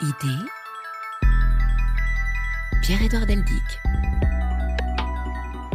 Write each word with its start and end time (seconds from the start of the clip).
Idée 0.00 0.42
Pierre-Édouard 2.82 3.26
Deldic. 3.26 3.62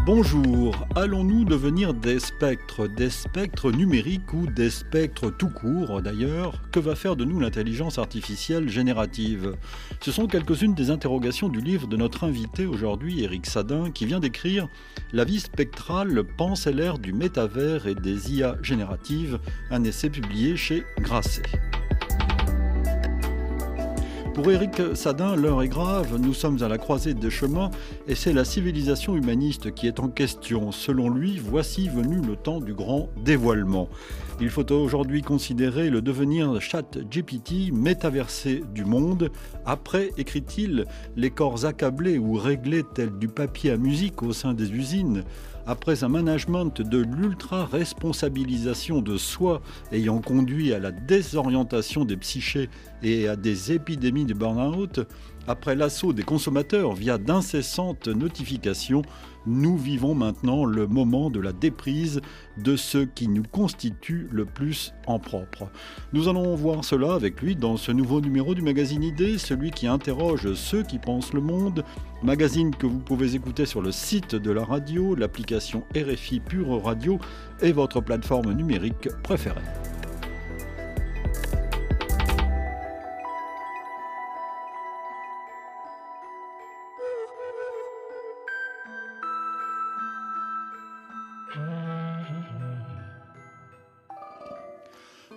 Bonjour, 0.06 0.88
allons-nous 0.94 1.46
devenir 1.46 1.94
des 1.94 2.20
spectres, 2.20 2.88
des 2.88 3.10
spectres 3.10 3.72
numériques 3.72 4.34
ou 4.34 4.46
des 4.46 4.70
spectres 4.72 5.30
tout 5.30 5.48
court 5.48 6.02
d'ailleurs? 6.02 6.62
Que 6.72 6.82
va 6.82 6.96
faire 6.96 7.16
de 7.16 7.24
nous 7.24 7.40
l'intelligence 7.40 7.98
artificielle 7.98 8.68
générative? 8.68 9.56
Ce 10.02 10.12
sont 10.12 10.28
quelques-unes 10.28 10.76
des 10.76 10.90
interrogations 10.90 11.48
du 11.48 11.62
livre 11.62 11.88
de 11.88 11.96
notre 11.96 12.26
invité 12.26 12.66
aujourd'hui, 12.66 13.24
Eric 13.24 13.46
Sadin, 13.46 13.90
qui 13.90 14.06
vient 14.06 14.20
d'écrire 14.20 14.68
La 15.14 15.24
vie 15.24 15.40
spectrale 15.40 16.26
pense 16.38 16.68
l'ère 16.68 17.00
du 17.00 17.14
métavers 17.14 17.88
et 17.88 17.96
des 17.96 18.34
IA 18.34 18.58
génératives, 18.62 19.40
un 19.72 19.86
essai 19.86 20.10
publié 20.10 20.58
chez 20.58 20.84
Grasset. 21.00 21.44
Pour 24.42 24.54
Éric 24.54 24.96
Sadin, 24.96 25.36
l'heure 25.36 25.62
est 25.62 25.68
grave, 25.68 26.16
nous 26.18 26.34
sommes 26.34 26.64
à 26.64 26.70
la 26.70 26.78
croisée 26.78 27.14
des 27.14 27.30
chemins 27.30 27.72
et 28.10 28.16
c'est 28.16 28.34
la 28.34 28.44
civilisation 28.44 29.16
humaniste 29.16 29.72
qui 29.76 29.86
est 29.86 30.00
en 30.00 30.08
question. 30.08 30.72
Selon 30.72 31.12
lui, 31.12 31.38
voici 31.38 31.90
venu 31.90 32.20
le 32.20 32.36
temps 32.36 32.60
du 32.60 32.74
grand 32.74 33.08
dévoilement. 33.24 33.88
Il 34.42 34.50
faut 34.50 34.72
aujourd'hui 34.72 35.22
considérer 35.22 35.92
le 35.92 36.02
devenir 36.02 36.60
chat 36.60 36.98
GPT 36.98 37.72
métaversé 37.72 38.64
du 38.74 38.84
monde. 38.84 39.30
Après, 39.64 40.10
écrit-il, 40.18 40.86
les 41.18 41.30
corps 41.30 41.66
accablés 41.66 42.18
ou 42.18 42.34
réglés 42.34 42.84
tels 42.96 43.16
du 43.20 43.28
papier 43.28 43.72
à 43.72 43.78
musique 43.78 44.24
au 44.24 44.34
sein 44.34 44.56
des 44.56 44.72
usines 44.72 45.24
après 45.70 46.04
un 46.04 46.08
management 46.08 46.82
de 46.82 46.98
l'ultra-responsabilisation 46.98 49.04
de 49.04 49.18
soi 49.18 49.62
ayant 49.92 50.20
conduit 50.20 50.74
à 50.74 50.80
la 50.80 50.92
désorientation 50.92 52.06
des 52.06 52.18
psychés 52.18 52.72
et 53.04 53.28
à 53.28 53.36
des 53.36 53.72
épidémies 53.72 54.26
de 54.26 54.34
burn-out, 54.34 55.02
après 55.48 55.76
l'assaut 55.76 56.14
des 56.14 56.24
consommateurs 56.24 56.94
via 56.94 57.18
d'incessantes 57.18 58.08
notifications, 58.08 59.02
nous 59.46 59.78
vivons 59.78 60.14
maintenant 60.14 60.66
le 60.66 60.86
moment 60.86 61.30
de 61.30 61.40
la 61.40 61.54
déprise 61.54 62.22
de 62.58 62.76
ce 62.76 63.00
qui 63.00 63.28
nous 63.28 63.44
constitue 63.44 64.28
le 64.32 64.46
plus 64.46 64.94
en 65.08 65.18
propre. 65.18 65.70
Nous 66.14 66.28
allons 66.28 66.56
voir 66.56 66.84
cela 66.84 67.14
avec 67.14 67.42
lui 67.42 67.56
dans 67.56 67.78
ce 67.78 67.92
nouveau 67.92 68.22
numéro 68.22 68.54
du 68.54 68.62
magazine 68.62 69.04
Idée, 69.04 69.38
celui 69.38 69.72
qui 69.72 69.88
interroge 69.88 70.54
ceux 70.54 70.84
qui 70.84 71.00
pensent 71.00 71.34
le 71.34 71.42
monde, 71.42 71.84
magazine 72.22 72.76
que 72.76 72.86
vous 72.86 73.00
pouvez 73.00 73.36
écouter 73.36 73.66
sur 73.66 73.82
le 73.82 73.92
site 73.92 74.36
de 74.36 74.52
la 74.52 74.64
radio, 74.64 75.16
l'application 75.16 75.84
RFI 75.96 76.42
Pure 76.42 76.84
Radio 76.84 77.18
et 77.62 77.72
votre 77.72 78.02
plateforme 78.02 78.54
numérique 78.54 79.10
préférée. 79.24 79.62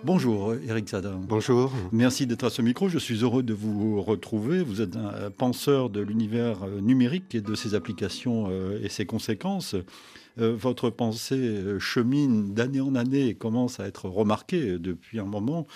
Bonjour 0.05 0.53
Eric 0.67 0.89
Sadin. 0.89 1.21
Bonjour. 1.29 1.71
Merci 1.93 2.27
d'être 2.27 2.43
à 2.43 2.49
ce 2.49 2.61
micro. 2.61 2.89
Je 2.89 2.97
suis 2.97 3.23
heureux 3.23 3.41
de 3.41 3.53
vous 3.53 4.01
retrouver. 4.01 4.61
Vous 4.61 4.81
êtes 4.81 4.97
un 4.97 5.31
penseur 5.31 5.89
de 5.89 6.01
l'univers 6.01 6.63
euh, 6.63 6.81
numérique 6.81 7.33
et 7.35 7.39
de 7.39 7.55
ses 7.55 7.73
applications 7.73 8.47
euh, 8.49 8.83
et 8.83 8.89
ses 8.89 9.05
conséquences. 9.05 9.77
Euh, 10.39 10.55
votre 10.55 10.89
pensée 10.89 11.35
euh, 11.35 11.79
chemine 11.79 12.53
d'année 12.53 12.81
en 12.81 12.95
année 12.95 13.27
et 13.27 13.35
commence 13.35 13.79
à 13.79 13.85
être 13.85 14.09
remarquée 14.09 14.79
depuis 14.79 15.19
un 15.19 15.25
moment. 15.25 15.67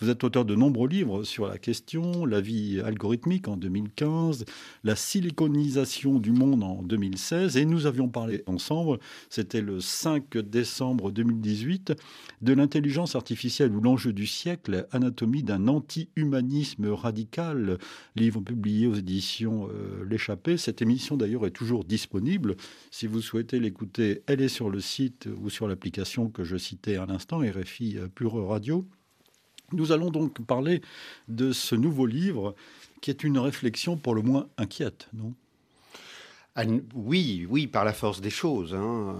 Vous 0.00 0.10
êtes 0.10 0.22
auteur 0.22 0.44
de 0.44 0.54
nombreux 0.54 0.88
livres 0.88 1.24
sur 1.24 1.46
la 1.46 1.56
question, 1.56 2.26
la 2.26 2.42
vie 2.42 2.80
algorithmique 2.84 3.48
en 3.48 3.56
2015, 3.56 4.44
la 4.84 4.96
siliconisation 4.96 6.18
du 6.18 6.32
monde 6.32 6.62
en 6.62 6.82
2016, 6.82 7.56
et 7.56 7.64
nous 7.64 7.86
avions 7.86 8.08
parlé 8.08 8.42
ensemble, 8.46 8.98
c'était 9.30 9.62
le 9.62 9.80
5 9.80 10.36
décembre 10.38 11.10
2018, 11.10 11.94
de 12.42 12.52
l'intelligence 12.52 13.16
artificielle 13.16 13.74
ou 13.74 13.80
l'enjeu 13.80 14.12
du 14.12 14.26
siècle, 14.26 14.86
anatomie 14.92 15.42
d'un 15.42 15.68
anti-humanisme 15.68 16.88
radical, 16.88 17.78
livre 18.16 18.40
publié 18.40 18.86
aux 18.86 18.94
éditions 18.94 19.68
euh, 19.68 20.04
L'échappée. 20.08 20.56
Cette 20.56 20.82
émission 20.82 21.16
d'ailleurs 21.16 21.46
est 21.46 21.50
toujours 21.50 21.84
disponible 21.84 22.56
si 22.90 23.06
vous 23.06 23.22
souhaitez 23.22 23.58
l'écouter 23.58 24.01
elle 24.26 24.40
est 24.40 24.48
sur 24.48 24.70
le 24.70 24.80
site 24.80 25.28
ou 25.40 25.50
sur 25.50 25.68
l'application 25.68 26.28
que 26.28 26.44
je 26.44 26.56
citais 26.56 26.96
à 26.96 27.06
l'instant, 27.06 27.38
RFI 27.38 27.98
euh, 27.98 28.08
Pure 28.08 28.46
Radio. 28.46 28.86
Nous 29.72 29.92
allons 29.92 30.10
donc 30.10 30.44
parler 30.44 30.82
de 31.28 31.52
ce 31.52 31.74
nouveau 31.74 32.06
livre 32.06 32.54
qui 33.00 33.10
est 33.10 33.24
une 33.24 33.38
réflexion 33.38 33.96
pour 33.96 34.14
le 34.14 34.22
moins 34.22 34.48
inquiète, 34.58 35.08
non? 35.14 35.34
Ah, 36.54 36.64
Oui, 36.94 37.46
oui, 37.48 37.66
par 37.66 37.84
la 37.84 37.94
force 37.94 38.20
des 38.20 38.30
choses. 38.30 38.74
Hein. 38.74 39.16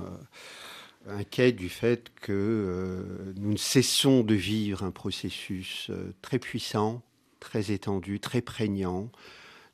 Euh, 1.08 1.18
inquiète 1.18 1.56
du 1.56 1.70
fait 1.70 2.12
que 2.20 2.32
euh, 2.32 3.32
nous 3.36 3.52
ne 3.52 3.56
cessons 3.56 4.22
de 4.22 4.34
vivre 4.34 4.84
un 4.84 4.90
processus 4.90 5.90
très 6.20 6.38
puissant, 6.38 7.02
très 7.40 7.72
étendu, 7.72 8.20
très 8.20 8.42
prégnant 8.42 9.10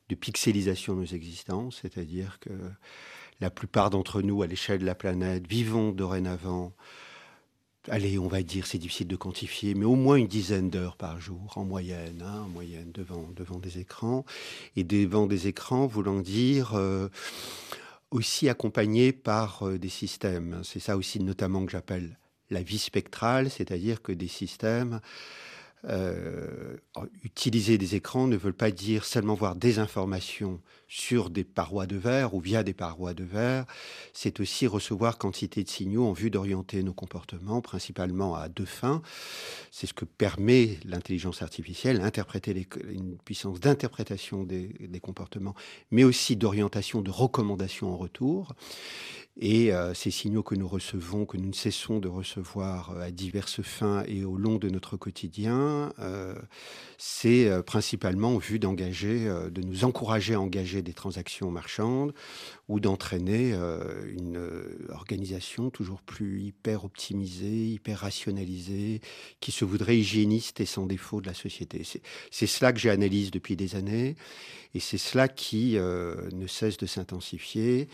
de 0.09 0.15
pixelisation 0.15 0.95
de 0.95 1.01
nos 1.01 1.07
existences, 1.07 1.81
c'est-à-dire 1.83 2.39
que 2.41 2.53
la 3.41 3.51
plupart 3.51 3.91
d'entre 3.91 4.23
nous, 4.23 4.43
à 4.43 4.47
l'échelle 4.47 4.81
de 4.81 4.87
la 4.87 4.95
planète, 4.95 5.47
vivons 5.47 5.93
dorénavant, 5.93 6.73
allez, 7.89 8.19
on 8.19 8.29
va 8.29 8.43
dire, 8.43 8.67
c'est 8.67 8.79
difficile 8.79 9.09
de 9.09 9.17
quantifier, 9.17 9.75
mais 9.75 9.85
au 9.85 9.95
moins 9.95 10.17
une 10.17 10.27
dizaine 10.27 10.71
d'heures 10.71 10.97
par 10.97 11.21
jour, 11.21 11.53
en 11.57 11.65
moyenne, 11.65 12.23
hein, 12.25 12.43
en 12.45 12.49
moyenne, 12.49 12.91
devant, 12.93 13.29
devant 13.35 13.59
des 13.59 13.79
écrans. 13.79 14.25
Et 14.77 14.85
devant 14.85 15.27
des 15.27 15.47
écrans 15.47 15.87
voulant 15.87 16.21
dire 16.21 16.75
euh, 16.75 17.09
aussi 18.11 18.49
accompagné 18.49 19.13
par 19.13 19.67
euh, 19.67 19.79
des 19.79 19.89
systèmes. 19.89 20.61
C'est 20.65 20.81
ça 20.81 20.97
aussi 20.97 21.21
notamment 21.21 21.65
que 21.65 21.73
j'appelle 21.73 22.19
la 22.51 22.63
vie 22.63 22.79
spectrale, 22.79 23.51
c'est-à-dire 23.51 24.03
que 24.03 24.13
des 24.13 24.29
systèmes 24.29 25.01
utiliser 27.23 27.79
des 27.79 27.95
écrans 27.95 28.27
ne 28.27 28.37
veut 28.37 28.53
pas 28.53 28.71
dire 28.71 29.05
seulement 29.05 29.35
voir 29.35 29.55
des 29.55 29.79
informations 29.79 30.61
sur 30.89 31.29
des 31.29 31.45
parois 31.45 31.87
de 31.87 31.97
verre 31.97 32.35
ou 32.35 32.41
via 32.41 32.63
des 32.63 32.73
parois 32.73 33.13
de 33.13 33.23
verre, 33.23 33.67
c'est 34.15 34.41
aussi 34.41 34.67
recevoir 34.67 35.19
quantité 35.19 35.63
de 35.63 35.69
signaux 35.69 36.07
en 36.07 36.13
vue 36.13 36.31
d'orienter 36.31 36.83
nos 36.83 36.95
comportements, 36.95 37.61
principalement 37.61 38.35
à 38.35 38.49
deux 38.49 38.65
fins. 38.65 39.03
C'est 39.71 39.87
ce 39.87 39.93
que 39.93 40.07
permet 40.07 40.79
l'intelligence 40.85 41.43
artificielle, 41.43 42.01
interpréter 42.01 42.67
une 42.89 43.19
puissance 43.19 43.61
d'interprétation 43.61 44.45
des, 44.45 44.75
des 44.81 45.01
comportements, 45.01 45.55
mais 45.91 46.05
aussi 46.05 46.37
d'orientation, 46.37 47.03
de 47.03 47.11
recommandation 47.11 47.93
en 47.93 47.97
retour. 47.97 48.55
Et 49.41 49.73
euh, 49.73 49.95
ces 49.95 50.11
signaux 50.11 50.43
que 50.43 50.57
nous 50.57 50.67
recevons, 50.67 51.25
que 51.25 51.37
nous 51.37 51.49
ne 51.49 51.55
cessons 51.55 52.01
de 52.01 52.09
recevoir 52.09 52.91
euh, 52.91 53.03
à 53.03 53.11
diverses 53.13 53.63
fins 53.63 54.03
et 54.09 54.25
au 54.25 54.37
long 54.37 54.57
de 54.57 54.69
notre 54.69 54.97
quotidien, 54.97 55.93
euh, 56.01 56.35
c'est 56.99 57.49
principalement 57.65 58.35
en 58.35 58.39
vue 58.39 58.59
d'engager, 58.59 59.27
de 59.51 59.63
nous 59.63 59.85
encourager 59.85 60.35
à 60.35 60.41
engager 60.41 60.83
des 60.83 60.93
transactions 60.93 61.51
marchandes 61.53 62.13
ou 62.69 62.81
d'entraîner 62.81 63.55
une 64.07 64.39
organisation 64.91 65.71
toujours 65.71 66.03
plus 66.03 66.43
hyper 66.43 66.85
optimisée, 66.85 67.69
hyper 67.69 68.01
rationalisée, 68.01 69.01
qui 69.41 69.53
se 69.53 69.65
voudrait 69.65 69.99
hygiéniste 69.99 70.61
et 70.61 70.67
sans 70.67 70.87
défaut 70.87 71.21
de 71.21 71.27
la 71.27 71.35
société. 71.35 71.83
C'est 72.31 72.47
cela 72.47 72.73
que 72.73 72.79
j'analyse 72.79 73.31
depuis 73.31 73.57
des 73.57 73.75
années 73.75 74.17
et 74.75 74.81
c'est 74.81 74.99
cela 74.99 75.29
qui 75.29 75.77
ne 75.77 76.47
cesse 76.47 76.77
de 76.77 76.87
s'intensifier 76.87 77.89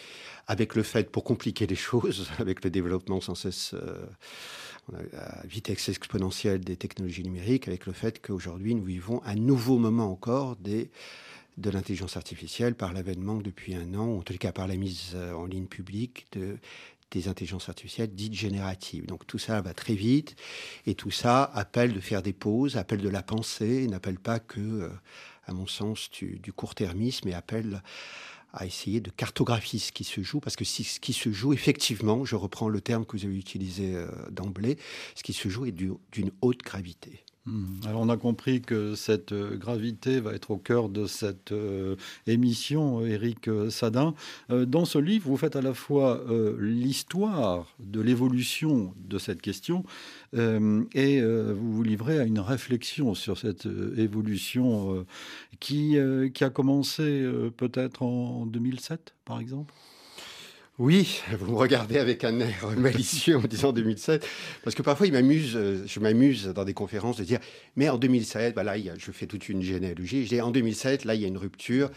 avec 0.46 0.74
le 0.74 0.82
fait, 0.82 1.10
pour 1.10 1.24
compliquer 1.24 1.66
les 1.66 1.76
choses, 1.76 2.28
avec 2.38 2.64
le 2.64 2.70
développement 2.70 3.20
sans 3.20 3.34
cesse 3.34 3.74
euh, 3.74 4.06
à 5.16 5.46
vitesse 5.46 5.88
exponentielle 5.88 6.60
des 6.60 6.76
technologies 6.76 7.22
numériques, 7.22 7.68
avec 7.68 7.86
le 7.86 7.92
fait 7.92 8.20
qu'aujourd'hui 8.24 8.74
nous 8.74 8.84
vivons 8.84 9.22
un 9.24 9.34
nouveau 9.34 9.78
moment 9.78 10.10
encore 10.10 10.56
des, 10.56 10.90
de 11.56 11.70
l'intelligence 11.70 12.16
artificielle 12.16 12.74
par 12.74 12.92
l'avènement 12.92 13.36
depuis 13.36 13.74
un 13.74 13.94
an, 13.94 14.06
ou 14.06 14.18
en 14.18 14.22
tout 14.22 14.36
cas 14.36 14.52
par 14.52 14.66
la 14.66 14.76
mise 14.76 15.16
en 15.16 15.46
ligne 15.46 15.66
publique 15.66 16.26
de, 16.32 16.58
des 17.14 17.28
intelligences 17.28 17.68
artificielles 17.68 18.14
dites 18.14 18.34
génératives. 18.34 19.06
Donc 19.06 19.26
tout 19.26 19.38
ça 19.38 19.60
va 19.60 19.72
très 19.72 19.94
vite 19.94 20.36
et 20.86 20.94
tout 20.94 21.10
ça 21.10 21.44
appelle 21.44 21.92
de 21.92 22.00
faire 22.00 22.22
des 22.22 22.32
pauses, 22.32 22.76
appelle 22.76 23.00
de 23.00 23.08
la 23.08 23.22
pensée, 23.22 23.86
n'appelle 23.86 24.18
pas 24.18 24.40
que, 24.40 24.60
euh, 24.60 24.88
à 25.46 25.52
mon 25.52 25.66
sens, 25.66 26.10
du, 26.10 26.38
du 26.40 26.52
court-termisme, 26.52 27.28
mais 27.28 27.34
appelle 27.34 27.82
à 28.52 28.66
essayer 28.66 29.00
de 29.00 29.10
cartographier 29.10 29.80
ce 29.80 29.90
qui 29.90 30.04
se 30.04 30.22
joue, 30.22 30.38
parce 30.38 30.54
que 30.54 30.64
ce 30.64 31.00
qui 31.00 31.12
se 31.12 31.32
joue, 31.32 31.52
effectivement, 31.52 32.24
je 32.24 32.36
reprends 32.36 32.68
le 32.68 32.80
terme 32.80 33.04
que 33.04 33.16
vous 33.16 33.24
avez 33.24 33.36
utilisé 33.36 33.96
euh, 33.96 34.06
d'emblée, 34.30 34.78
ce 35.16 35.24
qui 35.24 35.32
se 35.32 35.48
joue 35.48 35.66
est 35.66 35.72
d'une 35.72 36.30
haute 36.40 36.62
gravité. 36.62 37.24
Hmm. 37.46 37.80
Alors 37.86 38.00
on 38.00 38.08
a 38.08 38.16
compris 38.16 38.62
que 38.62 38.94
cette 38.94 39.32
euh, 39.32 39.58
gravité 39.58 40.18
va 40.18 40.32
être 40.32 40.50
au 40.50 40.56
cœur 40.56 40.88
de 40.88 41.06
cette 41.06 41.52
euh, 41.52 41.94
émission, 42.26 43.04
Éric 43.04 43.48
euh, 43.48 43.68
Sadin. 43.68 44.14
dans 44.48 44.86
ce 44.86 44.96
livre, 44.96 45.28
vous 45.28 45.36
faites 45.36 45.54
à 45.54 45.60
la 45.60 45.74
fois 45.74 46.24
l'histoire 46.58 47.66
de 47.80 48.00
l'évolution 48.00 48.94
de 48.96 49.18
cette 49.18 49.42
question 49.42 49.84
et 50.32 51.20
vous 51.22 51.72
vous 51.72 51.82
livrez 51.82 52.18
à 52.18 52.24
une 52.24 52.40
réflexion 52.40 53.14
sur 53.14 53.38
cette 53.38 53.66
évolution 53.96 55.06
qui, 55.60 55.96
qui 56.32 56.44
a 56.44 56.50
commencé 56.50 57.24
peut-être 57.56 58.02
en 58.02 58.46
2007, 58.46 59.14
par 59.24 59.40
exemple? 59.40 59.74
Oui, 60.78 61.20
vous 61.38 61.52
me 61.52 61.56
regardez 61.56 61.98
avec 61.98 62.24
un 62.24 62.40
air 62.40 62.68
malicieux 62.76 63.36
en 63.36 63.42
disant 63.42 63.72
2007, 63.72 64.26
parce 64.64 64.74
que 64.74 64.82
parfois 64.82 65.06
il 65.06 65.12
m'amuse, 65.12 65.52
euh, 65.54 65.84
je 65.86 66.00
m'amuse 66.00 66.46
dans 66.48 66.64
des 66.64 66.74
conférences 66.74 67.16
de 67.18 67.24
dire, 67.24 67.38
mais 67.76 67.88
en 67.88 67.96
2007, 67.96 68.54
bah 68.54 68.64
là, 68.64 68.74
je 68.76 69.12
fais 69.12 69.26
toute 69.26 69.48
une 69.48 69.62
généalogie, 69.62 70.24
je 70.24 70.30
dis 70.30 70.40
en 70.40 70.50
2007, 70.50 71.04
là, 71.04 71.14
il 71.14 71.20
y 71.20 71.24
a 71.24 71.28
une 71.28 71.38
rupture, 71.38 71.90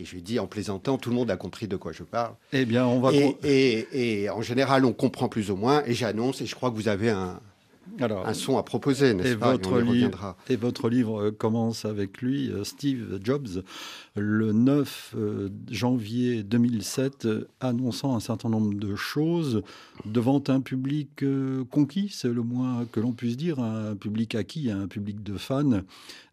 et 0.00 0.04
je 0.04 0.16
dis 0.16 0.40
en 0.40 0.48
plaisantant, 0.48 0.98
tout 0.98 1.10
le 1.10 1.16
monde 1.16 1.30
a 1.30 1.36
compris 1.36 1.68
de 1.68 1.76
quoi 1.76 1.92
je 1.92 2.02
parle. 2.02 2.34
Eh 2.52 2.64
bien, 2.64 2.84
on 2.86 2.98
va... 3.00 3.12
Et, 3.12 3.86
et 3.92 4.30
en 4.30 4.42
général, 4.42 4.84
on 4.84 4.92
comprend 4.92 5.28
plus 5.28 5.52
ou 5.52 5.56
moins, 5.56 5.84
et 5.86 5.94
j'annonce, 5.94 6.40
et 6.40 6.46
je 6.46 6.56
crois 6.56 6.72
que 6.72 6.76
vous 6.76 6.88
avez 6.88 7.10
un, 7.10 7.40
alors, 8.00 8.26
un 8.26 8.34
son 8.34 8.58
à 8.58 8.62
proposer, 8.62 9.14
n'est-ce 9.14 9.36
pas 9.36 9.52
votre, 9.52 9.80
livre, 9.80 10.36
et 10.48 10.56
votre 10.56 10.88
livre 10.88 11.24
euh, 11.24 11.30
commence 11.30 11.84
avec 11.84 12.20
lui, 12.22 12.50
euh, 12.50 12.64
Steve 12.64 13.20
Jobs, 13.22 13.62
le 14.16 14.52
9 14.52 15.14
euh, 15.16 15.48
janvier 15.70 16.42
2007, 16.42 17.28
annonçant 17.60 18.16
un 18.16 18.20
certain 18.20 18.48
nombre 18.48 18.74
de 18.74 18.94
choses 18.94 19.62
devant 20.04 20.42
un 20.48 20.60
public 20.60 21.24
conquis, 21.70 22.08
c'est 22.12 22.28
le 22.28 22.42
moins 22.42 22.84
que 22.90 23.00
l'on 23.00 23.12
puisse 23.12 23.36
dire, 23.36 23.58
un 23.58 23.94
public 23.94 24.34
acquis, 24.34 24.70
un 24.70 24.88
public 24.88 25.22
de 25.22 25.36
fans. 25.36 25.82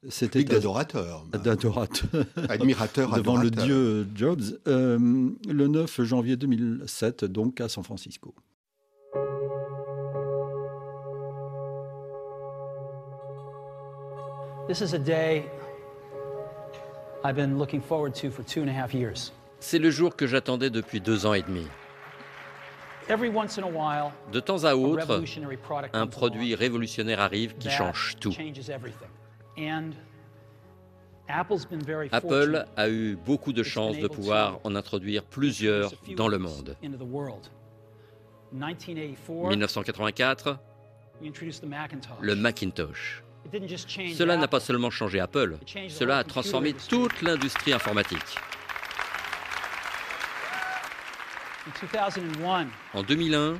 C'était 0.09 0.39
public 0.39 0.49
d'adorateurs. 0.49 1.25
D'adorateurs. 1.31 2.25
Admirateurs, 2.49 3.11
Devant 3.15 3.37
le 3.37 3.51
dieu 3.51 4.07
Jobs. 4.15 4.41
le 4.65 5.67
9 5.67 6.01
janvier 6.01 6.35
2007, 6.37 7.25
donc 7.25 7.61
à 7.61 7.69
San 7.69 7.83
Francisco. 7.83 8.33
C'est 19.59 19.79
le 19.79 19.91
jour 19.91 20.15
que 20.15 20.25
j'attendais 20.27 20.69
depuis 20.69 20.99
deux 20.99 21.25
ans 21.25 21.33
et 21.33 21.41
demi. 21.43 21.67
De 24.31 24.39
temps 24.39 24.63
à 24.63 24.75
autre, 24.75 25.23
un 25.93 26.07
produit 26.07 26.55
révolutionnaire 26.55 27.19
arrive 27.19 27.55
qui 27.57 27.69
change 27.69 28.15
tout. 28.19 28.33
Apple 32.11 32.65
a 32.75 32.89
eu 32.89 33.15
beaucoup 33.15 33.53
de 33.53 33.63
chance 33.63 33.97
de 33.97 34.07
pouvoir 34.07 34.59
en 34.63 34.75
introduire 34.75 35.23
plusieurs 35.23 35.91
dans 36.15 36.27
le 36.27 36.37
monde. 36.37 36.75
1984, 39.49 40.57
le 42.21 42.35
Macintosh. 42.35 43.23
Cela 44.13 44.37
n'a 44.37 44.47
pas 44.47 44.59
seulement 44.59 44.89
changé 44.89 45.19
Apple, 45.19 45.57
cela 45.89 46.19
a 46.19 46.23
transformé 46.23 46.73
toute 46.73 47.21
l'industrie 47.21 47.73
informatique. 47.73 48.37
En 52.93 53.03
2001, 53.03 53.59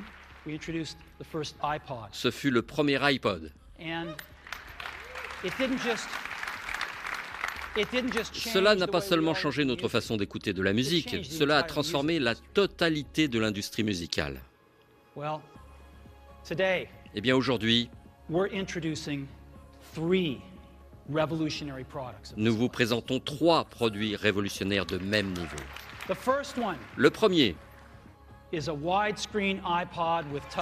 ce 2.12 2.30
fut 2.30 2.50
le 2.50 2.62
premier 2.62 2.98
iPod. 3.12 3.52
Cela 8.32 8.74
n'a 8.74 8.86
pas 8.86 9.00
seulement 9.00 9.34
changé 9.34 9.64
notre 9.64 9.88
façon 9.88 10.16
d'écouter 10.16 10.52
de 10.52 10.62
la 10.62 10.72
musique, 10.72 11.24
cela 11.24 11.58
a 11.58 11.62
transformé 11.62 12.18
la 12.18 12.34
totalité 12.34 13.28
de 13.28 13.38
l'industrie 13.38 13.84
musicale. 13.84 14.40
Eh 17.14 17.20
bien 17.20 17.36
aujourd'hui, 17.36 17.88
nous 22.36 22.56
vous 22.56 22.68
présentons 22.68 23.20
trois 23.20 23.64
produits 23.64 24.16
révolutionnaires 24.16 24.86
de 24.86 24.98
même 24.98 25.32
niveau. 25.32 25.56
Le 26.96 27.10
premier, 27.10 27.56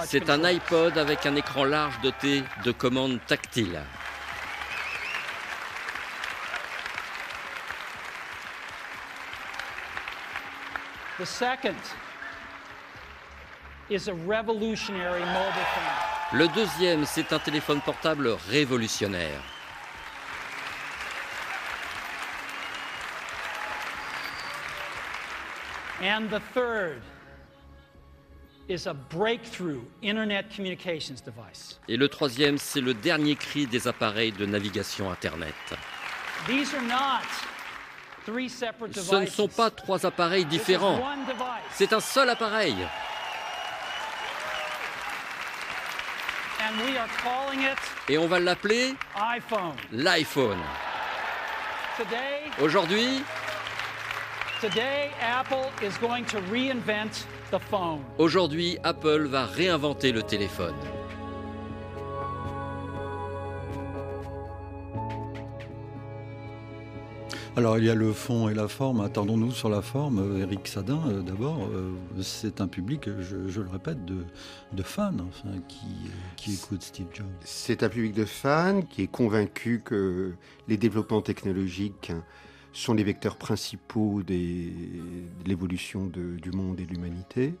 c'est 0.05 0.29
un 0.29 0.43
iPod 0.43 0.97
avec 0.97 1.25
un 1.25 1.35
écran 1.35 1.63
large 1.65 1.99
doté 2.01 2.43
de 2.65 2.71
commandes 2.71 3.19
tactiles. 3.27 3.81
The 11.19 11.25
second 11.25 11.75
is 13.89 14.07
a 14.07 14.13
revolutionary 14.13 15.19
mobile 15.19 15.65
phone. 15.75 16.20
Le 16.33 16.47
deuxième, 16.47 17.05
c'est 17.05 17.33
un 17.33 17.39
téléphone 17.39 17.81
portable 17.81 18.37
révolutionnaire. 18.49 19.41
And 26.01 26.29
the 26.29 26.41
third 26.53 27.01
is 28.69 28.87
a 28.87 28.93
breakthrough 28.93 29.81
internet 30.01 30.45
communications 30.55 31.21
device. 31.21 31.79
Et 31.89 31.97
le 31.97 32.07
troisième, 32.07 32.57
c'est 32.57 32.79
le 32.79 32.93
dernier 32.93 33.35
cri 33.35 33.67
des 33.67 33.89
appareils 33.89 34.31
de 34.31 34.45
navigation 34.45 35.11
Internet. 35.11 35.53
These 36.47 36.73
are 36.73 36.81
not 36.81 37.27
three 38.25 38.47
separate 38.47 38.95
Ce 38.97 39.15
ne 39.15 39.25
sont 39.25 39.49
pas 39.49 39.69
trois 39.69 40.05
appareils 40.05 40.45
différents. 40.45 41.01
C'est 41.73 41.91
un 41.91 41.99
seul 41.99 42.29
appareil. 42.29 42.75
Et 48.09 48.17
on 48.17 48.27
va 48.27 48.39
l'appeler 48.39 48.93
l'iPhone. 49.91 50.59
Aujourd'hui, 52.61 53.23
Aujourd'hui, 58.17 58.77
Apple 58.83 59.25
va 59.27 59.45
réinventer 59.45 60.11
le 60.11 60.23
téléphone. 60.23 60.75
Alors 67.61 67.77
il 67.77 67.85
y 67.85 67.91
a 67.91 67.95
le 67.95 68.11
fond 68.11 68.49
et 68.49 68.55
la 68.55 68.67
forme. 68.67 69.01
Attendons-nous 69.01 69.51
sur 69.51 69.69
la 69.69 69.83
forme. 69.83 70.41
Eric 70.41 70.67
Sadin, 70.67 70.99
euh, 71.07 71.21
d'abord, 71.21 71.59
euh, 71.71 71.91
c'est 72.19 72.59
un 72.59 72.67
public, 72.67 73.07
je, 73.19 73.61
le 73.61 73.69
répète, 73.69 74.03
de, 74.03 74.81
fans 74.81 75.11
qui, 75.67 75.85
qui 76.37 76.55
écoutent 76.55 76.81
Steve 76.81 77.05
Jobs. 77.13 77.27
C'est 77.41 77.83
un 77.83 77.89
public 77.89 78.15
de 78.15 78.25
fans 78.25 78.81
qui 78.81 79.03
est 79.03 79.07
convaincu 79.07 79.79
que 79.85 80.33
les 80.67 80.77
développements 80.77 81.21
technologiques 81.21 82.11
sont 82.73 82.95
les 82.95 83.03
vecteurs 83.03 83.35
principaux 83.35 84.23
de 84.23 84.71
l'évolution 85.45 86.07
du 86.07 86.51
monde 86.51 86.79
et 86.79 86.85
de 86.85 86.89
l'humanité. 86.89 87.53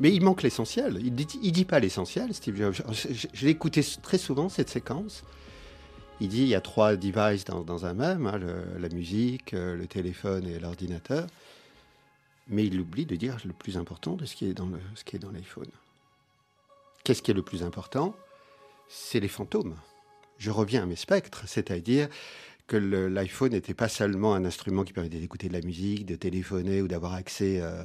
Mais 0.00 0.12
il 0.12 0.24
manque 0.24 0.42
l'essentiel. 0.42 0.98
Il 1.04 1.12
ne 1.12 1.22
dit, 1.22 1.52
dit 1.52 1.64
pas 1.64 1.78
l'essentiel, 1.78 2.34
Steve 2.34 2.56
Jobs. 2.56 2.74
Je, 2.90 3.44
l'ai 3.44 3.52
écouté 3.52 3.86
très 4.02 4.18
souvent, 4.18 4.48
cette 4.48 4.70
séquence. 4.70 5.22
Il 6.20 6.28
dit 6.28 6.42
il 6.42 6.48
y 6.48 6.54
a 6.54 6.60
trois 6.60 6.94
devices 6.96 7.44
dans, 7.44 7.86
un 7.86 7.94
même, 7.94 8.26
hein, 8.26 8.38
la 8.78 8.88
musique, 8.88 9.52
euh, 9.52 9.76
le 9.76 9.86
téléphone 9.86 10.46
et 10.46 10.58
l'ordinateur. 10.60 11.26
Mais 12.48 12.66
il 12.66 12.78
oublie 12.78 13.06
de 13.06 13.16
dire 13.16 13.36
le 13.44 13.52
plus 13.52 13.76
important 13.76 14.14
de 14.14 14.24
ce 14.24 14.36
qui 14.36 14.46
est 14.46 14.54
dans 14.54 14.68
l'iPhone. 15.32 15.70
Qu'est-ce 17.02 17.22
qui 17.22 17.30
est 17.30 17.34
le 17.34 17.42
plus 17.42 17.62
important? 17.62 18.14
C'est 18.88 19.18
les 19.18 19.28
fantômes. 19.28 19.74
Je 20.38 20.50
reviens 20.50 20.82
à 20.84 20.86
mes 20.86 20.96
spectres, 20.96 21.48
c'est-à-dire 21.48 22.08
que 22.66 22.76
l'iPhone 22.76 23.52
n'était 23.52 23.74
pas 23.74 23.88
seulement 23.88 24.34
un 24.34 24.44
instrument 24.44 24.84
qui 24.84 24.92
permettait 24.92 25.18
d'écouter 25.18 25.48
de 25.48 25.52
la 25.52 25.60
musique, 25.62 26.06
de 26.06 26.16
téléphoner 26.16 26.80
ou 26.80 26.88
d'avoir 26.88 27.14
accès 27.14 27.60
euh, 27.60 27.82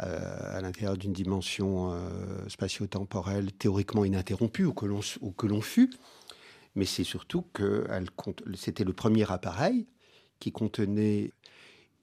euh, 0.00 0.58
à 0.58 0.60
l'intérieur 0.60 0.96
d'une 0.96 1.12
dimension 1.12 1.98
spatio-temporelle 2.48 3.52
théoriquement 3.52 4.04
ininterrompue 4.04 4.64
ou 4.64 4.72
que 4.72 5.46
l'on 5.46 5.60
fut, 5.60 5.90
mais 6.74 6.84
c'est 6.84 7.04
surtout 7.04 7.44
que 7.52 7.86
c'était 8.54 8.84
le 8.84 8.92
premier 8.92 9.30
appareil 9.30 9.86
qui 10.40 10.52
contenait 10.52 11.32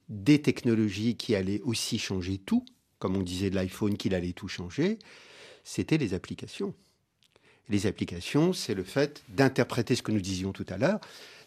des 0.08 0.42
technologies 0.42 1.16
qui 1.16 1.34
allaient 1.34 1.60
aussi 1.62 1.98
changer 1.98 2.38
tout, 2.38 2.64
comme 2.98 3.16
on 3.16 3.22
disait 3.22 3.50
de 3.50 3.54
l'iPhone 3.54 3.96
qu'il 3.96 4.14
allait 4.14 4.32
tout 4.32 4.48
changer, 4.48 4.98
c'était 5.64 5.98
les 5.98 6.14
applications. 6.14 6.74
Les 7.68 7.86
applications, 7.86 8.52
c'est 8.52 8.74
le 8.74 8.82
fait 8.82 9.22
d'interpréter 9.28 9.94
ce 9.94 10.02
que 10.02 10.10
nous 10.10 10.20
disions 10.20 10.52
tout 10.52 10.66
à 10.68 10.76
l'heure, 10.76 11.00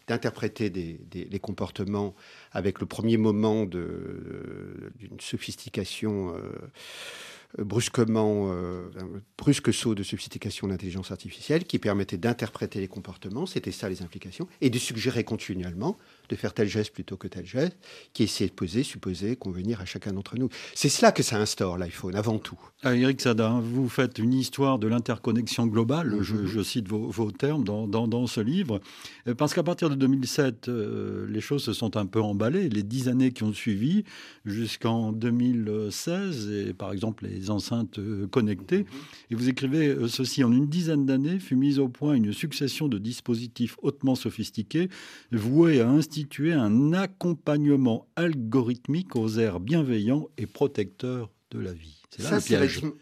d'interpréter 0.08 0.70
des, 0.70 1.40
comportements 1.40 2.16
avec 2.52 2.80
le 2.80 2.86
premier 2.86 3.18
moment 3.18 3.66
d'une 3.66 5.20
sophistication 5.20 6.36
euh, 6.36 6.52
brusquement 7.58 8.52
un 8.52 9.22
brusque 9.38 9.74
saut 9.74 9.96
de 9.96 10.04
sophistication 10.04 10.68
d'intelligence 10.68 11.12
artificielle 11.12 11.66
qui 11.66 11.80
permettait 11.80 12.18
d'interpréter 12.18 12.80
les 12.80 12.88
comportements, 12.88 13.46
c'était 13.46 13.72
ça 13.72 13.90
les 13.90 14.02
implications, 14.02 14.48
et 14.62 14.70
de 14.70 14.80
suggérer 14.80 15.24
continuellement 15.24 15.98
de 16.30 16.36
faire 16.36 16.54
tel 16.54 16.68
geste 16.68 16.94
plutôt 16.94 17.18
que 17.18 17.28
tel 17.28 17.46
geste, 17.46 17.78
qui 18.14 18.24
essayait 18.24 18.50
de 18.50 18.56
poser, 18.56 18.84
supposer, 18.84 19.36
convenir 19.36 19.82
à 19.82 19.86
chacun 19.86 20.14
d'entre 20.14 20.38
nous. 20.38 20.50
C'est 20.74 20.90
cela 20.90 21.12
que 21.12 21.24
ça 21.24 21.38
instaure 21.38 21.78
l'iPhone, 21.78 22.16
avant 22.16 22.40
tout. 22.40 22.60
Ah, 22.84 22.96
Eric 22.96 23.22
Sadin, 23.22 23.60
vous 23.62 23.90
faites 23.90 24.20
une 24.20 24.34
histoire 24.34 24.80
de 24.80 24.88
l'interconnexion 24.88 25.68
globale, 25.68 26.18
je, 26.22 26.36
mhm. 26.36 26.64
cite 26.64 26.88
vos, 26.88 27.32
termes 27.32 27.64
dans, 27.64 27.88
dans, 27.88 28.28
ce 28.28 28.42
livre, 28.42 28.82
euh, 29.28 29.36
parce 29.36 29.54
qu'à 29.54 29.64
partir 29.64 29.90
de 29.90 29.96
2007, 29.96 30.70
euh, 30.70 31.26
les 31.30 31.42
choses 31.42 31.64
se 31.64 31.74
sont 31.74 31.98
un 31.98 32.06
peu 32.06 32.22
emballées. 32.22 32.70
Les 32.70 32.84
dix 32.84 33.08
années 33.08 33.32
qui 33.32 33.44
ont 33.44 33.54
suivi, 33.54 34.04
jusqu'en 34.46 35.12
2016, 35.12 36.52
et 36.52 36.74
par 36.74 36.92
exemple 36.92 37.26
les 37.26 37.50
enceintes 37.50 38.00
euh, 38.00 38.28
connectées, 38.28 38.80
mhm. 38.80 38.86
et 39.32 39.36
vous 39.36 39.50
écrivez 39.50 39.96
ceci, 40.08 40.44
en 40.44 40.52
une 40.52 40.68
dizaine 40.68 41.06
d'années 41.06 41.40
fut 41.40 41.56
mise 41.56 41.80
au 41.80 41.88
point 41.88 42.14
une 42.14 42.34
succession 42.34 42.88
de 42.88 42.98
dispositifs 42.98 43.78
hautement 43.82 44.16
sophistiqués, 44.16 44.90
voués 45.32 45.82
à 45.82 45.90
instituer 45.90 46.13
un 46.52 46.94
accompagnement 46.94 48.08
algorithmique 48.16 49.16
aux 49.16 49.38
airs 49.38 49.60
bienveillants 49.60 50.28
et 50.38 50.46
protecteurs 50.46 51.32
de 51.52 51.60
la 51.60 51.74
vie. 51.74 52.02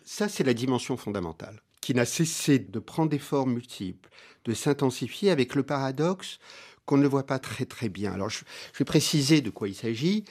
ça, 0.06 0.30
c'est 0.30 0.44
la 0.44 0.53
dimension 0.53 0.98
fondamentale, 0.98 1.62
qui 1.82 1.94
n'a 1.94 2.06
cessé 2.06 2.60
de 2.60 2.80
prendre 2.80 3.10
des 3.10 3.20
formes 3.20 3.53
multiples, 3.53 4.10
de 4.46 4.53
s'intensifier 4.53 5.32
avec 5.32 5.56
le 5.56 5.63
paradoxe 5.63 6.39
qu'on 6.86 6.98
ne 6.98 7.08
voit 7.08 7.25
pas 7.25 7.39
très 7.39 7.65
très 7.65 7.89
bien. 7.89 8.13
Alors 8.13 8.30
je, 8.30 8.39
vais 8.77 8.86
préciser 8.86 9.41
de 9.41 9.50
quoi 9.50 9.68
il 9.68 9.75
s'agit. 9.75 10.25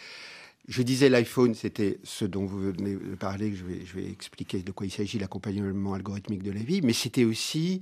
Je 0.68 0.82
disais 0.82 1.08
l'iPhone, 1.08 1.54
c'était 1.54 1.98
ce 2.04 2.24
dont 2.24 2.44
vous 2.44 2.60
venez 2.60 2.94
de 2.94 3.14
parler, 3.16 3.54
je 3.54 3.64
vais, 3.64 3.84
je 3.84 3.94
vais 3.94 4.10
expliquer 4.10 4.62
de 4.62 4.72
quoi 4.72 4.86
il 4.86 4.90
s'agit, 4.90 5.18
l'accompagnement 5.18 5.94
algorithmique 5.94 6.42
de 6.42 6.52
la 6.52 6.60
vie, 6.60 6.80
mais 6.82 6.92
c'était 6.92 7.24
aussi 7.24 7.80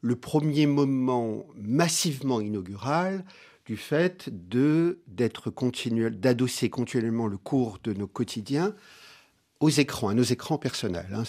le 0.00 0.16
premier 0.16 0.66
moment 0.66 1.46
massivement 1.56 2.40
inaugural 2.40 3.24
du 3.66 3.76
fait 3.76 4.28
d'être 4.30 5.50
continuel, 5.50 6.20
d'adosser 6.20 6.68
continuellement 6.68 7.26
le 7.26 7.38
cours 7.38 7.78
de 7.82 7.92
nos 7.92 8.06
quotidiens 8.06 8.74
aux 9.60 9.70
écrans, 9.70 10.08
à 10.08 10.14
nos 10.14 10.22
écrans 10.22 10.58
personnels. 10.58 11.08
Hein. 11.14 11.24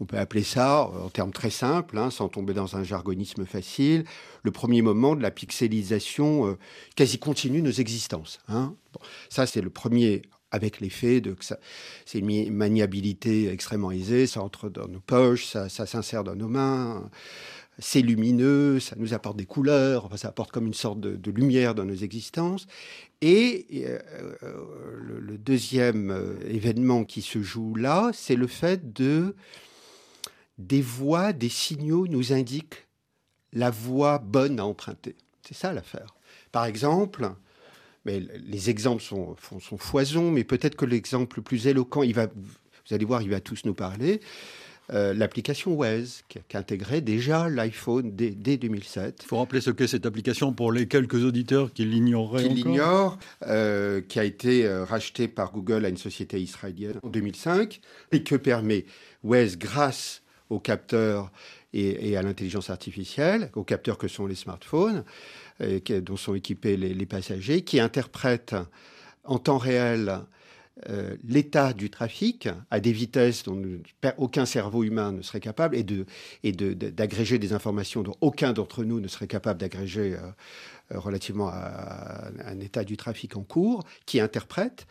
on 0.00 0.04
peut 0.04 0.18
appeler 0.18 0.42
ça, 0.42 0.82
en 0.82 1.08
termes 1.08 1.32
très 1.32 1.50
simples, 1.50 1.96
hein, 1.96 2.10
sans 2.10 2.28
tomber 2.28 2.52
dans 2.52 2.76
un 2.76 2.84
jargonisme 2.84 3.46
facile, 3.46 4.04
le 4.42 4.50
premier 4.50 4.82
moment 4.82 5.16
de 5.16 5.22
la 5.22 5.30
pixelisation 5.30 6.48
euh, 6.48 6.58
quasi 6.96 7.18
continue 7.18 7.62
de 7.62 7.66
nos 7.66 7.72
existences. 7.72 8.40
Hein. 8.48 8.74
ça, 9.30 9.46
c'est 9.46 9.62
le 9.62 9.70
premier 9.70 10.22
avec 10.50 10.80
l'effet 10.80 11.22
de 11.22 11.32
que 11.32 11.46
ça, 11.46 11.58
c'est 12.04 12.18
une 12.18 12.52
maniabilité 12.52 13.48
extrêmement 13.48 13.90
aisée, 13.90 14.26
ça 14.26 14.42
entre 14.42 14.68
dans 14.68 14.86
nos 14.86 15.00
poches, 15.00 15.46
ça 15.46 15.68
s'insère 15.70 16.24
dans 16.24 16.36
nos 16.36 16.48
mains 16.48 17.10
c'est 17.78 18.02
lumineux, 18.02 18.80
ça 18.80 18.96
nous 18.98 19.14
apporte 19.14 19.36
des 19.36 19.46
couleurs, 19.46 20.08
ça 20.16 20.28
apporte 20.28 20.52
comme 20.52 20.66
une 20.66 20.74
sorte 20.74 21.00
de, 21.00 21.30
lumière 21.30 21.74
dans 21.74 21.84
nos 21.84 21.94
existences. 21.94 22.66
Et 23.20 23.66
euh, 23.86 23.98
euh, 24.42 25.18
le, 25.20 25.38
deuxième 25.38 26.10
euh, 26.10 26.34
événement 26.48 27.04
qui 27.04 27.22
se 27.22 27.42
joue 27.42 27.74
là, 27.74 28.10
c'est 28.12 28.36
le 28.36 28.46
fait 28.46 28.92
de 28.92 29.34
des 30.58 30.82
voix, 30.82 31.32
des 31.32 31.48
signaux 31.48 32.06
nous 32.06 32.32
indiquent 32.32 32.86
la 33.52 33.70
voie 33.70 34.18
bonne 34.18 34.60
à 34.60 34.66
emprunter. 34.66 35.16
C'est 35.42 35.54
ça 35.54 35.72
l'affaire. 35.72 36.14
Par 36.52 36.66
exemple, 36.66 37.32
mais 38.04 38.20
les 38.20 38.70
exemples 38.70 39.02
sont, 39.02 39.36
sont 39.60 39.78
foison, 39.78 40.30
mais 40.30 40.44
peut-être 40.44 40.76
que 40.76 40.84
l'exemple 40.84 41.38
le 41.38 41.42
plus 41.42 41.66
éloquent, 41.66 42.02
il 42.02 42.14
va, 42.14 42.26
vous 42.26 42.94
allez 42.94 43.04
voir, 43.04 43.22
il 43.22 43.30
va 43.30 43.40
tous 43.40 43.64
nous 43.64 43.74
parler. 43.74 44.20
Euh, 44.92 45.14
l'application 45.14 45.72
Waze, 45.72 46.22
qui, 46.28 46.38
a 46.38 46.58
intégré 46.58 47.00
déjà 47.00 47.48
l'iPhone 47.48 48.14
dès, 48.14 48.56
2007. 48.56 49.20
Il 49.22 49.26
faut 49.26 49.38
rappeler 49.38 49.62
ce 49.62 49.70
qu'est 49.70 49.86
cette 49.86 50.04
application 50.04 50.52
pour 50.52 50.70
les 50.70 50.86
quelques 50.86 51.24
auditeurs 51.24 51.72
qui 51.72 51.84
l'ignoreraient 51.86 52.42
Qui 52.42 52.50
l'ignorent, 52.50 53.18
euh, 53.46 54.02
qui 54.02 54.18
a 54.18 54.24
été 54.24 54.66
euh, 54.66 54.84
rachetée 54.84 55.28
par 55.28 55.52
Google 55.52 55.86
à 55.86 55.88
une 55.88 55.96
société 55.96 56.40
israélienne 56.40 56.98
en 57.02 57.08
2005, 57.08 57.80
et 58.12 58.22
que 58.22 58.36
permet 58.36 58.84
Waze 59.22 59.56
grâce 59.56 60.22
aux 60.50 60.60
capteurs 60.60 61.32
et, 61.72 62.18
à 62.18 62.22
l'intelligence 62.22 62.68
artificielle, 62.68 63.50
aux 63.54 63.64
capteurs 63.64 63.96
que 63.96 64.08
sont 64.08 64.26
les 64.26 64.34
smartphones, 64.34 65.04
dont 66.02 66.16
sont 66.18 66.34
équipés 66.34 66.76
les, 66.76 66.92
les 66.92 67.06
passagers, 67.06 67.62
qui 67.62 67.80
interprètent 67.80 68.54
en 69.24 69.38
temps 69.38 69.56
réel 69.56 70.20
euh, 70.88 71.16
l'état 71.22 71.74
du 71.74 71.90
trafic 71.90 72.48
à 72.70 72.80
des 72.80 72.92
vitesses 72.92 73.42
dont 73.42 73.60
aucun 74.16 74.46
cerveau 74.46 74.84
humain 74.84 75.12
ne 75.12 75.20
serait 75.20 75.38
capable 75.38 75.76
et 75.76 75.82
de 75.82 76.06
d'agréger 76.42 77.38
des 77.38 77.52
informations 77.52 78.02
dont 78.02 78.16
aucun 78.22 78.54
d'entre 78.54 78.82
nous 78.82 78.98
ne 78.98 79.06
serait 79.06 79.26
capable 79.26 79.60
d'agréger 79.60 80.16
euh, 80.16 80.98
relativement 80.98 81.48
à, 81.48 82.30
un 82.44 82.58
état 82.60 82.84
du 82.84 82.96
trafic 82.96 83.36
en 83.36 83.42
cours, 83.42 83.84
qui 84.06 84.18
interprète 84.18 84.86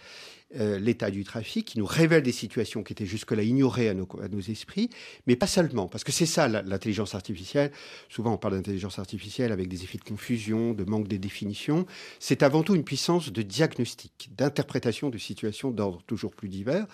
euh, 0.60 0.80
l'état 0.80 1.12
du 1.12 1.24
trafic, 1.24 1.66
qui 1.66 1.80
nous 1.80 1.86
révèle 1.86 2.24
des 2.24 2.34
situations 2.34 2.84
qui 2.84 2.92
étaient 2.92 3.06
jusque-là 3.06 3.44
ignorées 3.44 3.88
à 3.88 3.94
nos, 3.94 4.42
esprits, 4.50 4.90
mais 5.26 5.38
pas 5.38 5.48
seulement, 5.48 5.88
parce 5.88 6.04
que 6.04 6.12
c'est 6.12 6.26
ça 6.26 6.48
l'intelligence 6.48 7.16
artificielle. 7.16 7.72
Souvent, 8.10 8.34
on 8.34 8.38
parle 8.38 8.56
d'intelligence 8.56 9.00
artificielle 9.00 9.52
avec 9.52 9.70
des 9.70 9.84
effets 9.84 9.98
de 9.98 10.04
confusion, 10.04 10.74
de 10.74 10.84
manque 10.84 11.08
de 11.08 11.16
définition. 11.16 11.86
C'est 12.20 12.44
avant 12.44 12.64
tout 12.64 12.76
une 12.76 12.84
puissance 12.84 13.32
de 13.32 13.42
diagnostic, 13.42 14.30
d'interprétation 14.36 15.10
de 15.10 15.18
situations 15.18 15.72
d'ordre 15.72 16.02
toujours 16.04 16.36
plus 16.36 16.50
divers, 16.50 16.86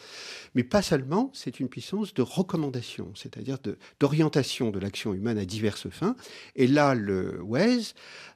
mais 0.54 0.64
pas 0.64 0.84
seulement, 0.84 1.32
c'est 1.34 1.60
une 1.60 1.70
puissance 1.70 2.14
de 2.14 2.22
recommandation, 2.22 3.12
c'est-à-dire 3.16 3.58
d'orientation 4.00 4.70
de, 4.70 4.80
l'action 4.80 5.14
humaine 5.16 5.40
à 5.40 5.46
diverses 5.46 5.90
fins. 5.90 6.16
Et 6.56 6.68
là, 6.68 6.94
le 6.94 7.42
Waze, 7.42 7.96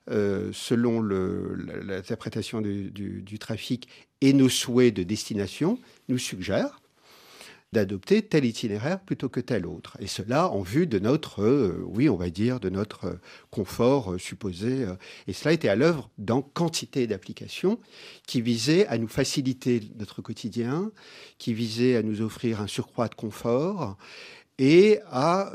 euh, 0.10 0.50
selon 0.52 1.02
l'interprétation 1.04 2.62
du, 2.62 2.90
du 2.92 3.40
trafic 3.40 3.88
et 4.22 4.34
nos 4.34 4.50
souhaits 4.50 4.94
de 4.94 5.04
destination 5.04 5.80
nous 6.08 6.18
suggèrent 6.18 6.82
d'adopter 7.72 8.22
tel 8.22 8.44
itinéraire 8.44 9.00
plutôt 9.00 9.30
que 9.30 9.40
tel 9.40 9.66
autre. 9.66 9.96
Et 10.00 10.08
cela 10.08 10.50
en 10.50 10.62
vue 10.62 10.88
de 10.88 11.00
notre, 11.00 11.42
euh, 11.42 11.82
oui, 11.86 12.10
on 12.10 12.18
va 12.18 12.30
dire, 12.30 12.60
de 12.60 12.70
notre 12.70 13.18
confort 13.50 14.14
euh, 14.14 14.18
supposé. 14.18 14.84
Euh. 14.84 14.96
et 15.28 15.34
cela 15.34 15.54
était 15.54 15.70
à 15.70 15.76
l'œuvre 15.76 16.10
dans 16.18 16.42
quantité 16.42 17.08
d'applications 17.08 17.80
qui 18.28 18.42
visaient 18.42 18.86
à 18.88 18.98
nous 18.98 19.08
faciliter 19.08 19.82
notre 19.98 20.22
quotidien, 20.22 20.92
qui 21.38 21.54
visaient 21.54 21.96
à 21.96 22.04
nous 22.04 22.22
offrir 22.22 22.60
un 22.60 22.68
surcroît 22.68 23.08
de 23.08 23.16
confort 23.16 23.98
et 24.58 25.00
à 25.10 25.52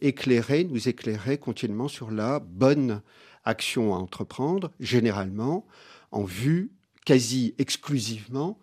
éclairer, 0.00 0.64
nous 0.64 0.88
éclairer 0.88 1.38
continuellement 1.38 1.86
sur 1.86 2.10
la 2.10 2.40
bonne 2.40 3.02
action 3.44 3.94
à 3.94 3.98
entreprendre, 3.98 4.72
généralement 4.80 5.64
en 6.10 6.24
vue 6.24 6.72
quasi 7.08 7.54
exclusivement 7.56 8.58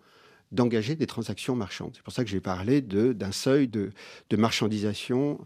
d'engager 0.52 0.94
des 0.94 1.08
transactions 1.08 1.56
marchandes. 1.56 1.90
C'est 1.96 2.04
pour 2.04 2.12
ça 2.12 2.22
que 2.22 2.30
j'ai 2.30 2.40
parlé 2.40 2.80
d'un 2.80 3.32
seuil 3.32 3.66
de, 3.66 3.90
marchandisation 4.36 5.44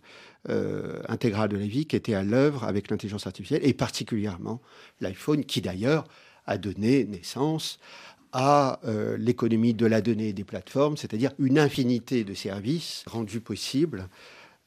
euh, 0.50 1.00
intégrale 1.08 1.48
de 1.48 1.56
la 1.56 1.66
vie 1.66 1.86
qui 1.86 1.96
était 1.96 2.12
à 2.12 2.22
l'œuvre 2.22 2.64
avec 2.64 2.90
l'intelligence 2.90 3.26
artificielle 3.26 3.62
et 3.64 3.72
particulièrement 3.72 4.60
l'iPhone 5.00 5.46
qui 5.46 5.62
d'ailleurs 5.62 6.04
a 6.44 6.58
donné 6.58 7.06
naissance 7.06 7.78
à 8.32 8.80
euh, 8.84 9.16
l'économie 9.16 9.72
de 9.72 9.86
la 9.86 10.02
donnée 10.02 10.34
des 10.34 10.44
plateformes, 10.44 10.98
c'est-à-dire 10.98 11.32
une 11.38 11.58
infinité 11.58 12.22
de 12.22 12.34
services 12.34 13.02
rendus 13.06 13.40
possibles 13.40 14.10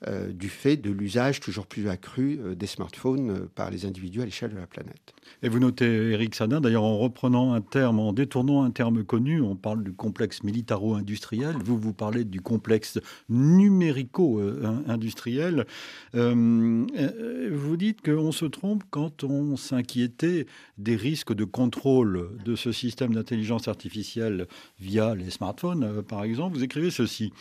euh, 0.07 0.31
du 0.33 0.49
fait 0.49 0.75
de 0.75 0.91
l'usage 0.91 1.39
toujours 1.39 1.65
plus 1.65 1.87
accru 1.87 2.37
euh, 2.43 2.55
des 2.55 2.67
smartphones 2.67 3.31
euh, 3.31 3.49
par 3.55 3.71
les 3.71 3.85
individus 3.85 4.21
à 4.21 4.25
l'échelle 4.25 4.51
de 4.51 4.57
la 4.57 4.67
planète. 4.67 5.13
Et 5.41 5.47
vous 5.49 5.59
notez, 5.59 6.11
Eric 6.11 6.35
Sadin, 6.35 6.59
d'ailleurs 6.59 6.83
en 6.83 6.97
reprenant 6.97 7.53
un 7.53 7.61
terme, 7.61 7.99
en 7.99 8.11
détournant 8.11 8.63
un 8.63 8.71
terme 8.71 9.05
connu, 9.05 9.39
on 9.41 9.55
parle 9.55 9.81
du 9.83 9.93
complexe 9.93 10.43
militaro-industriel, 10.43 11.55
vous 11.63 11.77
vous 11.77 11.93
parlez 11.93 12.25
du 12.25 12.41
complexe 12.41 12.99
numérico-industriel. 13.29 15.65
vous 16.13 17.77
dites 17.77 18.01
qu'on 18.01 18.33
se 18.33 18.45
trompe 18.45 18.83
quand 18.89 19.23
on 19.23 19.55
s'inquiétait 19.55 20.47
des 20.77 20.95
risques 20.95 21.33
de 21.33 21.45
contrôle 21.45 22.29
de 22.43 22.55
ce 22.55 22.71
système 22.71 23.13
d'intelligence 23.13 23.67
artificielle 23.67 24.47
via 24.79 25.13
les 25.15 25.29
smartphones, 25.29 26.01
par 26.03 26.23
exemple. 26.23 26.57
Vous 26.57 26.63
écrivez 26.63 26.89
ceci 26.91 27.31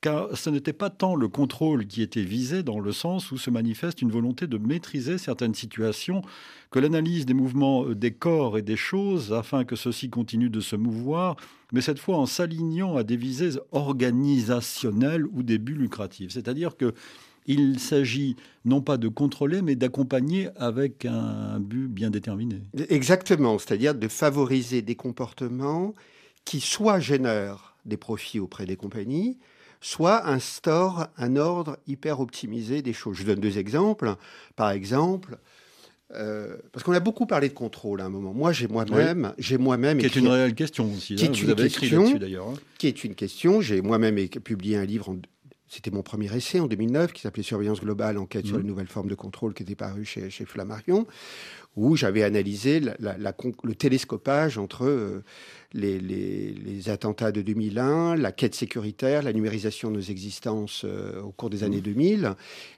car 0.00 0.36
ce 0.36 0.50
n'était 0.50 0.72
pas 0.72 0.90
tant 0.90 1.16
le 1.16 1.28
contrôle 1.28 1.86
qui 1.86 2.02
était 2.02 2.22
visé 2.22 2.62
dans 2.62 2.78
le 2.78 2.92
sens 2.92 3.32
où 3.32 3.38
se 3.38 3.50
manifeste 3.50 4.00
une 4.00 4.10
volonté 4.10 4.46
de 4.46 4.58
maîtriser 4.58 5.18
certaines 5.18 5.54
situations 5.54 6.22
que 6.70 6.78
l'analyse 6.78 7.26
des 7.26 7.34
mouvements 7.34 7.84
euh, 7.84 7.94
des 7.94 8.12
corps 8.12 8.58
et 8.58 8.62
des 8.62 8.76
choses 8.76 9.32
afin 9.32 9.64
que 9.64 9.76
ceux-ci 9.76 10.10
continuent 10.10 10.50
de 10.50 10.60
se 10.60 10.76
mouvoir, 10.76 11.36
mais 11.72 11.80
cette 11.80 11.98
fois 11.98 12.16
en 12.16 12.26
s'alignant 12.26 12.96
à 12.96 13.02
des 13.02 13.16
visées 13.16 13.58
organisationnelles 13.72 15.26
ou 15.26 15.42
des 15.42 15.58
buts 15.58 15.74
lucratifs. 15.74 16.32
C'est-à-dire 16.32 16.76
que 16.76 16.94
il 17.48 17.80
s'agit 17.80 18.36
non 18.66 18.82
pas 18.82 18.98
de 18.98 19.08
contrôler, 19.08 19.62
mais 19.62 19.74
d'accompagner 19.74 20.50
avec 20.56 21.06
un 21.06 21.58
but 21.58 21.88
bien 21.88 22.10
déterminé. 22.10 22.60
Exactement, 22.90 23.58
c'est-à-dire 23.58 23.94
de 23.94 24.06
favoriser 24.06 24.82
des 24.82 24.96
comportements 24.96 25.94
qui 26.44 26.60
soit 26.60 27.00
génèrent 27.00 27.74
des 27.86 27.96
profits 27.96 28.38
auprès 28.38 28.66
des 28.66 28.76
compagnies, 28.76 29.38
soit 29.80 30.28
instaure 30.28 31.08
un 31.16 31.36
ordre 31.36 31.78
hyper 31.86 32.20
optimisé 32.20 32.82
des 32.82 32.92
choses. 32.92 33.16
Je 33.16 33.24
donne 33.24 33.40
deux 33.40 33.58
exemples. 33.58 34.14
Par 34.56 34.70
exemple, 34.70 35.38
euh, 36.14 36.56
parce 36.72 36.84
qu'on 36.84 36.92
a 36.92 37.00
beaucoup 37.00 37.26
parlé 37.26 37.48
de 37.48 37.54
contrôle 37.54 38.00
à 38.00 38.06
un 38.06 38.08
moment. 38.08 38.32
Moi, 38.32 38.52
j'ai 38.52 38.66
moi-même, 38.66 39.34
j'ai 39.38 39.58
moi-même 39.58 39.98
qui 39.98 40.06
est 40.06 40.16
une 40.16 40.28
réelle 40.28 40.54
question 40.54 40.90
aussi. 40.92 41.16
Qui 41.16 41.26
hein, 41.26 41.32
est 41.32 41.42
une 41.42 41.54
question, 41.54 42.14
d'ailleurs. 42.14 42.48
Hein. 42.48 42.54
Qui 42.78 42.86
est 42.86 43.04
une 43.04 43.14
question. 43.14 43.60
J'ai 43.60 43.82
moi-même 43.82 44.16
publié 44.28 44.76
un 44.76 44.86
livre. 44.86 45.14
c'était 45.68 45.90
mon 45.90 46.02
premier 46.02 46.34
essai 46.34 46.60
en 46.60 46.66
2009 46.66 47.12
qui 47.12 47.20
s'appelait 47.20 47.42
Surveillance 47.42 47.80
globale, 47.80 48.16
enquête 48.16 48.46
sur 48.46 48.56
mmh. 48.56 48.60
les 48.60 48.66
nouvelles 48.66 48.86
formes 48.86 49.08
de 49.08 49.14
contrôle, 49.14 49.52
qui 49.52 49.64
était 49.64 49.74
paru 49.74 50.06
chez, 50.06 50.30
chez 50.30 50.46
Flammarion, 50.46 51.06
où 51.76 51.94
j'avais 51.94 52.22
analysé 52.22 52.80
le 52.80 53.74
télescopage 53.74 54.56
entre 54.56 54.86
euh, 54.86 55.22
les, 55.74 56.88
attentats 56.88 57.32
de 57.32 57.42
2001, 57.42 58.16
la 58.16 58.32
quête 58.32 58.54
sécuritaire, 58.54 59.22
la 59.22 59.32
numérisation 59.32 59.90
de 59.90 59.96
nos 59.96 60.02
existences 60.02 60.82
euh, 60.84 61.20
au 61.20 61.32
cours 61.32 61.50
des 61.50 61.64
années 61.64 61.80
2000, 61.80 62.20
mmh. 62.20 62.34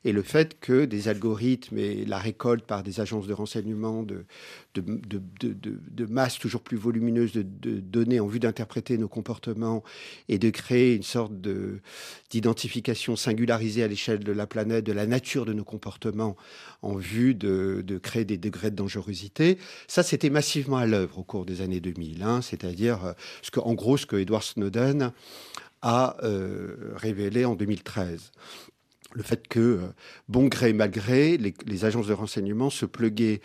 et 0.06 0.12
le 0.12 0.22
fait 0.22 0.58
que 0.58 0.84
des 0.84 1.08
algorithmes 1.08 1.78
et 1.78 2.04
la 2.04 2.18
récolte 2.18 2.64
par 2.64 2.82
des 2.82 3.00
agences 3.00 3.26
de 3.26 3.32
renseignement 3.32 4.02
de, 4.02 4.24
de, 4.74 4.82
de, 4.82 5.22
de 5.62 6.06
masses 6.06 6.38
toujours 6.38 6.62
plus 6.62 6.76
volumineuses 6.76 7.32
de, 7.32 7.42
données 7.42 8.20
en 8.20 8.26
vue 8.26 8.40
d'interpréter 8.40 8.98
nos 8.98 9.08
comportements 9.08 9.84
et 10.28 10.38
de 10.38 10.50
créer 10.50 10.94
une 10.94 11.02
sorte 11.02 11.32
d'identification 12.30 13.14
singularisée 13.16 13.82
à 13.82 13.88
l'échelle 13.88 14.20
de 14.20 14.32
la 14.32 14.46
planète 14.46 14.84
de 14.84 14.92
la 14.92 15.06
nature 15.06 15.44
de 15.44 15.52
nos 15.52 15.64
comportements 15.64 16.36
en 16.82 16.96
vue 16.96 17.34
de, 17.34 17.84
créer 18.02 18.24
des 18.24 18.38
degrés 18.38 18.70
de 18.70 18.76
dangerosité, 18.76 19.58
ça 19.86 20.02
c'était 20.02 20.30
massivement 20.30 20.78
à 20.78 20.86
l'œuvre 20.86 21.18
au 21.18 21.22
cours 21.22 21.44
des 21.44 21.60
années 21.60 21.80
2000, 21.80 22.22
hein, 22.22 22.40
c'est-à-dire 22.40 22.79
c'est-à-dire 22.80 23.04
euh, 23.04 23.12
ce 23.42 23.50
que, 23.50 23.60
en 23.60 23.74
gros, 23.74 23.96
ce 23.96 24.06
que 24.06 24.16
Edward 24.16 24.42
Snowden 24.42 25.12
a 25.82 26.16
euh, 26.22 26.92
révélé 26.94 27.44
en 27.44 27.54
2013 27.54 28.32
le 29.12 29.24
fait 29.24 29.48
que, 29.48 29.58
euh, 29.58 29.78
bon 30.28 30.46
gré 30.46 30.72
mal 30.72 30.90
gré, 30.90 31.36
les, 31.36 31.84
agences 31.84 32.06
de 32.06 32.12
renseignement 32.12 32.70
se 32.70 32.86
pluguaient 32.86 33.40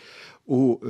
aux, 0.46 0.80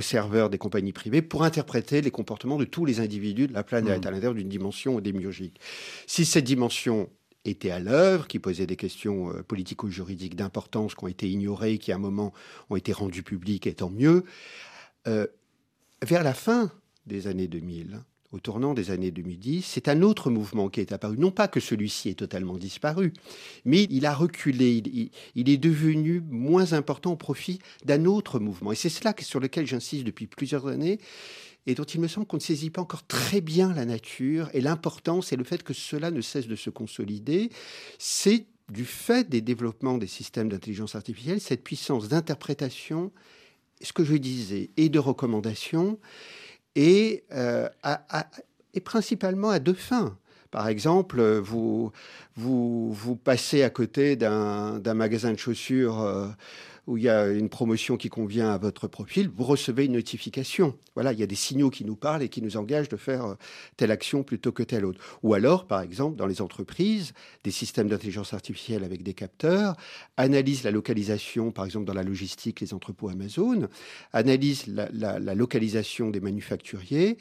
serveurs 0.00 0.48
des 0.48 0.58
compagnies 0.58 0.92
privées 0.92 1.22
pour 1.22 1.42
interpréter 1.42 2.02
les 2.02 2.12
comportements 2.12 2.56
de 2.56 2.64
tous 2.64 2.84
les 2.84 3.00
individus 3.00 3.48
de 3.48 3.52
la 3.52 3.64
planète 3.64 4.04
mmh. 4.04 4.06
à 4.06 4.10
l'intérieur 4.12 4.34
d'une 4.34 4.48
dimension 4.48 5.00
démiurgique. 5.00 5.58
Si 6.06 6.24
cette 6.24 6.44
dimension 6.44 7.10
était 7.44 7.72
à 7.72 7.80
l'œuvre, 7.80 8.28
qui 8.28 8.38
posait 8.38 8.66
des 8.66 8.76
questions 8.76 9.32
politico-juridiques 9.48 10.36
d'importance 10.36 10.94
qui 10.94 11.02
ont 11.02 11.08
été 11.08 11.28
ignorées, 11.28 11.78
qui 11.78 11.90
à 11.90 11.96
un 11.96 11.98
moment 11.98 12.32
ont 12.70 12.76
été 12.76 12.92
rendues 12.92 13.24
publiques, 13.24 13.66
et 13.66 13.74
tant 13.74 13.90
mieux, 13.90 14.24
vers 15.04 16.22
la 16.22 16.34
fin 16.34 16.70
des 17.06 17.26
années 17.26 17.48
2000, 17.48 18.00
au 18.32 18.40
tournant 18.40 18.74
des 18.74 18.90
années 18.90 19.10
2010, 19.10 19.62
c'est 19.62 19.88
un 19.88 20.02
autre 20.02 20.30
mouvement 20.30 20.68
qui 20.68 20.80
est 20.80 20.92
apparu. 20.92 21.16
Non 21.16 21.30
pas 21.30 21.48
que 21.48 21.60
celui-ci 21.60 22.08
est 22.08 22.18
totalement 22.18 22.58
disparu, 22.58 23.12
mais 23.64 23.84
il 23.90 24.04
a 24.04 24.14
reculé, 24.14 24.82
il, 25.34 25.48
est 25.48 25.56
devenu 25.56 26.20
moins 26.28 26.72
important 26.72 27.12
au 27.12 27.16
profit 27.16 27.60
d'un 27.84 28.04
autre 28.04 28.38
mouvement. 28.38 28.72
Et 28.72 28.76
c'est 28.76 28.88
cela 28.88 29.14
sur 29.20 29.40
lequel 29.40 29.66
j'insiste 29.66 30.04
depuis 30.04 30.26
plusieurs 30.26 30.66
années 30.66 30.98
et 31.66 31.74
dont 31.74 31.84
il 31.84 32.00
me 32.00 32.08
semble 32.08 32.26
qu'on 32.26 32.36
ne 32.36 32.42
saisit 32.42 32.70
pas 32.70 32.82
encore 32.82 33.06
très 33.06 33.40
bien 33.40 33.72
la 33.72 33.84
nature 33.84 34.50
et 34.52 34.60
l'importance 34.60 35.32
et 35.32 35.36
le 35.36 35.44
fait 35.44 35.62
que 35.62 35.72
cela 35.72 36.10
ne 36.10 36.20
cesse 36.20 36.46
de 36.46 36.56
se 36.56 36.70
consolider. 36.70 37.50
C'est 37.98 38.46
du 38.70 38.84
fait 38.84 39.28
des 39.28 39.40
développements 39.40 39.98
des 39.98 40.06
systèmes 40.06 40.48
d'intelligence 40.48 40.94
artificielle, 40.94 41.40
cette 41.40 41.62
puissance 41.62 42.08
d'interprétation, 42.08 43.12
ce 43.80 43.92
que 43.92 44.04
je 44.04 44.14
disais, 44.14 44.70
et 44.76 44.88
de 44.88 44.98
recommandation, 44.98 45.98
et, 46.76 47.24
euh, 47.32 47.68
et 48.74 48.80
principalement 48.80 49.50
à 49.50 49.58
deux 49.58 49.74
fins. 49.74 50.16
Par 50.52 50.68
exemple, 50.68 51.20
vous 51.40 51.90
passez 53.24 53.62
à 53.62 53.70
côté 53.70 54.14
d'un 54.14 54.94
magasin 54.94 55.32
de 55.32 55.38
chaussures 55.38 56.00
euh, 56.00 56.28
où 56.86 56.96
il 56.96 57.04
y 57.04 57.08
a 57.08 57.28
une 57.28 57.48
promotion 57.48 57.96
qui 57.96 58.08
convient 58.08 58.50
à 58.50 58.58
votre 58.58 58.86
profil, 58.86 59.28
vous 59.34 59.44
recevez 59.44 59.86
une 59.86 59.92
notification. 59.92 60.76
Voilà, 60.94 61.12
il 61.12 61.18
y 61.18 61.22
a 61.22 61.26
des 61.26 61.34
signaux 61.34 61.70
qui 61.70 61.84
nous 61.84 61.96
parlent 61.96 62.22
et 62.22 62.28
qui 62.28 62.42
nous 62.42 62.56
engagent 62.56 62.88
de 62.88 62.96
faire 62.96 63.24
euh, 63.24 63.34
telle 63.76 63.90
action 63.90 64.22
plutôt 64.22 64.52
que 64.52 64.62
telle 64.62 64.84
autre. 64.84 65.00
Ou 65.22 65.34
alors, 65.34 65.66
par 65.66 65.80
exemple, 65.80 66.16
dans 66.16 66.26
les 66.26 66.40
entreprises, 66.40 67.12
des 67.42 67.50
systèmes 67.50 67.88
d'intelligence 67.88 68.34
artificielle 68.34 68.84
avec 68.84 69.02
des 69.02 69.14
capteurs 69.14 69.76
analysent 70.16 70.62
la 70.62 70.70
localisation, 70.70 71.50
par 71.50 71.64
exemple 71.64 71.86
dans 71.86 71.94
la 71.94 72.02
logistique, 72.02 72.60
les 72.60 72.72
entrepôts 72.72 73.08
Amazon, 73.08 73.68
analysent 74.12 74.66
la, 74.66 75.18
localisation 75.34 76.10
des 76.10 76.20
manufacturiers 76.20 77.18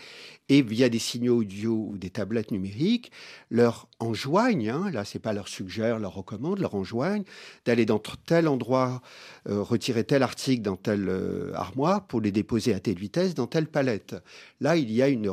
et 0.47 0.61
via 0.61 0.89
des 0.89 0.99
signaux 0.99 1.37
audio 1.37 1.87
ou 1.89 1.97
des 1.97 2.09
tablettes 2.09 2.51
numériques, 2.51 3.11
leur 3.49 3.87
enjoignent, 3.99 4.69
hein, 4.69 4.91
là 4.91 5.05
c'est 5.05 5.19
pas 5.19 5.33
leur 5.33 5.47
suggère, 5.47 5.99
leur 5.99 6.13
recommande, 6.13 6.59
leur 6.59 6.75
enjoignent 6.75 7.23
d'aller 7.65 7.85
dans 7.85 7.99
tel 7.99 8.47
endroit 8.47 9.01
euh, 9.49 9.54
retirer 9.61 10.03
tel 10.03 10.23
article 10.23 10.61
dans 10.61 10.75
telle 10.75 11.07
euh, 11.09 11.51
armoire 11.53 12.05
pour 12.07 12.21
les 12.21 12.31
déposer 12.31 12.73
à 12.73 12.79
telle 12.79 12.97
vitesse 12.97 13.33
dans 13.33 13.47
telle 13.47 13.67
palette. 13.67 14.15
Là, 14.61 14.77
il 14.77 14.91
y 14.91 15.01
a 15.01 15.07
une 15.07 15.31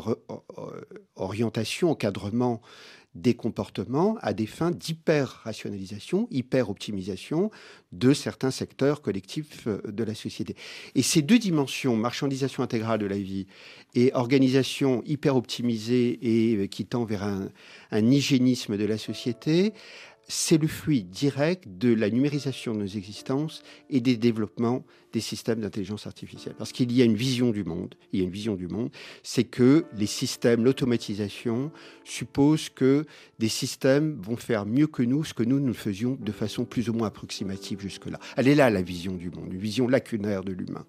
orientation, 1.16 1.90
encadrement 1.90 2.60
des 3.14 3.34
comportements 3.34 4.16
à 4.22 4.32
des 4.32 4.46
fins 4.46 4.70
d'hyper-rationalisation, 4.70 6.28
hyper-optimisation 6.30 7.50
de 7.92 8.14
certains 8.14 8.50
secteurs 8.50 9.02
collectifs 9.02 9.66
euh, 9.66 9.82
de 9.86 10.02
la 10.02 10.14
société. 10.14 10.56
Et 10.94 11.02
ces 11.02 11.20
deux 11.20 11.38
dimensions, 11.38 11.94
marchandisation 11.94 12.62
intégrale 12.62 13.00
de 13.00 13.06
la 13.06 13.18
vie 13.18 13.46
et 13.94 14.12
organisation 14.14 15.02
hyper-optimisée 15.04 16.18
et 16.22 16.68
qui 16.68 16.86
tend 16.86 17.04
vers 17.04 17.24
un, 17.24 17.48
un 17.90 18.10
hygiénisme 18.10 18.78
de 18.78 18.84
la 18.86 18.96
société, 18.96 19.74
c'est 20.28 20.58
le 20.58 20.68
fruit 20.68 21.04
direct 21.04 21.64
de 21.66 21.92
la 21.92 22.10
numérisation 22.10 22.74
de 22.74 22.80
nos 22.80 22.86
existences 22.86 23.62
et 23.90 24.00
des 24.00 24.16
développements 24.16 24.84
des 25.12 25.20
systèmes 25.20 25.60
d'intelligence 25.60 26.06
artificielle. 26.06 26.54
Parce 26.56 26.72
qu'il 26.72 26.90
y 26.92 27.02
a 27.02 27.04
une 27.04 27.16
vision 27.16 27.50
du 27.50 27.64
monde, 27.64 27.94
il 28.12 28.20
y 28.20 28.22
a 28.22 28.24
une 28.24 28.30
vision 28.30 28.54
du 28.54 28.66
monde, 28.66 28.90
c'est 29.22 29.44
que 29.44 29.84
les 29.96 30.06
systèmes, 30.06 30.64
l'automatisation 30.64 31.70
suppose 32.04 32.70
que 32.70 33.04
des 33.38 33.48
systèmes 33.48 34.18
vont 34.20 34.36
faire 34.36 34.64
mieux 34.64 34.86
que 34.86 35.02
nous 35.02 35.24
ce 35.24 35.34
que 35.34 35.42
nous 35.42 35.60
nous 35.60 35.74
faisions 35.74 36.16
de 36.20 36.32
façon 36.32 36.64
plus 36.64 36.88
ou 36.88 36.94
moins 36.94 37.08
approximative 37.08 37.80
jusque-là. 37.80 38.18
Elle 38.36 38.48
est 38.48 38.54
là 38.54 38.70
la 38.70 38.82
vision 38.82 39.14
du 39.14 39.30
monde, 39.30 39.52
une 39.52 39.60
vision 39.60 39.86
lacunaire 39.86 40.44
de 40.44 40.52
l'humain. 40.52 40.86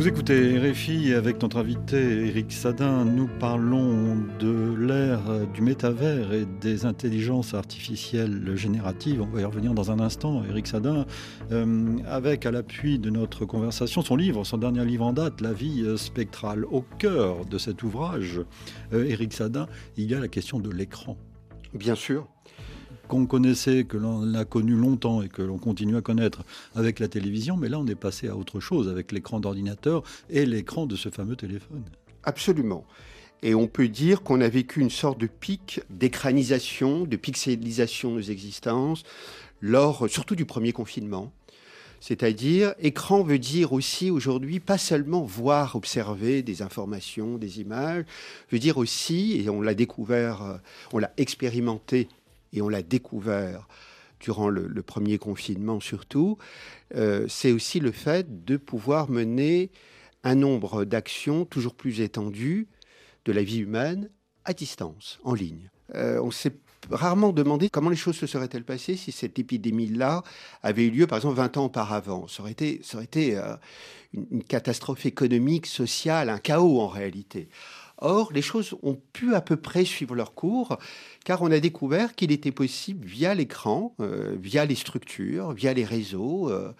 Vous 0.00 0.08
écoutez 0.08 0.58
RFI 0.58 1.12
avec 1.12 1.42
notre 1.42 1.58
invité 1.58 2.28
Eric 2.28 2.52
Sadin. 2.52 3.04
Nous 3.04 3.28
parlons 3.38 4.16
de 4.38 4.74
l'ère 4.74 5.46
du 5.52 5.60
métavers 5.60 6.32
et 6.32 6.46
des 6.46 6.86
intelligences 6.86 7.52
artificielles 7.52 8.56
génératives. 8.56 9.20
On 9.20 9.26
va 9.26 9.42
y 9.42 9.44
revenir 9.44 9.74
dans 9.74 9.90
un 9.90 10.00
instant. 10.00 10.42
Eric 10.42 10.68
Sadin, 10.68 11.04
euh, 11.52 11.98
avec 12.06 12.46
à 12.46 12.50
l'appui 12.50 12.98
de 12.98 13.10
notre 13.10 13.44
conversation 13.44 14.00
son 14.00 14.16
livre, 14.16 14.42
son 14.44 14.56
dernier 14.56 14.86
livre 14.86 15.04
en 15.04 15.12
date, 15.12 15.42
La 15.42 15.52
vie 15.52 15.84
spectrale. 15.98 16.64
Au 16.64 16.80
cœur 16.80 17.44
de 17.44 17.58
cet 17.58 17.82
ouvrage, 17.82 18.40
Eric 18.94 19.32
euh, 19.34 19.36
Sadin, 19.36 19.66
il 19.98 20.10
y 20.10 20.14
a 20.14 20.18
la 20.18 20.28
question 20.28 20.60
de 20.60 20.70
l'écran. 20.70 21.18
Bien 21.74 21.94
sûr 21.94 22.26
qu'on 23.10 23.26
connaissait, 23.26 23.84
que 23.84 23.96
l'on 23.96 24.32
a 24.34 24.44
connu 24.44 24.74
longtemps 24.74 25.20
et 25.20 25.28
que 25.28 25.42
l'on 25.42 25.58
continue 25.58 25.96
à 25.96 26.00
connaître 26.00 26.44
avec 26.76 27.00
la 27.00 27.08
télévision, 27.08 27.56
mais 27.56 27.68
là 27.68 27.80
on 27.80 27.86
est 27.86 27.96
passé 27.96 28.28
à 28.28 28.36
autre 28.36 28.60
chose 28.60 28.88
avec 28.88 29.10
l'écran 29.10 29.40
d'ordinateur 29.40 30.04
et 30.30 30.46
l'écran 30.46 30.86
de 30.86 30.94
ce 30.94 31.08
fameux 31.08 31.36
téléphone. 31.36 31.82
Absolument. 32.22 32.84
Et 33.42 33.54
on 33.54 33.66
peut 33.66 33.88
dire 33.88 34.22
qu'on 34.22 34.40
a 34.40 34.48
vécu 34.48 34.80
une 34.80 34.90
sorte 34.90 35.18
de 35.18 35.26
pic 35.26 35.80
d'écranisation, 35.90 37.04
de 37.04 37.16
pixelisation 37.16 38.10
de 38.10 38.14
nos 38.16 38.22
existences, 38.22 39.02
lors 39.60 40.08
surtout 40.08 40.36
du 40.36 40.44
premier 40.44 40.72
confinement. 40.72 41.32
C'est-à-dire, 42.00 42.74
écran 42.78 43.22
veut 43.22 43.38
dire 43.38 43.74
aussi 43.74 44.10
aujourd'hui 44.10 44.58
pas 44.58 44.78
seulement 44.78 45.22
voir, 45.22 45.76
observer 45.76 46.42
des 46.42 46.62
informations, 46.62 47.36
des 47.36 47.60
images, 47.60 48.04
veut 48.50 48.58
dire 48.58 48.78
aussi, 48.78 49.38
et 49.38 49.50
on 49.50 49.60
l'a 49.60 49.74
découvert, 49.74 50.42
euh, 50.42 50.56
on 50.92 50.98
l'a 50.98 51.12
expérimenté 51.18 52.08
et 52.52 52.62
on 52.62 52.68
l'a 52.68 52.82
découvert 52.82 53.68
durant 54.20 54.48
le, 54.50 54.82
premier 54.82 55.18
confinement 55.18 55.80
surtout, 55.80 56.36
euh, 56.94 57.26
c'est 57.28 57.52
aussi 57.52 57.80
le 57.80 57.90
fait 57.90 58.44
de 58.44 58.56
pouvoir 58.56 59.10
mener 59.10 59.70
un 60.24 60.34
nombre 60.34 60.84
d'actions 60.84 61.46
toujours 61.46 61.74
plus 61.74 62.00
étendues 62.00 62.68
de 63.24 63.32
la 63.32 63.42
vie 63.42 63.60
humaine 63.60 64.10
à 64.44 64.52
distance, 64.52 65.18
en 65.24 65.34
ligne. 65.34 65.70
Euh, 65.94 66.20
on 66.22 66.30
s'est 66.30 66.52
rarement 66.90 67.32
demandé 67.32 67.68
comment 67.68 67.90
les 67.90 67.96
choses 67.96 68.16
se 68.16 68.26
seraient-elles 68.26 68.64
passées 68.64 68.96
si 68.96 69.12
cette 69.12 69.38
épidémie-là 69.38 70.22
avait 70.62 70.84
eu 70.84 70.90
lieu, 70.90 71.06
par 71.06 71.18
exemple, 71.18 71.36
20 71.36 71.56
ans 71.58 71.64
auparavant. 71.66 72.28
Ça 72.28 72.42
aurait 72.42 72.52
été, 72.52 72.80
ça 72.82 72.96
aurait 72.96 73.04
été 73.04 73.36
euh, 73.36 73.56
une 74.12 74.42
catastrophe 74.42 75.06
économique, 75.06 75.66
sociale, 75.66 76.28
un 76.28 76.38
chaos 76.38 76.80
en 76.80 76.88
réalité. 76.88 77.48
Or, 78.00 78.32
les 78.32 78.42
choses 78.42 78.74
ont 78.82 78.98
pu 79.12 79.34
à 79.34 79.40
peu 79.40 79.56
près 79.56 79.84
suivre 79.84 80.14
leur 80.14 80.34
cours, 80.34 80.78
car 81.24 81.42
on 81.42 81.50
a 81.50 81.60
découvert 81.60 82.14
qu'il 82.14 82.32
était 82.32 82.52
possible, 82.52 83.06
via 83.06 83.34
l'écran, 83.34 83.94
euh, 84.00 84.36
via 84.40 84.64
les 84.64 84.74
structures, 84.74 85.52
via 85.52 85.74
les 85.74 85.84
réseaux, 85.84 86.50
euh, 86.50 86.72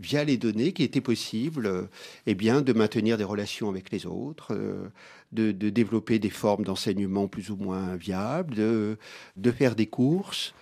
via 0.00 0.24
les 0.24 0.38
données, 0.38 0.72
qu'il 0.72 0.86
était 0.86 1.02
possible 1.02 1.66
euh, 1.66 1.82
eh 2.26 2.34
bien, 2.34 2.62
de 2.62 2.72
maintenir 2.72 3.18
des 3.18 3.24
relations 3.24 3.68
avec 3.68 3.90
les 3.90 4.06
autres, 4.06 4.56
de, 5.32 5.52
développer 5.52 6.18
des 6.18 6.30
formes 6.30 6.64
d'enseignement 6.64 7.28
plus 7.28 7.50
ou 7.50 7.56
moins 7.56 7.96
viables, 7.96 8.54
de, 8.54 8.98
de 9.36 9.50
faire 9.50 9.74
des 9.74 9.86
courses 9.86 10.54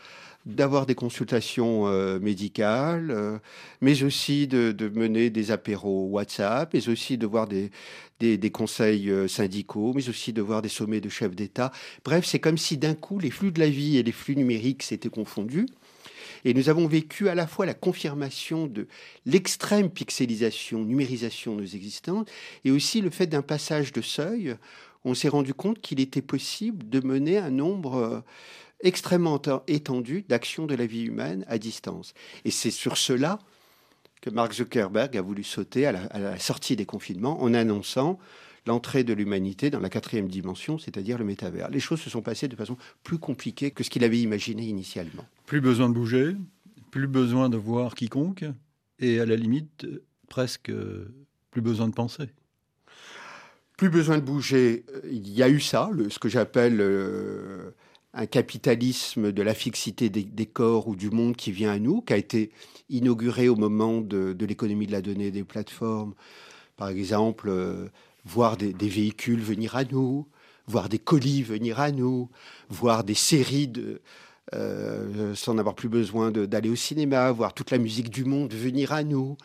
d'avoir 0.46 0.86
des 0.86 0.94
consultations 0.94 1.86
médicales, 2.18 3.40
mais 3.80 4.02
aussi 4.02 4.46
de, 4.46 4.88
mener 4.94 5.30
des 5.30 5.50
apéros 5.50 6.06
WhatsApp, 6.06 6.72
mais 6.72 6.88
aussi 6.88 7.18
de 7.18 7.26
voir 7.26 7.46
des, 7.46 7.70
des, 8.20 8.50
conseils 8.50 9.10
euh, 9.10 9.28
syndicaux, 9.28 9.92
mais 9.94 10.08
aussi 10.08 10.32
de 10.32 10.42
voir 10.42 10.62
des 10.62 10.68
sommets 10.68 11.00
de 11.00 11.08
chefs 11.08 11.34
d'État. 11.34 11.72
Bref, 12.04 12.24
c'est 12.26 12.38
comme 12.38 12.58
si 12.58 12.76
d'un 12.76 12.94
coup 12.94 13.18
les 13.18 13.30
flux 13.30 13.50
de 13.50 13.60
la 13.60 13.68
vie 13.68 13.96
et 13.96 14.02
les 14.02 14.12
flux 14.12 14.36
numériques 14.36 14.82
s'étaient 14.82 15.08
confondus. 15.08 15.66
Et 16.44 16.54
nous 16.54 16.68
avons 16.68 16.86
vécu 16.86 17.28
à 17.28 17.34
la 17.34 17.46
fois 17.46 17.66
la 17.66 17.74
confirmation 17.74 18.66
de 18.66 18.86
l'extrême 19.26 19.90
pixelisation, 19.90 20.84
numérisation 20.84 21.54
de 21.54 21.62
nos 21.62 21.66
existences, 21.66 22.26
et 22.64 22.70
aussi 22.70 23.00
le 23.00 23.10
fait 23.10 23.26
d'un 23.26 23.42
passage 23.42 23.92
de 23.92 24.00
seuil. 24.00 24.56
On 25.04 25.14
s'est 25.14 25.28
rendu 25.28 25.54
compte 25.54 25.80
qu'il 25.80 26.00
était 26.00 26.22
possible 26.22 26.88
de 26.88 27.00
mener 27.00 27.38
un 27.38 27.50
nombre 27.50 27.96
euh, 27.96 28.20
extrêmement 28.82 29.40
étendu 29.66 30.22
d'actions 30.28 30.66
de 30.66 30.74
la 30.74 30.86
vie 30.86 31.02
humaine 31.02 31.44
à 31.48 31.58
distance. 31.58 32.14
Et 32.44 32.50
c'est 32.50 32.70
sur 32.70 32.96
cela 32.96 33.38
que 34.20 34.30
Mark 34.30 34.52
Zuckerberg 34.52 35.16
a 35.16 35.22
voulu 35.22 35.42
sauter 35.42 35.86
à 35.86 35.92
la, 35.92 36.38
sortie 36.38 36.76
des 36.76 36.86
confinements 36.86 37.42
en 37.42 37.54
annonçant 37.54 38.18
l'entrée 38.66 39.04
de 39.04 39.14
l'humanité 39.14 39.70
dans 39.70 39.80
la 39.80 39.88
quatrième 39.88 40.28
dimension, 40.28 40.78
c'est-à-dire 40.78 41.16
le 41.16 41.24
métavers. 41.24 41.70
Les 41.70 41.80
choses 41.80 42.00
se 42.00 42.10
sont 42.10 42.20
passées 42.20 42.48
de 42.48 42.56
façon 42.56 42.76
plus 43.02 43.18
compliquée 43.18 43.70
que 43.70 43.82
ce 43.82 43.88
qu'il 43.88 44.04
avait 44.04 44.20
imaginé 44.20 44.64
initialement. 44.64 45.24
Plus 45.46 45.62
besoin 45.62 45.88
de 45.88 45.94
bouger, 45.94 46.36
plus 46.90 47.06
besoin 47.06 47.48
de 47.48 47.56
voir 47.56 47.94
quiconque, 47.94 48.44
et 48.98 49.18
à 49.18 49.24
la 49.24 49.36
limite, 49.36 49.86
presque 50.28 50.70
plus 51.50 51.62
besoin 51.62 51.88
de 51.88 51.94
penser. 51.94 52.28
Plus 53.78 53.88
besoin 53.88 54.18
de 54.18 54.22
bouger, 54.22 54.84
il 55.10 55.30
y 55.30 55.42
a 55.42 55.48
eu 55.48 55.60
ça, 55.60 55.88
ce 56.10 56.18
que 56.18 56.28
j'appelle 56.28 56.80
euh, 56.80 57.70
un 58.12 58.26
capitalisme 58.26 59.32
de 59.32 59.42
la 59.42 59.54
fixité 59.54 60.08
des, 60.08 60.46
corps 60.46 60.88
ou 60.88 60.96
du 60.96 61.10
monde 61.10 61.36
qui 61.36 61.52
vient 61.52 61.72
à 61.72 61.78
nous, 61.78 62.00
qui 62.00 62.12
a 62.12 62.16
été 62.16 62.50
inauguré 62.88 63.48
au 63.48 63.56
moment 63.56 64.00
de, 64.00 64.36
l'économie 64.40 64.86
de 64.86 64.92
la 64.92 65.00
donnée 65.00 65.30
des 65.30 65.44
plateformes. 65.44 66.14
Par 66.76 66.88
exemple, 66.88 67.48
euh, 67.48 67.88
voir 68.24 68.56
des, 68.56 68.72
véhicules 68.72 69.40
venir 69.40 69.76
à 69.76 69.84
nous, 69.84 70.26
voir 70.66 70.88
des 70.88 70.98
colis 70.98 71.42
venir 71.42 71.78
à 71.78 71.92
nous, 71.92 72.28
voir 72.68 73.04
des 73.04 73.14
séries 73.14 73.72
euh, 74.54 75.34
sans 75.36 75.58
avoir 75.58 75.76
plus 75.76 75.88
besoin 75.88 76.32
d'aller 76.32 76.70
au 76.70 76.76
cinéma, 76.76 77.30
voir 77.30 77.54
toute 77.54 77.70
la 77.70 77.78
musique 77.78 78.10
du 78.10 78.24
monde 78.24 78.52
venir 78.52 78.92
à 78.92 79.04
nous. 79.04 79.36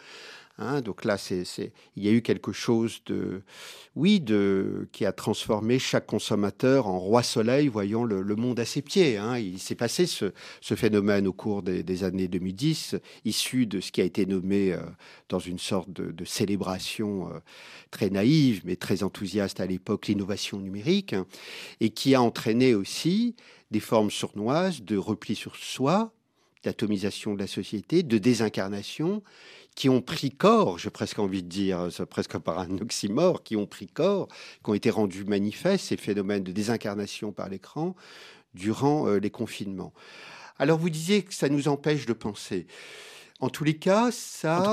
Hein, 0.58 0.80
donc 0.80 1.04
là, 1.04 1.18
il 1.30 2.04
y 2.04 2.08
a 2.08 2.12
eu 2.12 2.22
quelque 2.22 2.54
chose 2.54 3.02
de, 3.08 3.42
oui, 3.98 4.22
de, 4.22 4.88
qui 4.94 5.06
a 5.06 5.12
transformé 5.12 5.80
chaque 5.80 6.06
consommateur 6.06 6.88
en 6.88 6.98
roi 6.98 7.24
soleil, 7.24 7.68
voyant 7.68 8.06
le, 8.06 8.24
monde 8.36 8.60
à 8.62 8.66
ses 8.66 8.82
pieds. 8.82 9.18
Hein. 9.18 9.38
Il 9.38 9.60
s'est 9.60 9.76
passé 9.76 10.06
ce, 10.06 10.32
phénomène 10.62 11.28
au 11.28 11.34
cours 11.34 11.62
des, 11.62 12.04
années 12.06 12.30
2010, 12.30 12.96
issu 13.26 13.66
de 13.66 13.82
ce 13.82 13.92
qui 13.92 14.00
a 14.00 14.06
été 14.06 14.26
nommé 14.26 14.72
euh, 14.72 14.80
dans 15.28 15.40
une 15.40 15.60
sorte 15.60 15.90
de, 15.90 16.26
célébration 16.26 17.30
euh, 17.30 17.40
très 17.92 18.10
naïve, 18.10 18.62
mais 18.64 18.78
très 18.78 19.04
enthousiaste 19.04 19.60
à 19.60 19.66
l'époque, 19.66 20.08
l'innovation 20.08 20.60
numérique, 20.60 21.16
et 21.82 21.90
qui 21.90 22.16
a 22.16 22.22
entraîné 22.22 22.76
aussi 22.76 23.36
des 23.72 23.82
formes 23.82 24.12
sournoises 24.12 24.84
de 24.84 24.96
repli 24.96 25.36
sur 25.36 25.58
soi, 25.58 26.14
d'atomisation 26.64 27.34
de 27.34 27.40
la 27.40 27.48
société, 27.48 28.04
de 28.04 28.18
désincarnation, 28.18 29.22
qui 29.76 29.90
ont 29.90 30.02
pris 30.02 30.32
corps, 30.32 30.80
j'ai 30.80 30.90
presque 30.90 31.20
envie 31.20 31.44
de 31.44 31.50
dire, 31.50 31.90
c'est 31.92 32.06
presque 32.06 32.38
par 32.38 32.60
un 32.60 32.78
oxymore, 32.80 33.44
qui 33.44 33.58
ont 33.58 33.68
pris 33.68 33.88
corps, 33.88 34.30
qui 34.64 34.70
ont 34.70 34.74
été 34.74 34.90
rendus 34.90 35.26
manifestes, 35.26 35.88
ces 35.88 35.98
phénomènes 35.98 36.44
de 36.44 36.54
désincarnation 36.54 37.34
par 37.34 37.50
l'écran, 37.50 37.96
durant 38.54 39.08
euh, 39.08 39.18
les 39.18 39.30
confinements. 39.30 39.94
Alors 40.58 40.80
vous 40.80 40.90
disiez 40.90 41.24
que 41.24 41.34
ça 41.34 41.50
nous 41.50 41.68
empêche 41.68 42.06
de 42.06 42.14
penser. 42.14 42.68
En 43.42 43.50
tous 43.50 43.66
les 43.66 43.78
cas, 43.78 44.12
ça... 44.12 44.64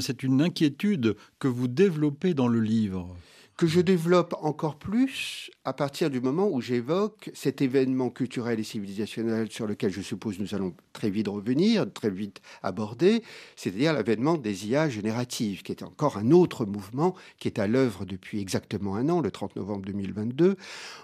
C'est 0.00 0.22
une 0.22 0.40
inquiétude 0.40 1.16
que 1.38 1.48
vous 1.48 1.68
développez 1.68 2.32
dans 2.32 2.48
le 2.48 2.60
livre 2.60 3.14
que 3.60 3.66
je 3.66 3.82
développe 3.82 4.34
encore 4.40 4.78
plus 4.78 5.50
à 5.66 5.74
partir 5.74 6.08
du 6.08 6.22
moment 6.22 6.48
où 6.48 6.62
j'évoque 6.62 7.30
cet 7.34 7.60
événement 7.60 8.08
culturel 8.08 8.58
et 8.58 8.62
civilisationnel 8.64 9.52
sur 9.52 9.66
lequel 9.66 9.92
je 9.92 10.00
suppose 10.00 10.38
nous 10.38 10.54
allons 10.54 10.74
très 10.94 11.10
vite 11.10 11.28
revenir, 11.28 11.84
très 11.92 12.08
vite 12.08 12.40
aborder, 12.62 13.22
c'est-à-dire 13.56 13.92
l'avènement 13.92 14.38
des 14.38 14.66
IA 14.66 14.88
génératives, 14.88 15.62
qui 15.62 15.72
est 15.72 15.82
encore 15.82 16.16
un 16.16 16.30
autre 16.30 16.64
mouvement 16.64 17.14
qui 17.38 17.48
est 17.48 17.58
à 17.58 17.66
l'œuvre 17.66 18.06
depuis 18.06 18.40
exactement 18.40 18.96
un 18.96 19.10
an, 19.10 19.20
le 19.20 19.30
30 19.30 19.56
novembre 19.56 19.84
2022. 19.84 20.56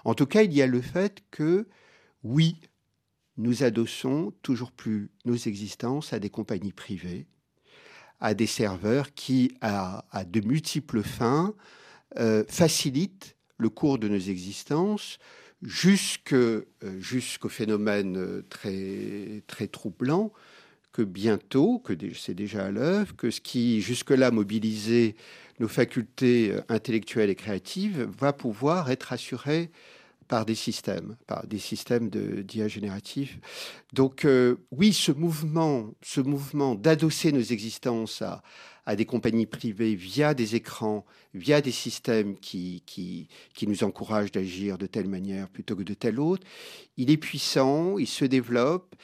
En 0.03 0.15
tout 0.15 0.25
cas, 0.25 0.41
il 0.41 0.51
y 0.51 0.63
a 0.63 0.67
le 0.67 0.81
fait 0.81 1.19
que, 1.29 1.67
oui, 2.23 2.59
nous 3.37 3.61
adossons 3.61 4.33
toujours 4.41 4.71
plus 4.71 5.11
nos 5.25 5.35
existences 5.35 6.11
à 6.11 6.17
des 6.17 6.31
compagnies 6.31 6.73
privées, 6.73 7.27
à 8.19 8.33
des 8.33 8.47
serveurs 8.47 9.13
qui, 9.13 9.55
à, 9.61 10.05
à 10.09 10.25
de 10.25 10.41
multiples 10.41 11.03
fins, 11.03 11.53
euh, 12.17 12.43
facilite 12.47 13.35
le 13.57 13.69
cours 13.69 13.99
de 13.99 14.07
nos 14.07 14.17
existences 14.17 15.19
euh, 16.31 16.61
jusqu'au 16.99 17.49
phénomène 17.49 18.17
euh, 18.17 18.45
très, 18.49 19.43
très 19.47 19.67
troublant 19.67 20.31
que 20.93 21.01
bientôt, 21.01 21.79
que 21.79 21.93
c'est 22.15 22.33
déjà 22.33 22.67
à 22.67 22.71
l'œuvre, 22.71 23.15
que 23.15 23.29
ce 23.29 23.41
qui 23.41 23.81
jusque-là 23.81 24.31
mobilisait 24.31 25.15
nos 25.59 25.67
facultés 25.67 26.55
intellectuelles 26.69 27.29
et 27.29 27.35
créatives 27.35 28.07
va 28.17 28.31
pouvoir 28.31 28.89
être 28.89 29.11
assuré 29.11 29.69
par 30.27 30.45
des 30.45 30.55
systèmes, 30.55 31.15
par 31.27 31.45
des 31.45 31.59
systèmes 31.59 32.09
de 32.09 32.41
d'IA 32.41 32.67
génératifs. 32.67 33.37
Donc 33.93 34.25
oui, 34.71 34.91
ce 34.91 35.11
mouvement, 35.11 35.93
ce 36.01 36.19
mouvement 36.19 36.73
d'adosser 36.73 37.31
nos 37.31 37.41
existences 37.41 38.23
à, 38.23 38.41
à 38.87 38.95
des 38.95 39.05
compagnies 39.05 39.45
privées 39.45 39.95
via 39.95 40.33
des 40.33 40.55
écrans, 40.55 41.05
via 41.33 41.59
des 41.59 41.73
systèmes 41.73 42.37
qui, 42.37 42.83
qui, 42.85 43.27
qui 43.53 43.67
nous 43.67 43.83
encouragent 43.83 44.31
d'agir 44.31 44.77
de 44.77 44.87
telle 44.87 45.09
manière 45.09 45.49
plutôt 45.49 45.75
que 45.75 45.83
de 45.83 45.93
telle 45.93 46.21
autre. 46.21 46.47
Il 46.95 47.11
est 47.11 47.17
puissant, 47.17 47.97
il 47.97 48.07
se 48.07 48.23
développe. 48.23 48.95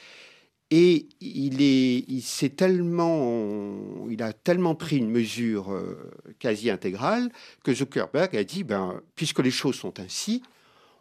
Et 0.70 1.06
il, 1.20 1.60
est, 1.60 1.98
il, 2.08 2.22
tellement, 2.56 4.08
il 4.08 4.22
a 4.22 4.32
tellement 4.32 4.74
pris 4.74 4.96
une 4.96 5.10
mesure 5.10 5.70
euh, 5.70 6.10
quasi 6.38 6.70
intégrale 6.70 7.30
que 7.62 7.74
Zuckerberg 7.74 8.34
a 8.34 8.42
dit, 8.42 8.64
ben, 8.64 9.02
puisque 9.14 9.40
les 9.40 9.50
choses 9.50 9.76
sont 9.76 10.00
ainsi, 10.00 10.42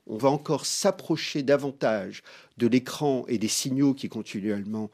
on 0.08 0.18
va 0.18 0.30
encore 0.30 0.66
s'approcher 0.66 1.44
davantage 1.44 2.24
de 2.58 2.68
l'écran 2.68 3.26
et 3.28 3.38
des 3.38 3.48
signaux 3.48 3.94
qui 3.94 4.10
continuellement 4.10 4.92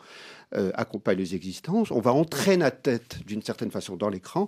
euh, 0.55 0.71
accompagnent 0.75 1.17
les 1.17 1.35
existences. 1.35 1.91
On 1.91 1.99
va 1.99 2.13
entrer 2.13 2.57
la 2.57 2.71
tête 2.71 3.19
d'une 3.25 3.41
certaine 3.41 3.71
façon 3.71 3.95
dans 3.95 4.09
l'écran. 4.09 4.47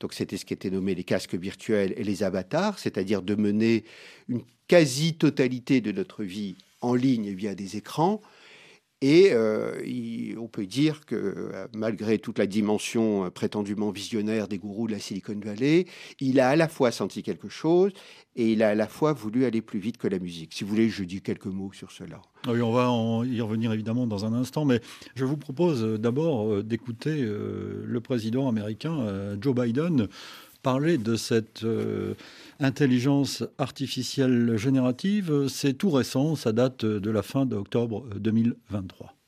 Donc 0.00 0.14
c'était 0.14 0.36
ce 0.36 0.44
qui 0.44 0.54
était 0.54 0.70
nommé 0.70 0.94
les 0.94 1.04
casques 1.04 1.34
virtuels 1.34 1.94
et 1.96 2.04
les 2.04 2.22
avatars, 2.22 2.78
c'est-à-dire 2.78 3.22
de 3.22 3.34
mener 3.34 3.84
une 4.28 4.42
quasi-totalité 4.68 5.80
de 5.80 5.92
notre 5.92 6.24
vie 6.24 6.56
en 6.80 6.94
ligne 6.94 7.32
via 7.32 7.54
des 7.54 7.76
écrans 7.76 8.20
et 9.02 9.30
euh, 9.32 9.80
on 10.38 10.46
peut 10.46 10.66
dire 10.66 11.06
que 11.06 11.14
euh, 11.16 11.66
malgré 11.74 12.18
toute 12.18 12.38
la 12.38 12.46
dimension 12.46 13.24
euh, 13.24 13.30
prétendument 13.30 13.90
visionnaire 13.90 14.46
des 14.46 14.58
gourous 14.58 14.88
de 14.88 14.92
la 14.92 14.98
Silicon 14.98 15.40
Valley, 15.42 15.86
il 16.20 16.38
a 16.38 16.50
à 16.50 16.56
la 16.56 16.68
fois 16.68 16.90
senti 16.90 17.22
quelque 17.22 17.48
chose 17.48 17.92
et 18.36 18.52
il 18.52 18.62
a 18.62 18.68
à 18.68 18.74
la 18.74 18.86
fois 18.86 19.14
voulu 19.14 19.46
aller 19.46 19.62
plus 19.62 19.78
vite 19.78 19.96
que 19.96 20.06
la 20.06 20.18
musique. 20.18 20.52
Si 20.52 20.64
vous 20.64 20.70
voulez, 20.70 20.90
je 20.90 21.04
dis 21.04 21.22
quelques 21.22 21.46
mots 21.46 21.72
sur 21.72 21.90
cela. 21.92 22.20
Ah 22.46 22.52
oui, 22.52 22.60
on 22.60 22.72
va 22.72 23.26
y 23.26 23.40
revenir 23.40 23.72
évidemment 23.72 24.06
dans 24.06 24.26
un 24.26 24.34
instant, 24.34 24.66
mais 24.66 24.80
je 25.14 25.24
vous 25.24 25.36
propose 25.36 25.82
d'abord 25.98 26.62
d'écouter 26.62 27.22
le 27.22 28.00
président 28.00 28.48
américain 28.48 29.36
Joe 29.40 29.54
Biden 29.54 30.08
parler 30.62 30.98
de 30.98 31.16
cette 31.16 31.64
intelligence 32.58 33.44
artificielle 33.58 34.56
générative. 34.56 35.48
C'est 35.48 35.74
tout 35.74 35.90
récent, 35.90 36.36
ça 36.36 36.52
date 36.52 36.84
de 36.84 37.10
la 37.10 37.22
fin 37.22 37.46
d'octobre 37.46 38.06
2023. 38.16 39.19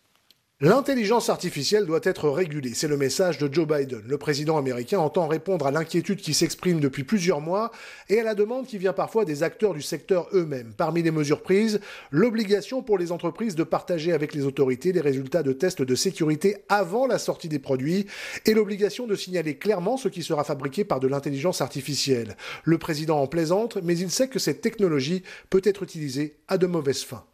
L'intelligence 0.65 1.29
artificielle 1.29 1.87
doit 1.87 1.99
être 2.05 2.29
régulée, 2.29 2.71
c'est 2.73 2.87
le 2.87 2.97
message 2.97 3.37
de 3.37 3.53
Joe 3.53 3.67
Biden. 3.67 4.01
Le 4.07 4.17
président 4.17 4.57
américain 4.57 5.01
entend 5.01 5.27
répondre 5.27 5.67
à 5.67 5.73
l'inquiétude 5.73 6.21
qui 6.21 6.35
s'exprime 6.35 6.79
depuis 6.79 7.03
plusieurs 7.03 7.41
mois 7.41 7.73
et 8.09 8.21
à 8.21 8.23
la 8.23 8.37
demande 8.37 8.69
qui 8.69 8.79
vient 8.79 8.93
parfois 8.93 9.25
des 9.25 9.43
acteurs 9.43 9.75
du 9.75 9.83
secteur 9.83 10.29
eux-mêmes. 10.33 10.73
Parmi 10.77 11.03
les 11.03 11.11
mesures 11.11 11.43
prises, 11.43 11.81
l'obligation 12.13 12.81
pour 12.81 12.97
les 12.97 13.11
entreprises 13.11 13.57
de 13.57 13.65
partager 13.65 14.13
avec 14.13 14.35
les 14.35 14.45
autorités 14.47 14.93
les 14.93 15.01
résultats 15.01 15.43
de 15.43 15.53
tests 15.53 15.83
de 15.83 15.95
sécurité 15.97 16.59
avant 16.69 17.09
la 17.09 17.19
sortie 17.19 17.49
des 17.49 17.59
produits 17.59 18.07
et 18.47 18.55
l'obligation 18.55 19.09
de 19.09 19.17
signaler 19.17 19.57
clairement 19.57 19.97
ce 19.97 20.07
qui 20.07 20.23
sera 20.23 20.45
fabriqué 20.45 20.85
par 20.85 21.01
de 21.01 21.09
l'intelligence 21.09 21.61
artificielle. 21.61 22.37
Le 22.63 22.79
président 22.79 23.21
en 23.21 23.27
plaisante, 23.27 23.79
mais 23.83 23.99
il 23.99 24.13
sait 24.13 24.29
que 24.29 24.39
cette 24.39 24.61
technologie 24.61 25.25
peut 25.51 25.63
être 25.65 25.83
utilisée 25.83 26.37
à 26.47 26.57
de 26.57 26.69
mauvaises 26.69 27.03
fins. 27.03 27.25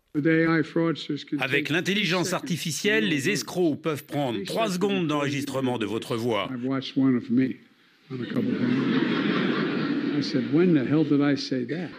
Avec 1.38 1.68
l'intelligence 1.68 2.33
artificielle, 2.33 3.09
les 3.09 3.29
escrocs 3.29 3.81
peuvent 3.81 4.05
prendre 4.05 4.42
trois 4.44 4.71
secondes 4.71 5.07
d'enregistrement 5.07 5.79
de 5.79 5.87
votre 5.87 6.16
voix. 6.16 6.51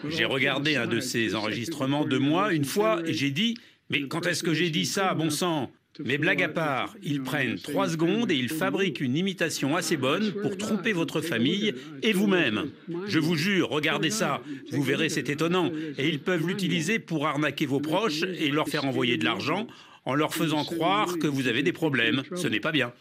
J'ai 0.10 0.26
regardé 0.26 0.76
un 0.76 0.88
de 0.88 1.00
ces 1.00 1.36
enregistrements 1.36 2.06
de 2.06 2.17
moi 2.17 2.54
une 2.54 2.65
fois 2.65 3.02
et 3.06 3.13
j'ai 3.13 3.32
dit, 3.32 3.56
mais 3.89 4.08
quand 4.08 4.26
est-ce 4.26 4.43
que 4.43 4.54
j'ai 4.54 4.69
dit 4.69 4.86
ça, 4.86 5.13
bon 5.13 5.30
sang? 5.30 5.72
Mais 6.04 6.18
blague 6.18 6.44
à 6.44 6.50
part, 6.50 6.96
ils 7.04 7.22
prennent 7.22 7.58
trois 7.60 7.90
secondes 7.90 8.32
et 8.32 8.36
ils 8.36 8.50
fabriquent 8.50 9.02
une 9.02 9.18
imitation 9.18 9.76
assez 9.76 9.98
bonne 9.98 10.32
pour 10.42 10.58
tromper 10.58 10.94
votre 10.94 11.22
famille 11.22 11.74
et 12.04 12.14
vous-même. 12.14 12.70
Je 13.08 13.20
vous 13.20 13.36
jure, 13.36 13.70
regardez 13.70 14.10
ça, 14.10 14.42
vous 14.72 14.84
verrez, 14.84 15.10
c'est 15.10 15.30
étonnant. 15.30 15.72
Et 15.98 16.08
ils 16.08 16.20
peuvent 16.20 16.48
l'utiliser 16.48 17.00
pour 17.00 17.28
arnaquer 17.28 17.66
vos 17.66 17.80
proches 17.80 18.24
et 18.24 18.50
leur 18.50 18.68
faire 18.68 18.86
envoyer 18.86 19.18
de 19.18 19.26
l'argent 19.26 19.68
en 20.06 20.16
leur 20.16 20.34
faisant 20.34 20.64
croire 20.64 21.18
que 21.20 21.28
vous 21.28 21.48
avez 21.48 21.64
des 21.64 21.74
problèmes. 21.74 22.24
Ce 22.36 22.48
n'est 22.48 22.60
pas 22.60 22.72
bien 22.72 22.92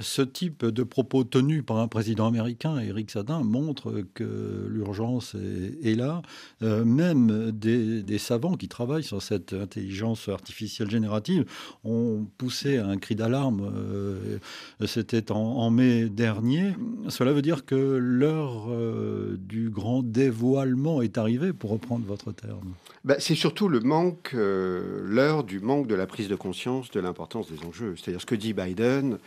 ce 0.00 0.22
type 0.22 0.64
de 0.64 0.82
propos 0.82 1.24
tenus 1.24 1.64
par 1.64 1.78
un 1.78 1.88
président 1.88 2.26
américain, 2.26 2.78
Eric 2.78 3.10
Sadin, 3.10 3.42
montre 3.42 4.04
que 4.14 4.66
l'urgence 4.70 5.34
est, 5.82 5.94
là. 5.94 6.22
Euh, 6.62 6.84
même 6.84 7.50
des, 7.50 8.18
savants 8.18 8.54
qui 8.54 8.68
travaillent 8.68 9.04
sur 9.04 9.22
cette 9.22 9.52
intelligence 9.52 10.28
artificielle 10.28 10.90
générative 10.90 11.44
ont 11.84 12.26
poussé 12.36 12.78
un 12.78 12.96
cri 12.96 13.14
d'alarme. 13.14 13.72
Euh, 13.74 14.38
c'était 14.86 15.32
en, 15.32 15.70
mai 15.70 16.08
dernier. 16.08 16.74
Cela 17.08 17.32
veut 17.32 17.42
dire 17.42 17.64
que 17.64 17.74
l'heure 17.74 18.66
euh, 18.70 19.36
du 19.38 19.70
grand 19.70 20.02
dévoilement 20.02 21.02
est 21.02 21.18
arrivée, 21.18 21.52
pour 21.52 21.70
reprendre 21.70 22.04
votre 22.06 22.32
terme. 22.32 22.74
Bah, 23.04 23.16
c'est 23.18 23.34
surtout 23.34 23.68
le 23.68 23.80
manque, 23.80 24.32
l'heure 24.34 25.44
du 25.44 25.60
manque 25.60 25.86
de 25.86 25.94
la 25.94 26.06
prise 26.06 26.28
de 26.28 26.34
conscience 26.34 26.90
de 26.90 27.00
l'importance 27.00 27.50
des 27.50 27.64
enjeux. 27.66 27.94
C'est-à-dire 27.96 28.20
ce 28.20 28.26
que 28.26 28.34
dit 28.34 28.52
Biden 28.52 29.18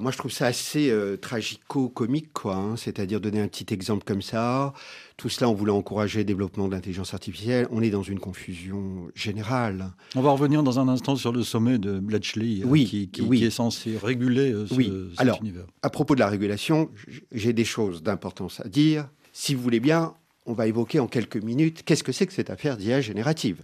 moi, 0.00 0.10
je 0.10 0.18
trouve 0.18 0.30
ça 0.30 0.46
assez 0.46 0.90
euh, 0.90 1.16
tragico-comique, 1.16 2.32
quoi. 2.32 2.56
Hein. 2.56 2.76
C'est-à-dire 2.76 3.20
donner 3.20 3.40
un 3.40 3.48
petit 3.48 3.72
exemple 3.72 4.04
comme 4.04 4.22
ça. 4.22 4.72
Tout 5.16 5.28
cela, 5.28 5.48
on 5.48 5.54
voulait 5.54 5.72
encourager 5.72 6.20
le 6.20 6.24
développement 6.24 6.68
de 6.68 6.74
l'intelligence 6.74 7.14
artificielle. 7.14 7.66
On 7.70 7.82
est 7.82 7.90
dans 7.90 8.02
une 8.02 8.18
confusion 8.18 9.08
générale. 9.14 9.92
On 10.14 10.22
va 10.22 10.30
revenir 10.30 10.62
dans 10.62 10.78
un 10.78 10.88
instant 10.88 11.16
sur 11.16 11.32
le 11.32 11.42
sommet 11.42 11.78
de 11.78 11.98
Bletchley, 11.98 12.62
euh, 12.64 12.84
qui, 12.84 13.10
est 13.44 13.50
censé 13.50 13.96
réguler 13.96 14.52
euh, 14.52 14.66
ce, 14.66 14.74
oui. 14.74 14.92
cet 15.10 15.20
Alors, 15.20 15.38
univers. 15.40 15.66
À 15.82 15.90
propos 15.90 16.14
de 16.14 16.20
la 16.20 16.28
régulation, 16.28 16.90
j'ai 17.32 17.52
des 17.52 17.64
choses 17.64 18.02
d'importance 18.02 18.60
à 18.60 18.68
dire. 18.68 19.08
Si 19.32 19.54
vous 19.54 19.62
voulez 19.62 19.80
bien, 19.80 20.14
on 20.46 20.52
va 20.52 20.66
évoquer 20.66 21.00
en 21.00 21.06
quelques 21.08 21.42
minutes 21.42 21.82
qu'est-ce 21.84 22.04
que 22.04 22.12
c'est 22.12 22.26
que 22.26 22.32
cette 22.32 22.50
affaire 22.50 22.76
d'IA 22.76 23.00
générative. 23.00 23.62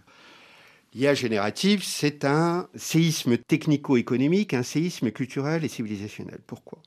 L'IA 0.94 1.14
générative, 1.14 1.82
c'est 1.84 2.24
un 2.24 2.68
séisme 2.74 3.38
technico-économique, 3.38 4.52
un 4.52 4.62
séisme 4.62 5.10
culturel 5.10 5.64
et 5.64 5.68
civilisationnel. 5.68 6.40
Pourquoi? 6.46 6.78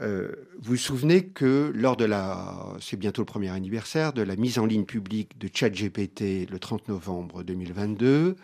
Euh, 0.00 0.32
vous 0.58 0.72
vous 0.72 0.76
souvenez 0.76 1.26
que 1.26 1.70
lors 1.74 1.96
de 1.96 2.04
la, 2.04 2.74
c'est 2.80 2.96
bientôt 2.96 3.22
le 3.22 3.26
premier 3.26 3.50
anniversaire, 3.50 4.12
de 4.12 4.22
la 4.22 4.34
mise 4.34 4.58
en 4.58 4.66
ligne 4.66 4.86
publique 4.86 5.38
de 5.38 5.48
ChatGPT 5.52 6.50
le 6.50 6.58
30 6.58 6.88
novembre 6.88 7.42
2022, 7.44 8.36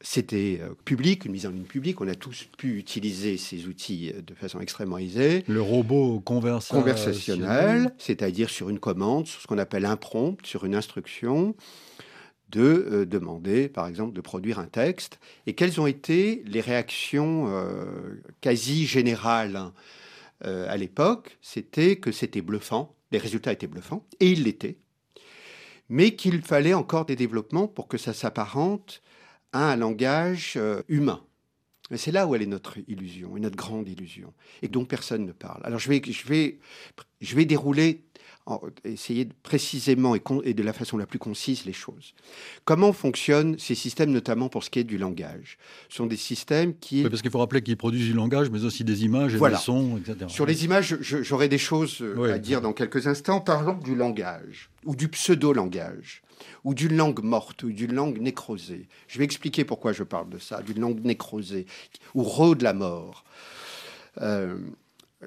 c'était 0.00 0.58
euh, 0.60 0.74
public, 0.84 1.24
une 1.24 1.32
mise 1.32 1.46
en 1.46 1.50
ligne 1.50 1.64
publique. 1.64 2.00
On 2.00 2.08
a 2.08 2.14
tous 2.14 2.48
pu 2.56 2.78
utiliser 2.78 3.36
ces 3.36 3.66
outils 3.66 4.12
de 4.26 4.34
façon 4.34 4.60
extrêmement 4.60 4.98
aisée. 4.98 5.44
Le 5.46 5.60
robot 5.60 6.20
conversationnel, 6.20 7.92
c'est-à-dire 7.98 8.50
sur 8.50 8.70
une 8.70 8.78
commande, 8.78 9.26
sur 9.26 9.40
ce 9.40 9.46
qu'on 9.46 9.58
appelle 9.58 9.84
un 9.84 9.96
prompt, 9.96 10.38
sur 10.44 10.64
une 10.64 10.74
instruction 10.74 11.54
de 12.50 12.60
euh, 12.62 13.06
demander, 13.06 13.68
par 13.68 13.86
exemple, 13.86 14.14
de 14.14 14.20
produire 14.20 14.58
un 14.58 14.66
texte, 14.66 15.18
et 15.46 15.54
quelles 15.54 15.80
ont 15.80 15.86
été 15.86 16.42
les 16.46 16.60
réactions 16.60 17.46
euh, 17.48 18.22
quasi 18.40 18.86
générales 18.86 19.72
euh, 20.44 20.66
à 20.68 20.76
l'époque? 20.76 21.38
C'était 21.42 21.96
que 21.96 22.12
c'était 22.12 22.40
bluffant, 22.40 22.94
les 23.12 23.18
résultats 23.18 23.52
étaient 23.52 23.66
bluffants, 23.66 24.06
et 24.20 24.30
ils 24.30 24.44
l'étaient, 24.44 24.78
mais 25.88 26.14
qu'il 26.16 26.42
fallait 26.42 26.74
encore 26.74 27.06
des 27.06 27.16
développements 27.16 27.68
pour 27.68 27.88
que 27.88 27.98
ça 27.98 28.12
s'apparente 28.12 29.02
à 29.52 29.72
un 29.72 29.76
langage 29.76 30.58
humain. 30.88 31.24
C'est 31.96 32.12
là 32.12 32.26
où 32.26 32.34
elle 32.34 32.42
est 32.42 32.46
notre 32.46 32.76
illusion, 32.86 33.38
et 33.38 33.40
notre 33.40 33.56
grande 33.56 33.88
illusion, 33.88 34.34
et 34.60 34.68
dont 34.68 34.84
personne 34.84 35.24
ne 35.24 35.32
parle. 35.32 35.62
Alors 35.64 35.78
je 35.78 35.88
vais, 35.88 36.02
je 36.04 36.26
vais, 36.26 36.58
je 37.22 37.34
vais 37.34 37.46
dérouler 37.46 38.04
essayer 38.84 39.28
précisément 39.42 40.14
et, 40.14 40.54
de 40.54 40.62
la 40.62 40.72
façon 40.72 40.96
la 40.96 41.06
plus 41.06 41.18
concise 41.18 41.64
les 41.64 41.72
choses. 41.72 42.14
Comment 42.64 42.92
fonctionnent 42.92 43.58
ces 43.58 43.74
systèmes, 43.74 44.10
notamment 44.10 44.48
pour 44.48 44.64
ce 44.64 44.70
qui 44.70 44.78
est 44.78 44.84
du 44.84 44.98
langage? 44.98 45.58
Ce 45.88 45.96
sont 45.96 46.06
des 46.06 46.16
systèmes 46.16 46.74
qui... 46.78 47.02
parce 47.02 47.22
qu'il 47.22 47.30
faut 47.30 47.38
rappeler 47.38 47.62
qu'ils 47.62 47.76
produisent 47.76 48.06
du 48.06 48.12
langage, 48.12 48.50
mais 48.50 48.64
aussi 48.64 48.84
des 48.84 49.04
images 49.04 49.34
et 49.34 49.38
des 49.38 49.56
sons, 49.56 49.98
etc. 49.98 50.26
Sur 50.28 50.46
les 50.46 50.64
images, 50.64 50.96
j'aurai 51.00 51.48
des 51.48 51.58
choses 51.58 51.98
euh, 52.00 52.34
à 52.34 52.38
dire 52.38 52.60
dans 52.60 52.72
quelques 52.72 53.06
instants. 53.06 53.40
Parlons 53.40 53.78
du 53.78 53.94
langage, 53.94 54.70
ou 54.84 54.96
du 54.96 55.08
pseudo-langage, 55.08 56.22
ou 56.64 56.74
d'une 56.74 56.96
langue 56.96 57.22
morte, 57.22 57.62
ou 57.62 57.72
d'une 57.72 57.92
langue 57.92 58.18
nécrosée. 58.18 58.88
Je 59.08 59.18
vais 59.18 59.24
expliquer 59.24 59.64
pourquoi 59.64 59.92
je 59.92 60.02
parle 60.02 60.28
de 60.30 60.38
ça, 60.38 60.62
d'une 60.62 60.80
langue 60.80 61.04
nécrosée, 61.04 61.66
ou 62.14 62.22
rôde 62.22 62.62
la 62.62 62.72
mort. 62.72 63.24
Euh, 64.20 64.58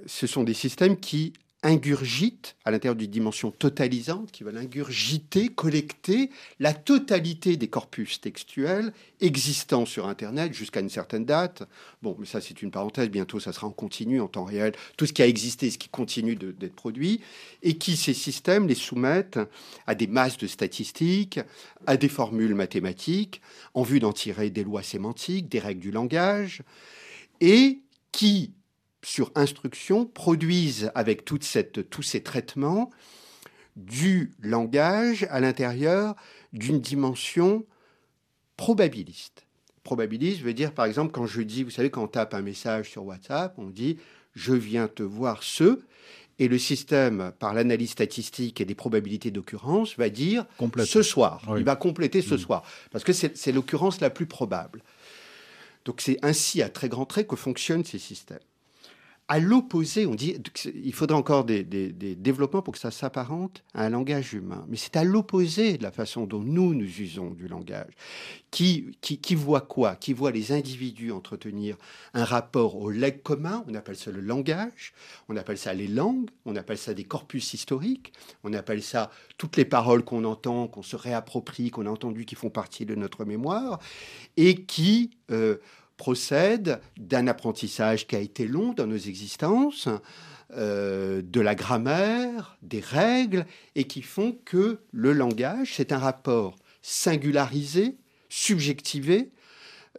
ce 0.05 0.27
sont 0.27 0.43
des 0.43 0.53
systèmes 0.53 0.97
qui 0.97 1.33
ingurgite, 1.63 2.55
à 2.65 2.71
l'intérieur 2.71 2.95
d'une 2.95 3.11
dimension 3.11 3.51
totalisante, 3.51 4.31
qui 4.31 4.43
va 4.43 4.51
ingurgiter, 4.51 5.49
collecter 5.49 6.31
la 6.59 6.73
totalité 6.73 7.55
des 7.55 7.67
corpus 7.67 8.19
textuels 8.19 8.93
existants 9.19 9.85
sur 9.85 10.07
Internet 10.07 10.53
jusqu'à 10.53 10.79
une 10.79 10.89
certaine 10.89 11.25
date. 11.25 11.63
Bon, 12.01 12.15
mais 12.19 12.25
ça 12.25 12.41
c'est 12.41 12.61
une 12.63 12.71
parenthèse, 12.71 13.09
bientôt 13.09 13.39
ça 13.39 13.53
sera 13.53 13.67
en 13.67 13.71
continu, 13.71 14.19
en 14.21 14.27
temps 14.27 14.43
réel, 14.43 14.73
tout 14.97 15.05
ce 15.05 15.13
qui 15.13 15.21
a 15.21 15.27
existé, 15.27 15.69
ce 15.69 15.77
qui 15.77 15.89
continue 15.89 16.35
d'être 16.35 16.75
produit, 16.75 17.21
et 17.61 17.77
qui, 17.77 17.95
ces 17.95 18.15
systèmes, 18.15 18.67
les 18.67 18.75
soumettent 18.75 19.39
à 19.85 19.93
des 19.93 20.07
masses 20.07 20.37
de 20.37 20.47
statistiques, 20.47 21.39
à 21.85 21.95
des 21.95 22.09
formules 22.09 22.55
mathématiques, 22.55 23.41
en 23.75 23.83
vue 23.83 23.99
d'en 23.99 24.13
tirer 24.13 24.49
des 24.49 24.63
lois 24.63 24.83
sémantiques, 24.83 25.47
des 25.47 25.59
règles 25.59 25.81
du 25.81 25.91
langage, 25.91 26.63
et 27.39 27.81
qui 28.11 28.51
sur 29.03 29.31
instruction, 29.35 30.05
produisent 30.05 30.91
avec 30.95 31.25
toute 31.25 31.43
cette, 31.43 31.89
tous 31.89 32.03
ces 32.03 32.21
traitements 32.21 32.91
du 33.75 34.31
langage 34.41 35.25
à 35.29 35.39
l'intérieur 35.39 36.15
d'une 36.53 36.79
dimension 36.79 37.65
probabiliste. 38.57 39.47
probabiliste 39.83 40.41
veut 40.41 40.53
dire, 40.53 40.73
par 40.73 40.85
exemple, 40.85 41.11
quand 41.11 41.25
je 41.25 41.41
dis, 41.41 41.63
vous 41.63 41.71
savez, 41.71 41.89
quand 41.89 42.03
on 42.03 42.07
tape 42.07 42.33
un 42.33 42.41
message 42.41 42.91
sur 42.91 43.05
WhatsApp, 43.05 43.55
on 43.57 43.69
dit 43.69 43.97
je 44.35 44.53
viens 44.53 44.87
te 44.87 45.03
voir 45.03 45.43
ce, 45.43 45.79
et 46.39 46.47
le 46.47 46.57
système, 46.57 47.33
par 47.39 47.53
l'analyse 47.53 47.91
statistique 47.91 48.61
et 48.61 48.65
des 48.65 48.75
probabilités 48.75 49.29
d'occurrence, 49.29 49.97
va 49.97 50.09
dire 50.09 50.45
ce 50.85 51.03
soir. 51.03 51.41
Il 51.57 51.63
va 51.63 51.75
compléter 51.75 52.21
ce 52.21 52.35
mmh. 52.35 52.39
soir, 52.39 52.63
parce 52.91 53.03
que 53.03 53.13
c'est 53.13 53.51
l'occurrence 53.51 53.99
la 53.99 54.09
plus 54.09 54.25
probable. 54.25 54.81
Donc 55.85 56.01
c'est 56.01 56.17
ainsi, 56.21 56.61
à 56.61 56.69
très 56.69 56.89
grands 56.89 57.05
traits, 57.05 57.27
que 57.27 57.35
fonctionnent 57.35 57.85
ces 57.85 57.99
systèmes 57.99 58.39
à 59.31 59.39
l'opposé, 59.39 60.05
on 60.05 60.13
dit 60.13 60.35
il 60.75 60.93
faudrait 60.93 61.15
encore 61.15 61.45
des, 61.45 61.63
développements 61.63 62.61
pour 62.61 62.73
que 62.73 62.79
ça 62.79 62.91
s'apparente 62.91 63.63
à 63.73 63.85
un 63.85 63.89
langage 63.89 64.33
humain. 64.33 64.65
Mais 64.67 64.75
c'est 64.75 64.97
à 64.97 65.05
l'opposé 65.05 65.77
de 65.77 65.83
la 65.83 65.91
façon 65.93 66.25
dont 66.25 66.41
nous, 66.41 66.73
nous 66.73 66.99
usons 66.99 67.29
du 67.29 67.47
langage. 67.47 67.93
Qui, 68.51 68.93
voit 69.33 69.61
quoi? 69.61 69.95
Qui 69.95 70.11
voit 70.11 70.31
les 70.31 70.51
individus 70.51 71.13
entretenir 71.13 71.77
un 72.13 72.25
rapport 72.25 72.75
au 72.75 72.89
legs 72.89 73.23
commun, 73.23 73.63
on 73.69 73.73
appelle 73.73 73.95
ça 73.95 74.11
le 74.11 74.19
langage, 74.19 74.91
on 75.29 75.37
appelle 75.37 75.57
ça 75.57 75.73
les 75.73 75.87
langues, 75.87 76.29
on 76.43 76.57
appelle 76.57 76.77
ça 76.77 76.93
des 76.93 77.05
corpus 77.05 77.53
historiques, 77.53 78.11
on 78.43 78.51
appelle 78.51 78.83
ça 78.83 79.11
toutes 79.37 79.55
les 79.55 79.63
paroles 79.63 80.03
qu'on 80.03 80.25
entend, 80.25 80.67
qu'on 80.67 80.83
se 80.83 80.97
réapproprie, 80.97 81.71
qu'on 81.71 81.85
a 81.85 81.89
entendues, 81.89 82.25
qui 82.25 82.35
font 82.35 82.49
partie 82.49 82.85
de 82.85 82.95
notre 82.95 83.23
mémoire, 83.23 83.79
et 84.35 84.65
qui... 84.65 85.11
Euh, 85.31 85.55
procède 86.01 86.81
d'un 86.97 87.27
apprentissage 87.27 88.07
qui 88.07 88.15
a 88.15 88.19
été 88.19 88.47
long 88.47 88.73
dans 88.73 88.87
nos 88.87 88.97
existences, 88.97 89.87
euh, 90.57 91.21
de 91.21 91.39
la 91.39 91.53
grammaire, 91.53 92.57
des 92.63 92.79
règles, 92.79 93.45
et 93.75 93.83
qui 93.83 94.01
font 94.01 94.35
que 94.43 94.79
le 94.91 95.13
langage, 95.13 95.75
c'est 95.75 95.91
un 95.91 95.99
rapport 95.99 96.55
singularisé, 96.81 97.99
subjectivé, 98.29 99.31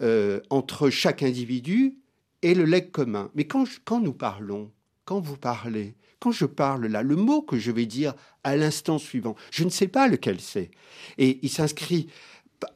euh, 0.01 0.41
entre 0.51 0.91
chaque 0.91 1.23
individu 1.23 1.99
et 2.43 2.57
le 2.57 2.65
legs 2.65 2.91
commun. 2.91 3.31
Mais 3.37 3.45
quand, 3.45 3.65
quand 3.85 4.01
nous 4.01 4.13
parlons, 4.13 4.73
quand 5.05 5.21
vous 5.21 5.37
parlez, 5.37 5.95
quand 6.19 6.33
je 6.33 6.47
parle 6.47 6.87
là, 6.87 7.05
le 7.05 7.15
mot 7.15 7.43
que 7.43 7.61
je 7.61 7.71
vais 7.71 7.87
dire 7.87 8.15
à 8.43 8.57
l'instant 8.57 8.99
suivant, 8.99 9.37
je 9.53 9.63
ne 9.63 9.71
sais 9.71 9.87
pas 9.87 10.09
lequel 10.09 10.41
c'est. 10.41 10.73
Et 11.19 11.39
il 11.43 11.49
s'inscrit 11.49 12.09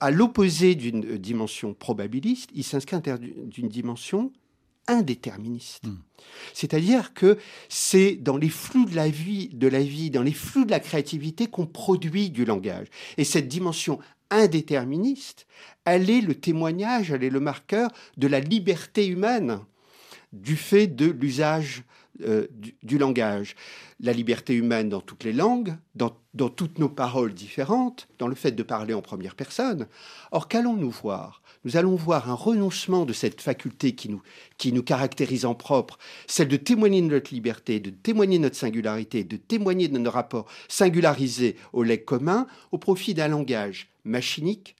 à 0.00 0.10
l'opposé 0.10 0.74
d'une 0.74 1.16
dimension 1.18 1.74
probabiliste, 1.74 2.50
il 2.54 2.64
s'inscrit 2.64 2.96
d'une 3.46 3.68
dimension 3.68 4.32
indéterministe. 4.88 5.84
Hmm. 5.86 5.96
C'est-à-dire 6.52 7.12
que 7.14 7.38
c'est 7.68 8.16
dans 8.16 8.36
les 8.36 8.48
flux 8.48 8.84
de 8.84 8.94
la 8.94 9.08
vie, 9.08 9.48
de 9.52 9.68
la 9.68 9.82
vie, 9.82 10.10
dans 10.10 10.22
les 10.22 10.32
flux 10.32 10.64
de 10.64 10.70
la 10.70 10.80
créativité 10.80 11.46
qu'on 11.46 11.66
produit 11.66 12.30
du 12.30 12.44
langage. 12.44 12.86
Et 13.16 13.24
cette 13.24 13.48
dimension 13.48 13.98
indéterministe, 14.30 15.46
elle 15.84 16.10
est 16.10 16.20
le 16.20 16.34
témoignage, 16.34 17.10
elle 17.10 17.24
est 17.24 17.30
le 17.30 17.40
marqueur 17.40 17.90
de 18.16 18.26
la 18.26 18.40
liberté 18.40 19.06
humaine 19.06 19.60
du 20.32 20.56
fait 20.56 20.86
de 20.86 21.06
l'usage 21.06 21.84
euh, 22.22 22.46
du, 22.82 22.98
langage. 22.98 23.54
La 24.00 24.12
liberté 24.12 24.54
humaine 24.54 24.88
dans 24.88 25.00
toutes 25.00 25.24
les 25.24 25.32
langues, 25.32 25.76
dans, 25.94 26.10
toutes 26.48 26.78
nos 26.78 26.88
paroles 26.88 27.34
différentes, 27.34 28.08
dans 28.18 28.28
le 28.28 28.34
fait 28.34 28.52
de 28.52 28.62
parler 28.62 28.94
en 28.94 29.02
première 29.02 29.34
personne. 29.34 29.86
Or, 30.32 30.48
qu'allons-nous 30.48 30.90
voir? 30.90 31.42
Nous 31.64 31.76
allons 31.76 31.94
voir 31.94 32.30
un 32.30 32.34
renoncement 32.34 33.04
de 33.04 33.12
cette 33.12 33.40
faculté 33.40 33.94
qui 33.94 34.08
nous, 34.08 34.22
qui 34.56 34.72
nous 34.72 34.82
caractérise 34.82 35.44
en 35.44 35.54
propre, 35.54 35.98
celle 36.26 36.48
de 36.48 36.56
témoigner 36.56 37.02
de 37.02 37.08
notre 37.08 37.34
liberté, 37.34 37.80
de 37.80 37.90
témoigner 37.90 38.38
de 38.38 38.44
notre 38.44 38.56
singularité, 38.56 39.24
de 39.24 39.36
témoigner 39.36 39.88
de 39.88 39.98
nos 39.98 40.10
rapports 40.10 40.46
singularisés 40.68 41.56
au 41.72 41.82
legs 41.82 42.04
commun, 42.04 42.46
au 42.72 42.78
profit 42.78 43.14
d'un 43.14 43.28
langage 43.28 43.88
machinique, 44.04 44.76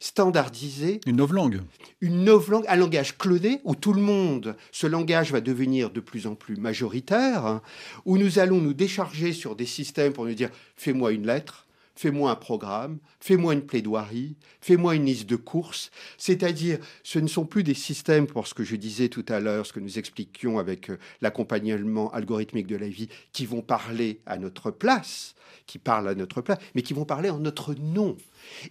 standardisé. 0.00 1.00
Une 1.06 1.16
novlangue. 1.16 1.60
Une 2.00 2.24
novlangue, 2.24 2.64
un 2.68 2.76
langage 2.76 3.16
cloné 3.16 3.60
où 3.64 3.74
tout 3.74 3.92
le 3.92 4.02
monde, 4.02 4.56
ce 4.72 4.86
langage 4.86 5.32
va 5.32 5.40
devenir 5.40 5.90
de 5.90 6.00
plus 6.00 6.26
en 6.26 6.34
plus 6.34 6.56
majoritaire, 6.56 7.46
hein, 7.46 7.62
où 8.04 8.18
nous 8.18 8.38
allons 8.38 8.60
nous 8.60 8.74
décharger 8.74 9.32
sur 9.32 9.56
des 9.56 9.66
systèmes 9.66 10.12
pour 10.12 10.26
nous 10.26 10.34
dire 10.34 10.50
fais-moi 10.76 11.12
une 11.12 11.26
lettre, 11.26 11.66
fais-moi 11.96 12.30
un 12.30 12.36
programme, 12.36 12.98
fais-moi 13.20 13.54
une 13.54 13.62
plaidoirie, 13.62 14.36
fais-moi 14.60 14.94
une 14.94 15.06
liste 15.06 15.28
de 15.28 15.36
courses. 15.36 15.90
C'est-à-dire, 16.18 16.78
ce 17.02 17.18
ne 17.18 17.26
sont 17.26 17.46
plus 17.46 17.64
des 17.64 17.74
systèmes, 17.74 18.26
pour 18.26 18.46
ce 18.46 18.54
que 18.54 18.64
je 18.64 18.76
disais 18.76 19.08
tout 19.08 19.24
à 19.28 19.40
l'heure, 19.40 19.66
ce 19.66 19.72
que 19.72 19.80
nous 19.80 19.98
expliquions 19.98 20.58
avec 20.58 20.90
euh, 20.90 20.98
l'accompagnement 21.22 22.12
algorithmique 22.12 22.66
de 22.66 22.76
la 22.76 22.88
vie, 22.88 23.08
qui 23.32 23.46
vont 23.46 23.62
parler 23.62 24.20
à 24.26 24.36
notre 24.36 24.70
place, 24.70 25.34
qui 25.66 25.78
parlent 25.78 26.08
à 26.08 26.14
notre 26.14 26.42
place, 26.42 26.58
mais 26.74 26.82
qui 26.82 26.92
vont 26.92 27.06
parler 27.06 27.30
en 27.30 27.38
notre 27.38 27.74
nom. 27.74 28.16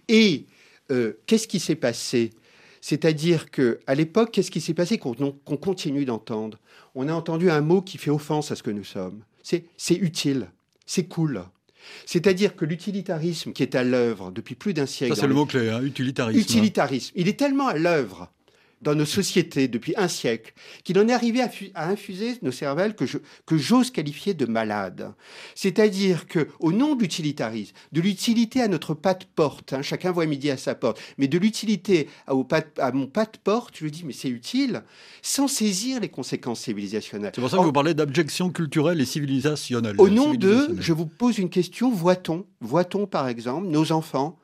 Et 0.08 0.46
euh, 0.90 1.14
qu'est-ce 1.26 1.48
qui 1.48 1.60
s'est 1.60 1.76
passé? 1.76 2.30
C'est-à-dire 2.80 3.50
que 3.50 3.80
à 3.86 3.94
l'époque, 3.94 4.30
qu'est-ce 4.32 4.50
qui 4.50 4.60
s'est 4.60 4.74
passé 4.74 4.98
qu'on 4.98 5.14
continue 5.14 6.04
d'entendre? 6.04 6.58
On 6.94 7.08
a 7.08 7.12
entendu 7.12 7.50
un 7.50 7.60
mot 7.60 7.82
qui 7.82 7.98
fait 7.98 8.10
offense 8.10 8.52
à 8.52 8.56
ce 8.56 8.62
que 8.62 8.70
nous 8.70 8.84
sommes. 8.84 9.22
C'est 9.42 9.94
utile, 9.94 10.48
c'est 10.86 11.06
cool. 11.06 11.42
C'est-à-dire 12.04 12.56
que 12.56 12.64
l'utilitarisme 12.64 13.52
qui 13.52 13.62
est 13.62 13.74
à 13.74 13.84
l'œuvre 13.84 14.30
depuis 14.30 14.54
plus 14.54 14.74
d'un 14.74 14.86
siècle. 14.86 15.14
Ça, 15.14 15.20
c'est 15.20 15.26
le 15.28 15.34
mot-clé, 15.34 15.70
hein, 15.70 15.82
utilitarisme. 15.82 16.40
Utilitarisme. 16.40 17.12
Il 17.16 17.28
est 17.28 17.38
tellement 17.38 17.68
à 17.68 17.76
l'œuvre 17.76 18.32
dans 18.82 18.94
nos 18.94 19.06
sociétés 19.06 19.68
depuis 19.68 19.94
un 19.96 20.08
siècle, 20.08 20.52
qu'il 20.84 20.98
en 20.98 21.08
est 21.08 21.12
arrivé 21.12 21.40
à, 21.74 21.88
infuser 21.88 22.36
nos 22.42 22.52
cervelles 22.52 22.94
que, 22.94 23.04
que 23.46 23.56
j'ose 23.56 23.90
qualifier 23.90 24.34
de 24.34 24.46
malades. 24.46 25.12
C'est-à-dire 25.54 26.26
que, 26.26 26.48
au 26.60 26.72
nom 26.72 26.94
de 26.94 27.02
l'utilitarisme, 27.02 27.74
de 27.92 28.00
l'utilité 28.00 28.60
à 28.60 28.68
notre 28.68 28.94
pas 28.94 29.14
de 29.14 29.24
porte, 29.34 29.72
hein, 29.72 29.82
chacun 29.82 30.12
voit 30.12 30.26
midi 30.26 30.50
à 30.50 30.56
sa 30.56 30.74
porte, 30.74 31.00
mais 31.16 31.26
de 31.26 31.38
l'utilité 31.38 32.08
à, 32.26 32.32
à, 32.78 32.92
mon 32.92 33.06
pas 33.06 33.24
de 33.24 33.38
porte, 33.42 33.76
je 33.78 33.86
dis 33.86 34.04
mais 34.04 34.12
c'est 34.12 34.28
utile, 34.28 34.82
sans 35.22 35.48
saisir 35.48 36.00
les 36.00 36.08
conséquences 36.08 36.60
civilisationnelles. 36.60 37.32
C'est 37.34 37.40
pour 37.40 37.50
ça 37.50 37.56
que 37.56 37.62
vous 37.62 37.72
parlez 37.72 37.94
d'abjection 37.94 38.50
culturelle 38.50 39.00
et 39.00 39.06
civilisationnelle. 39.06 39.96
Au 39.98 40.08
nom 40.08 40.34
de, 40.34 40.76
je 40.78 40.92
vous 40.92 41.06
pose 41.06 41.38
une 41.38 41.50
question, 41.50 41.90
voit-on, 41.90 42.44
voit-on 42.60 43.06
par 43.06 43.28
exemple 43.28 43.68
nos 43.68 43.92
enfants 43.92 44.38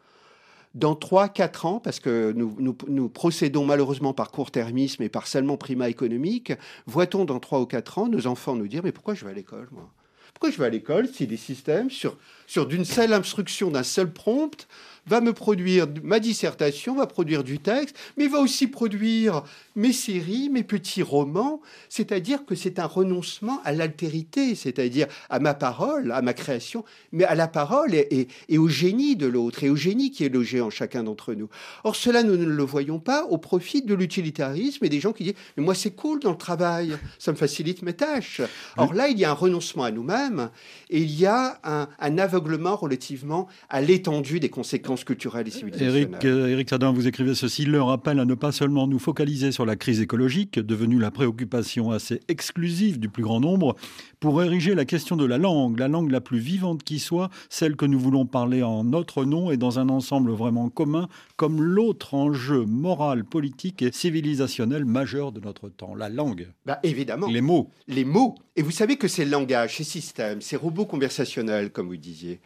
dans 0.74 0.94
3-4 0.94 1.66
ans, 1.66 1.80
parce 1.80 2.00
que 2.00 2.32
nous, 2.32 3.08
procédons 3.08 3.66
malheureusement 3.66 4.14
par 4.14 4.30
court-termisme 4.30 5.02
et 5.02 5.08
par 5.08 5.26
seulement 5.26 5.56
prima 5.56 5.88
économique, 5.88 6.52
voit-on 6.86 7.24
dans 7.24 7.40
3 7.40 7.60
ou 7.60 7.66
4 7.66 7.98
ans 7.98 8.08
nos 8.08 8.26
enfants 8.26 8.56
nous 8.56 8.68
dire 8.68 8.82
Mais 8.82 8.92
pourquoi 8.92 9.14
je 9.14 9.24
vais 9.24 9.30
à 9.30 9.34
l'école, 9.34 9.68
moi? 9.70 9.90
Pourquoi 10.32 10.50
je 10.50 10.58
vais 10.58 10.66
à 10.66 10.70
l'école 10.70 11.08
si 11.08 11.26
des 11.26 11.36
systèmes, 11.36 11.90
sur, 11.90 12.16
sur 12.46 12.66
d'une 12.66 12.84
seule 12.84 13.12
instruction, 13.12 13.70
d'un 13.70 13.82
seul 13.82 14.10
prompt, 14.12 14.66
va 15.06 15.20
me 15.20 15.32
produire 15.32 15.86
ma 16.02 16.20
dissertation, 16.20 16.94
va 16.94 17.06
produire 17.06 17.44
du 17.44 17.58
texte, 17.58 17.96
mais 18.16 18.28
va 18.28 18.38
aussi 18.38 18.66
produire 18.66 19.42
mes 19.74 19.92
séries, 19.92 20.48
mes 20.48 20.62
petits 20.62 21.02
romans. 21.02 21.60
C'est-à-dire 21.88 22.44
que 22.44 22.54
c'est 22.54 22.78
un 22.78 22.86
renoncement 22.86 23.60
à 23.64 23.72
l'altérité, 23.72 24.54
c'est-à-dire 24.54 25.06
à 25.30 25.40
ma 25.40 25.54
parole, 25.54 26.12
à 26.12 26.22
ma 26.22 26.34
création, 26.34 26.84
mais 27.10 27.24
à 27.24 27.34
la 27.34 27.48
parole 27.48 27.94
et, 27.94 28.28
au 28.56 28.68
génie 28.68 29.16
de 29.16 29.26
l'autre, 29.26 29.64
et 29.64 29.70
au 29.70 29.76
génie 29.76 30.10
qui 30.10 30.24
est 30.24 30.28
logé 30.28 30.60
en 30.60 30.70
chacun 30.70 31.02
d'entre 31.02 31.34
nous. 31.34 31.48
Or, 31.84 31.96
cela, 31.96 32.22
nous 32.22 32.36
ne 32.36 32.44
le 32.44 32.62
voyons 32.62 33.00
pas 33.00 33.24
au 33.24 33.38
profit 33.38 33.82
de 33.82 33.94
l'utilitarisme 33.94 34.84
et 34.84 34.88
des 34.88 35.00
gens 35.00 35.12
qui 35.12 35.24
disent 35.24 35.34
Mais 35.56 35.64
moi, 35.64 35.74
c'est 35.74 35.90
cool 35.90 36.20
dans 36.20 36.30
le 36.30 36.36
travail, 36.36 36.96
ça 37.18 37.32
me 37.32 37.36
facilite 37.36 37.82
mes 37.82 37.94
tâches. 37.94 38.40
Or 38.76 38.94
là, 38.94 39.08
il 39.08 39.18
y 39.18 39.24
a 39.24 39.30
un 39.30 39.34
renoncement 39.34 39.84
à 39.84 39.90
nous-mêmes 39.90 40.50
et 40.90 41.00
il 41.00 41.18
y 41.18 41.26
a 41.26 41.60
un, 41.64 42.18
aveuglement 42.18 42.76
relativement 42.76 43.48
à 43.68 43.80
l'étendue 43.80 44.38
des 44.38 44.50
conséquences 44.50 44.91
culturelle 44.96 45.48
et 45.48 45.50
civilisationnelle. 45.50 46.50
Éric, 46.50 46.68
Sadin, 46.68 46.92
vous 46.92 47.06
écrivez 47.06 47.34
ceci 47.34 47.64
leur 47.64 47.90
appelle 47.90 48.20
à 48.20 48.24
ne 48.24 48.34
pas 48.34 48.52
seulement 48.52 48.86
nous 48.86 48.98
focaliser 48.98 49.52
sur 49.52 49.66
la 49.66 49.76
crise 49.76 50.00
écologique, 50.00 50.58
devenue 50.58 50.98
la 50.98 51.10
préoccupation 51.10 51.90
assez 51.90 52.20
exclusive 52.28 52.98
du 52.98 53.08
plus 53.08 53.22
grand 53.22 53.40
nombre, 53.40 53.76
pour 54.20 54.42
ériger 54.42 54.74
la 54.74 54.84
question 54.84 55.16
de 55.16 55.24
la 55.24 55.38
langue, 55.38 55.78
la 55.78 55.88
langue 55.88 56.10
la 56.10 56.20
plus 56.20 56.38
vivante 56.38 56.82
qui 56.82 56.98
soit, 56.98 57.30
celle 57.48 57.76
que 57.76 57.86
nous 57.86 57.98
voulons 57.98 58.26
parler 58.26 58.62
en 58.62 58.84
notre 58.84 59.24
nom 59.24 59.50
et 59.50 59.56
dans 59.56 59.78
un 59.78 59.88
ensemble 59.88 60.30
vraiment 60.32 60.68
commun, 60.68 61.08
comme 61.36 61.62
l'autre 61.62 62.14
enjeu 62.14 62.64
moral, 62.64 63.24
politique 63.24 63.82
et 63.82 63.90
civilisationnel 63.92 64.84
majeur 64.84 65.32
de 65.32 65.40
notre 65.40 65.68
temps, 65.68 65.94
la 65.94 66.08
langue. 66.08 66.48
Bah, 66.66 66.78
évidemment. 66.82 67.26
Les 67.28 67.40
mots. 67.40 67.70
Les 67.88 68.04
mots. 68.04 68.34
Et 68.56 68.62
vous 68.62 68.70
savez 68.70 68.96
que 68.96 69.08
ces 69.08 69.24
langages, 69.24 69.76
ces 69.76 69.84
systèmes, 69.84 70.40
ces 70.40 70.56
robots 70.56 70.86
conversationnels, 70.86 71.70
comme 71.70 71.88
vous 71.88 71.96
disiez, 71.96 72.40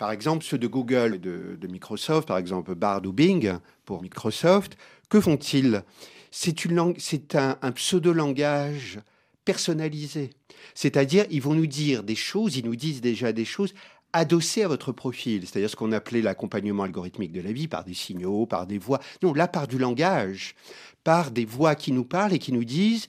par 0.00 0.12
exemple, 0.12 0.42
ceux 0.46 0.56
de 0.56 0.66
Google 0.66 1.16
et 1.16 1.18
de, 1.18 1.66
Microsoft, 1.70 2.26
par 2.26 2.38
exemple 2.38 2.74
Bard 2.74 3.02
ou 3.04 3.12
Bing 3.12 3.58
pour 3.84 4.00
Microsoft, 4.00 4.78
que 5.10 5.20
font-ils? 5.20 5.82
C'est 6.30 7.34
un, 7.34 7.58
un 7.60 7.72
pseudo-langage 7.72 9.00
personnalisé. 9.44 10.30
C'est-à-dire, 10.74 11.26
ils 11.28 11.42
vont 11.42 11.52
nous 11.52 11.66
dire 11.66 12.02
des 12.02 12.14
choses, 12.14 12.56
ils 12.56 12.64
nous 12.64 12.76
disent 12.76 13.02
déjà 13.02 13.32
des 13.32 13.44
choses 13.44 13.74
adossées 14.14 14.62
à 14.62 14.68
votre 14.68 14.90
profil, 14.90 15.46
c'est-à-dire 15.46 15.68
ce 15.68 15.76
qu'on 15.76 15.92
appelait 15.92 16.22
l'accompagnement 16.22 16.84
algorithmique 16.84 17.32
de 17.32 17.42
la 17.42 17.52
vie 17.52 17.68
par 17.68 17.84
des 17.84 17.92
signaux, 17.92 18.46
par 18.46 18.66
des 18.66 18.78
voix. 18.78 19.00
Non, 19.22 19.34
là, 19.34 19.48
par 19.48 19.68
du 19.68 19.76
langage, 19.76 20.54
par 21.04 21.30
des 21.30 21.44
voix 21.44 21.74
qui 21.74 21.92
nous 21.92 22.06
parlent 22.06 22.32
et 22.32 22.38
qui 22.38 22.52
nous 22.52 22.64
disent. 22.64 23.08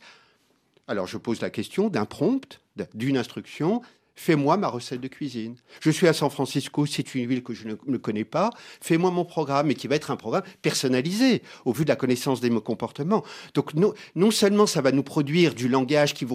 Alors, 0.89 1.07
je 1.07 1.17
pose 1.17 1.39
la 1.39 1.51
question 1.51 1.87
d'un 1.87 2.05
prompt, 2.05 2.59
d'une 2.93 3.15
instruction 3.15 3.81
Fais-moi 4.15 4.57
ma 4.57 4.67
recette 4.67 4.99
de 4.99 5.07
cuisine. 5.07 5.55
Je 5.79 5.89
suis 5.89 6.07
à 6.07 6.13
San 6.13 6.29
Francisco, 6.29 6.85
c'est 6.85 7.15
une 7.15 7.27
ville 7.27 7.43
que 7.43 7.53
je 7.53 7.67
ne, 7.67 7.97
connais 7.97 8.25
pas. 8.25 8.49
Fais-moi 8.81 9.09
mon 9.09 9.25
programme, 9.25 9.71
et 9.71 9.75
qui 9.75 9.87
va 9.87 9.95
être 9.95 10.11
un 10.11 10.17
programme 10.17 10.43
personnalisé 10.61 11.41
au 11.65 11.71
vu 11.71 11.85
de 11.85 11.89
la 11.89 11.95
connaissance 11.95 12.41
des 12.41 12.49
comportements. 12.49 13.23
Donc 13.53 13.73
non, 13.73 14.31
seulement 14.31 14.67
ça 14.67 14.81
va 14.81 14.91
nous 14.91 15.03
produire 15.03 15.55
du 15.55 15.69
langage 15.69 16.13
qui, 16.13 16.25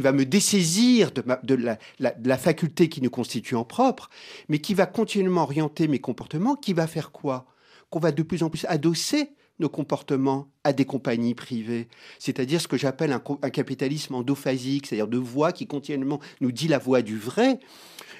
va 0.00 0.12
me 0.12 0.24
dessaisir 0.24 1.12
de, 1.12 1.22
de, 1.42 1.54
la, 1.54 1.78
de 2.12 2.28
la 2.28 2.38
faculté 2.38 2.88
qui 2.88 3.02
nous 3.02 3.10
constitue 3.10 3.56
en 3.56 3.64
propre, 3.64 4.08
mais 4.48 4.58
qui 4.58 4.74
va 4.74 4.86
continuellement 4.86 5.42
orienter 5.42 5.86
mes 5.86 6.00
comportements, 6.00 6.56
qui 6.56 6.72
va 6.72 6.86
faire 6.86 7.12
quoi? 7.12 7.46
Qu'on 7.90 8.00
va 8.00 8.12
de 8.12 8.22
plus 8.22 8.42
en 8.42 8.50
plus 8.50 8.64
adosser 8.66 9.30
nos 9.58 9.68
comportements 9.68 10.50
à 10.64 10.72
des 10.72 10.84
compagnies 10.84 11.34
privées, 11.34 11.88
c'est-à-dire 12.18 12.60
ce 12.60 12.68
que 12.68 12.76
j'appelle 12.76 13.12
un, 13.12 13.50
capitalisme 13.50 14.14
endophasique, 14.14 14.86
c'est-à-dire 14.86 15.08
de 15.08 15.18
voix 15.18 15.52
qui 15.52 15.66
continuellement 15.66 16.20
nous 16.40 16.52
dit 16.52 16.68
la 16.68 16.78
voix 16.78 17.02
du 17.02 17.18
vrai, 17.18 17.58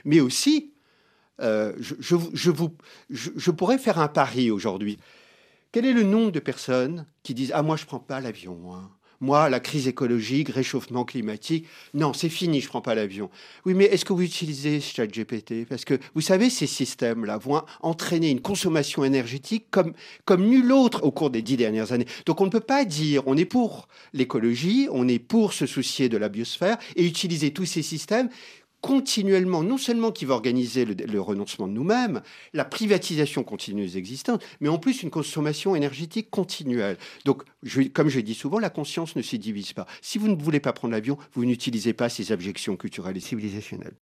mais 0.05 0.20
aussi, 0.20 0.72
euh, 1.41 1.72
je, 1.78 2.14
vous, 2.51 2.76
je, 3.11 3.51
pourrais 3.51 3.78
faire 3.78 3.99
un 3.99 4.09
pari 4.09 4.51
aujourd'hui. 4.51 4.99
Quel 5.70 5.84
est 5.84 5.93
le 5.93 6.03
nombre 6.03 6.32
de 6.32 6.41
personnes 6.41 7.07
qui 7.22 7.34
disent 7.34 7.53
Ah, 7.55 7.62
moi, 7.62 7.76
je 7.76 7.84
prends 7.84 8.01
pas 8.01 8.20
l'avion 8.20 8.74
hein? 8.74 8.91
Moi, 9.21 9.49
la 9.49 9.59
crise 9.59 9.89
écologique, 9.89 10.49
réchauffement 10.49 11.05
climatique, 11.05 11.66
non, 11.93 12.12
c'est 12.12 12.29
fini, 12.29 12.61
je 12.61 12.66
ne 12.66 12.69
prends 12.69 12.81
pas 12.81 12.95
l'avion. 12.95 13.31
Oui, 13.64 13.75
mais 13.75 13.87
est-ce 13.87 14.05
que 14.05 14.12
vous 14.12 14.23
utilisez 14.23 14.81
ChatGPT? 14.81 15.66
Parce 15.69 15.85
que 15.85 15.99
vous 16.14 16.21
savez, 16.21 16.51
ces 16.51 16.69
systèmes-là 16.69 17.37
vont 17.37 17.62
entraîner 17.81 18.31
une 18.31 18.41
consommation 18.41 19.05
énergétique 19.05 19.66
comme, 19.73 19.93
comme 20.25 20.47
nul 20.47 20.71
autre 20.71 21.03
au 21.03 21.11
cours 21.11 21.31
des 21.31 21.43
dix 21.43 21.57
dernières 21.57 21.91
années. 21.91 22.07
Donc 22.27 22.41
on 22.41 22.45
ne 22.45 22.51
peut 22.51 22.61
pas 22.61 22.85
dire 22.85 23.23
on 23.27 23.37
est 23.37 23.45
pour 23.45 23.89
l'écologie, 24.12 24.89
on 24.93 25.09
est 25.09 25.19
pour 25.19 25.53
se 25.53 25.66
soucier 25.66 26.09
de 26.09 26.16
la 26.16 26.29
biosphère 26.29 26.79
et 26.95 27.05
utiliser 27.05 27.53
tous 27.53 27.66
ces 27.66 27.83
systèmes 27.83 28.29
continuellement, 28.81 29.62
non 29.62 29.79
seulement 29.79 30.12
qui 30.12 30.24
va 30.24 30.35
organiser 30.35 30.85
le, 30.85 31.20
renoncement 31.20 31.66
de 31.66 31.72
nous-mêmes, 31.72 32.22
la 32.53 32.64
privatisation 32.64 33.43
continue 33.43 33.97
existante, 33.97 34.45
mais 34.61 34.68
en 34.68 34.79
plus 34.79 35.03
une 35.03 35.11
consommation 35.11 35.74
énergétique 35.74 36.31
continuelle. 36.31 36.97
Donc, 37.24 37.43
comme 37.93 38.09
je 38.09 38.20
dis 38.20 38.35
souvent, 38.35 38.59
la 38.59 38.70
conscience 38.70 39.16
ne 39.16 39.22
se 39.22 39.37
divise 39.37 39.72
pas. 39.72 39.87
Si 40.01 40.18
vous 40.18 40.29
ne 40.29 40.41
voulez 40.41 40.61
pas 40.61 40.72
prendre 40.72 40.93
l'avion, 40.93 41.18
vous 41.35 41.45
n'utilisez 41.45 41.93
pas 41.93 42.09
ces 42.09 42.33
objections 42.33 42.76
culturelles 42.76 43.16
et 43.16 43.20
civilisationnelles. 43.20 43.95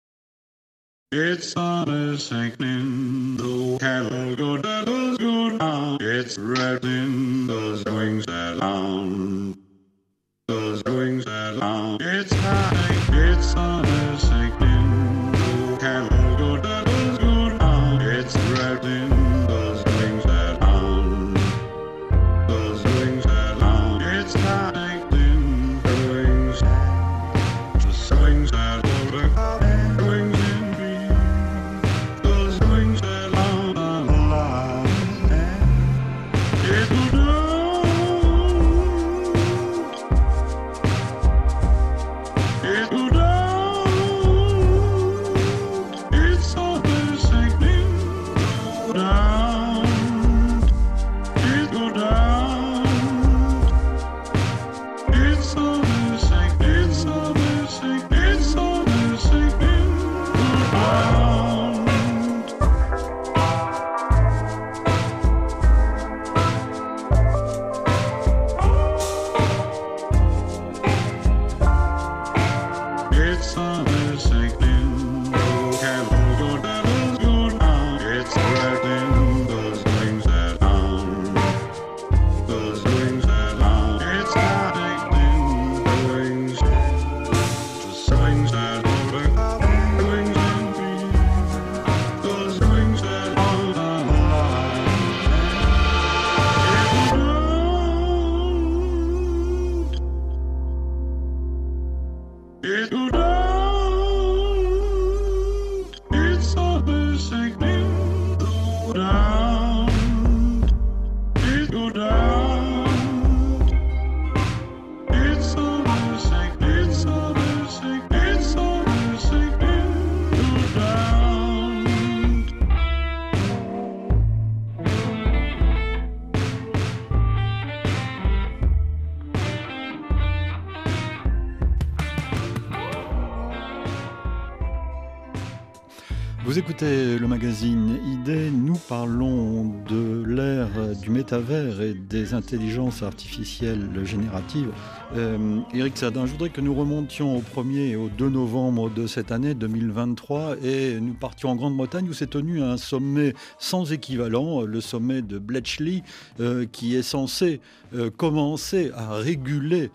Écoutez 136.59 137.19
le 137.19 137.27
magazine 137.27 137.99
ID, 138.07 138.51
nous 138.51 138.79
parlons 138.89 139.75
de 139.89 140.25
l'ère 140.27 140.97
du 141.03 141.11
métavers 141.11 141.83
et 141.83 141.93
des 141.93 142.33
intelligences 142.33 143.03
artificielles 143.03 143.91
génératives. 144.05 144.71
Euh, 145.17 145.59
Eric 145.75 145.99
Sadin, 145.99 146.25
je 146.25 146.33
voudrais 146.33 146.49
que 146.49 146.63
nous 146.63 146.75
remontions 146.75 147.37
au 147.37 147.43
1er 147.43 147.91
et 147.91 147.97
au 147.97 148.09
2 148.09 148.31
novembre 148.31 148.89
de 148.91 149.07
cette 149.07 149.33
année 149.33 149.53
2023 149.55 150.57
et 150.63 150.99
nous 150.99 151.13
partions 151.13 151.51
en 151.51 151.57
Grande-Bretagne 151.57 152.09
où 152.09 152.15
s'est 152.15 152.27
tenu 152.27 152.63
un 152.63 152.79
sommet 152.79 153.35
sans 153.59 153.93
équivalent, 153.93 154.63
le 154.63 154.81
sommet 154.81 155.21
de 155.21 155.39
Bletchley, 155.39 156.05
euh, 156.41 156.65
qui 156.65 156.97
est 156.97 157.03
censé 157.03 157.61
euh, 157.95 158.09
commencer 158.11 158.91
à 158.95 159.15
réguler 159.15 159.91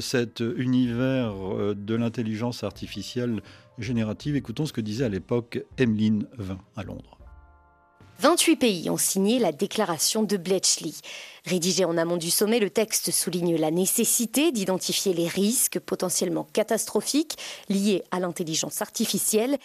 cet 0.00 0.42
univers 0.56 1.34
de 1.76 1.94
l'intelligence 1.94 2.64
artificielle 2.64 3.40
générative. 3.78 4.36
Écoutons 4.36 4.66
ce 4.66 4.72
que 4.72 4.80
disait 4.80 5.04
à 5.04 5.08
l'époque 5.08 5.64
Emeline 5.78 6.26
Vin 6.36 6.58
à 6.76 6.82
Londres. 6.82 7.18
28 8.18 8.56
pays 8.56 8.90
ont 8.90 8.96
signé 8.96 9.38
la 9.38 9.52
déclaration 9.52 10.22
de 10.22 10.38
Bletchley. 10.38 10.92
Rédigé 11.44 11.84
en 11.84 11.98
amont 11.98 12.16
du 12.16 12.30
sommet, 12.30 12.58
le 12.60 12.70
texte 12.70 13.10
souligne 13.10 13.56
la 13.56 13.70
nécessité 13.70 14.52
d'identifier 14.52 15.12
les 15.12 15.28
risques 15.28 15.78
potentiellement 15.80 16.48
catastrophiques 16.52 17.36
liés 17.68 18.04
à 18.10 18.20
l'intelligence 18.20 18.80
artificielle 18.80 19.58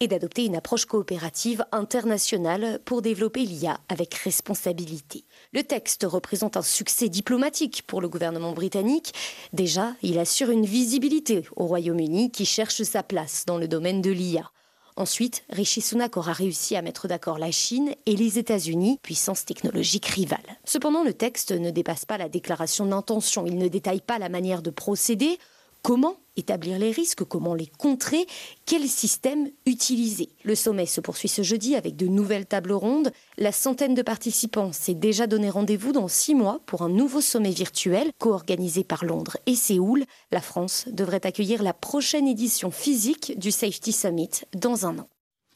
et 0.00 0.08
d'adopter 0.08 0.46
une 0.46 0.56
approche 0.56 0.86
coopérative 0.86 1.64
internationale 1.70 2.80
pour 2.84 3.02
développer 3.02 3.44
l'IA 3.44 3.80
avec 3.88 4.14
responsabilité. 4.14 5.24
Le 5.54 5.62
texte 5.64 6.04
représente 6.06 6.58
un 6.58 6.62
succès 6.62 7.08
diplomatique 7.08 7.82
pour 7.86 8.02
le 8.02 8.08
gouvernement 8.10 8.52
britannique. 8.52 9.14
Déjà, 9.54 9.94
il 10.02 10.18
assure 10.18 10.50
une 10.50 10.66
visibilité 10.66 11.44
au 11.56 11.64
Royaume-Uni 11.64 12.30
qui 12.30 12.44
cherche 12.44 12.82
sa 12.82 13.02
place 13.02 13.44
dans 13.46 13.56
le 13.56 13.66
domaine 13.66 14.02
de 14.02 14.10
l'IA. 14.10 14.50
Ensuite, 14.96 15.44
Rishi 15.48 15.80
Sunak 15.80 16.18
aura 16.18 16.34
réussi 16.34 16.76
à 16.76 16.82
mettre 16.82 17.08
d'accord 17.08 17.38
la 17.38 17.50
Chine 17.50 17.94
et 18.04 18.14
les 18.14 18.38
États-Unis, 18.38 18.98
puissance 19.02 19.46
technologique 19.46 20.06
rivale. 20.06 20.58
Cependant, 20.66 21.02
le 21.02 21.14
texte 21.14 21.52
ne 21.52 21.70
dépasse 21.70 22.04
pas 22.04 22.18
la 22.18 22.28
déclaration 22.28 22.84
d'intention. 22.84 23.46
Il 23.46 23.56
ne 23.56 23.68
détaille 23.68 24.02
pas 24.02 24.18
la 24.18 24.28
manière 24.28 24.60
de 24.60 24.70
procéder, 24.70 25.38
comment 25.82 26.16
établir 26.38 26.78
les 26.78 26.90
risques, 26.90 27.24
comment 27.24 27.54
les 27.54 27.66
contrer, 27.66 28.26
quel 28.66 28.88
système 28.88 29.48
utiliser. 29.66 30.30
Le 30.44 30.54
sommet 30.54 30.86
se 30.86 31.00
poursuit 31.00 31.28
ce 31.28 31.42
jeudi 31.42 31.74
avec 31.74 31.96
de 31.96 32.06
nouvelles 32.06 32.46
tables 32.46 32.72
rondes. 32.72 33.10
La 33.36 33.52
centaine 33.52 33.94
de 33.94 34.02
participants 34.02 34.72
s'est 34.72 34.94
déjà 34.94 35.26
donné 35.26 35.50
rendez-vous 35.50 35.92
dans 35.92 36.08
six 36.08 36.34
mois 36.34 36.60
pour 36.66 36.82
un 36.82 36.88
nouveau 36.88 37.20
sommet 37.20 37.50
virtuel 37.50 38.10
co-organisé 38.18 38.84
par 38.84 39.04
Londres 39.04 39.36
et 39.46 39.54
Séoul. 39.54 40.04
La 40.30 40.40
France 40.40 40.86
devrait 40.90 41.26
accueillir 41.26 41.62
la 41.62 41.74
prochaine 41.74 42.28
édition 42.28 42.70
physique 42.70 43.38
du 43.38 43.50
Safety 43.50 43.92
Summit 43.92 44.30
dans 44.54 44.86
un 44.86 44.98
an. 44.98 45.08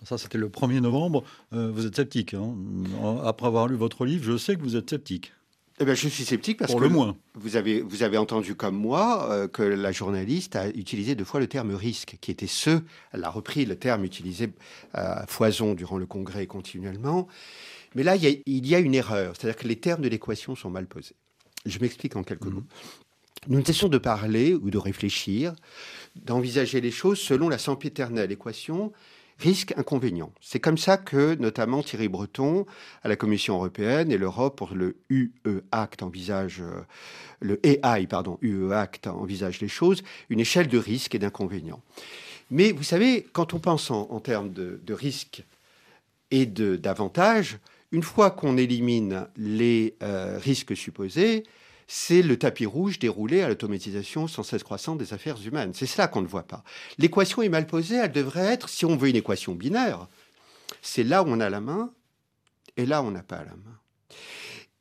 Ça, 0.04 0.18
c'était 0.18 0.38
le 0.38 0.48
1er 0.48 0.80
novembre. 0.80 1.22
Euh, 1.52 1.70
vous 1.70 1.86
êtes 1.86 1.94
sceptique. 1.94 2.34
Hein 2.34 2.56
Après 3.24 3.46
avoir 3.46 3.68
lu 3.68 3.76
votre 3.76 4.04
livre, 4.04 4.24
je 4.24 4.36
sais 4.36 4.56
que 4.56 4.62
vous 4.62 4.76
êtes 4.76 4.90
sceptique. 4.90 5.32
Eh 5.80 5.84
ben, 5.84 5.94
je 5.94 6.08
suis 6.08 6.24
sceptique 6.24 6.58
parce 6.58 6.70
Pour 6.70 6.80
que 6.80 6.84
le 6.84 6.90
moins. 6.90 7.16
Vous, 7.34 7.56
avez, 7.56 7.80
vous 7.80 8.02
avez 8.02 8.18
entendu 8.18 8.54
comme 8.54 8.76
moi 8.76 9.28
euh, 9.30 9.48
que 9.48 9.62
la 9.62 9.90
journaliste 9.90 10.54
a 10.54 10.68
utilisé 10.68 11.14
deux 11.14 11.24
fois 11.24 11.40
le 11.40 11.46
terme 11.46 11.74
risque, 11.74 12.18
qui 12.20 12.30
était 12.30 12.46
ce, 12.46 12.82
elle 13.12 13.24
a 13.24 13.30
repris 13.30 13.64
le 13.64 13.76
terme 13.76 14.04
utilisé 14.04 14.50
à 14.92 15.26
foison 15.26 15.74
durant 15.74 15.98
le 15.98 16.06
congrès 16.06 16.46
continuellement. 16.46 17.26
Mais 17.94 18.02
là, 18.02 18.16
il 18.16 18.22
y 18.22 18.26
a, 18.26 18.38
il 18.46 18.66
y 18.66 18.74
a 18.74 18.78
une 18.78 18.94
erreur, 18.94 19.34
c'est-à-dire 19.36 19.56
que 19.60 19.68
les 19.68 19.76
termes 19.76 20.02
de 20.02 20.08
l'équation 20.08 20.54
sont 20.54 20.70
mal 20.70 20.86
posés. 20.86 21.16
Je 21.66 21.78
m'explique 21.78 22.16
en 22.16 22.22
quelques 22.22 22.46
mmh. 22.46 22.54
mots. 22.54 22.64
Nous 23.48 23.58
ne 23.58 23.64
cessons 23.64 23.88
de 23.88 23.98
parler 23.98 24.54
ou 24.54 24.70
de 24.70 24.78
réfléchir, 24.78 25.54
d'envisager 26.14 26.80
les 26.80 26.92
choses 26.92 27.18
selon 27.18 27.48
la 27.48 27.58
sempiternelle 27.58 28.30
équation 28.30 28.92
risque-inconvénient. 29.42 30.32
C'est 30.40 30.60
comme 30.60 30.78
ça 30.78 30.96
que, 30.96 31.34
notamment, 31.34 31.82
Thierry 31.82 32.08
Breton, 32.08 32.64
à 33.02 33.08
la 33.08 33.16
Commission 33.16 33.56
européenne 33.56 34.12
et 34.12 34.18
l'Europe, 34.18 34.56
pour 34.56 34.74
le 34.74 34.96
UE 35.10 35.32
Act, 35.72 36.02
envisage, 36.02 36.62
euh, 36.62 38.72
Act 38.72 39.06
envisage 39.06 39.60
les 39.60 39.68
choses, 39.68 40.02
une 40.30 40.40
échelle 40.40 40.68
de 40.68 40.78
risque 40.78 41.14
et 41.14 41.18
d'inconvénients. 41.18 41.82
Mais 42.50 42.72
vous 42.72 42.84
savez, 42.84 43.26
quand 43.32 43.54
on 43.54 43.58
pense 43.58 43.90
en, 43.90 44.20
termes 44.20 44.52
de, 44.52 44.80
de 44.84 44.94
risque 44.94 45.44
et 46.30 46.46
d'avantages, 46.46 47.58
une 47.90 48.02
fois 48.02 48.30
qu'on 48.30 48.56
élimine 48.56 49.26
les 49.36 49.96
euh, 50.02 50.38
risques 50.38 50.76
supposés, 50.76 51.44
c'est 51.86 52.22
le 52.22 52.38
tapis 52.38 52.66
rouge 52.66 52.98
déroulé 52.98 53.42
à 53.42 53.48
l'automatisation 53.48 54.28
sans 54.28 54.42
cesse 54.42 54.62
croissante 54.62 54.98
des 54.98 55.12
affaires 55.12 55.36
humaines. 55.44 55.72
C'est 55.74 55.86
cela 55.86 56.08
qu'on 56.08 56.22
ne 56.22 56.26
voit 56.26 56.46
pas. 56.46 56.64
L'équation 56.98 57.42
est 57.42 57.48
mal 57.48 57.66
posée, 57.66 57.96
elle 57.96 58.12
devrait 58.12 58.46
être, 58.46 58.68
si 58.68 58.84
on 58.84 58.96
veut 58.96 59.08
une 59.08 59.16
équation 59.16 59.54
binaire, 59.54 60.08
c'est 60.80 61.04
là 61.04 61.22
où 61.22 61.26
on 61.28 61.40
a 61.40 61.50
la 61.50 61.60
main 61.60 61.92
et 62.76 62.86
là 62.86 63.02
où 63.02 63.06
on 63.06 63.10
n'a 63.10 63.22
pas 63.22 63.44
la 63.44 63.52
main. 63.52 63.78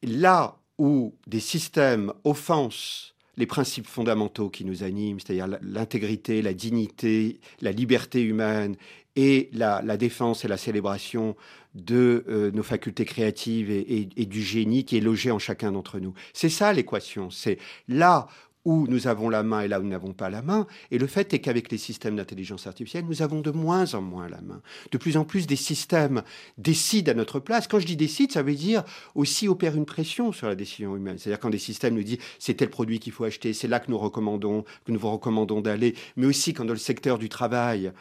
Là 0.03 0.57
où 0.77 1.15
des 1.27 1.39
systèmes 1.39 2.13
offensent 2.23 3.11
les 3.37 3.45
principes 3.45 3.87
fondamentaux 3.87 4.49
qui 4.49 4.65
nous 4.65 4.83
animent, 4.83 5.19
c'est-à-dire 5.19 5.47
l'intégrité, 5.61 6.41
la 6.41 6.53
dignité, 6.53 7.39
la 7.61 7.71
liberté 7.71 8.21
humaine 8.21 8.75
et 9.15 9.49
la, 9.53 9.81
défense 9.97 10.45
et 10.45 10.47
la 10.47 10.57
célébration 10.57 11.35
de 11.75 12.25
euh, 12.27 12.51
nos 12.51 12.63
facultés 12.63 13.05
créatives 13.05 13.69
et, 13.71 14.05
du 14.25 14.41
génie 14.41 14.85
qui 14.85 14.97
est 14.97 15.01
logé 15.01 15.31
en 15.31 15.39
chacun 15.39 15.71
d'entre 15.71 15.99
nous. 15.99 16.13
C'est 16.33 16.49
ça 16.49 16.73
l'équation. 16.73 17.29
C'est 17.29 17.57
là 17.87 18.27
où 18.65 18.85
nous 18.87 19.07
avons 19.07 19.29
la 19.29 19.43
main 19.43 19.61
et 19.61 19.67
là 19.67 19.79
où 19.79 19.83
nous 19.83 19.89
n'avons 19.89 20.13
pas 20.13 20.29
la 20.29 20.41
main. 20.41 20.67
Et 20.91 20.97
le 20.97 21.07
fait 21.07 21.33
est 21.33 21.39
qu'avec 21.39 21.71
les 21.71 21.77
systèmes 21.77 22.15
d'intelligence 22.15 22.67
artificielle, 22.67 23.05
nous 23.07 23.21
avons 23.21 23.41
de 23.41 23.51
moins 23.51 23.93
en 23.95 24.01
moins 24.01 24.29
la 24.29 24.41
main. 24.41 24.61
De 24.91 24.97
plus 24.97 25.17
en 25.17 25.25
plus, 25.25 25.47
des 25.47 25.55
systèmes 25.55 26.21
décident 26.57 27.11
à 27.11 27.15
notre 27.15 27.39
place. 27.39 27.67
Quand 27.67 27.79
je 27.79 27.87
dis 27.87 27.95
décide, 27.95 28.31
ça 28.31 28.43
veut 28.43 28.53
dire 28.53 28.83
aussi 29.15 29.47
opère 29.47 29.75
une 29.75 29.85
pression 29.85 30.31
sur 30.31 30.47
la 30.47 30.55
décision 30.55 30.95
humaine. 30.95 31.17
C'est-à-dire 31.17 31.39
quand 31.39 31.49
des 31.49 31.57
systèmes 31.57 31.95
nous 31.95 32.03
disent 32.03 32.19
c'est 32.39 32.53
tel 32.53 32.69
produit 32.69 32.99
qu'il 32.99 33.13
faut 33.13 33.23
acheter, 33.23 33.53
c'est 33.53 33.67
là 33.67 33.79
que 33.79 33.89
nous 33.89 33.97
recommandons, 33.97 34.63
que 34.85 34.91
nous 34.91 34.99
vous 34.99 35.11
recommandons 35.11 35.61
d'aller, 35.61 35.95
mais 36.15 36.27
aussi 36.27 36.53
quand 36.53 36.65
dans 36.65 36.73
le 36.73 36.79
secteur 36.79 37.17
du 37.17 37.29
travail, 37.29 37.91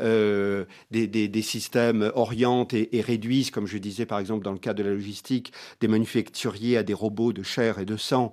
euh, 0.00 0.64
des, 0.90 1.42
systèmes 1.42 2.10
orientent 2.14 2.74
et, 2.74 3.00
réduisent, 3.00 3.50
comme 3.50 3.66
je 3.66 3.78
disais 3.78 4.06
par 4.06 4.18
exemple 4.18 4.44
dans 4.44 4.52
le 4.52 4.58
cas 4.58 4.74
de 4.74 4.82
la 4.82 4.90
logistique, 4.90 5.52
des 5.80 5.88
manufacturiers 5.88 6.76
à 6.76 6.82
des 6.82 6.94
robots 6.94 7.32
de 7.32 7.42
chair 7.42 7.78
et 7.78 7.84
de 7.84 7.96
sang, 7.96 8.32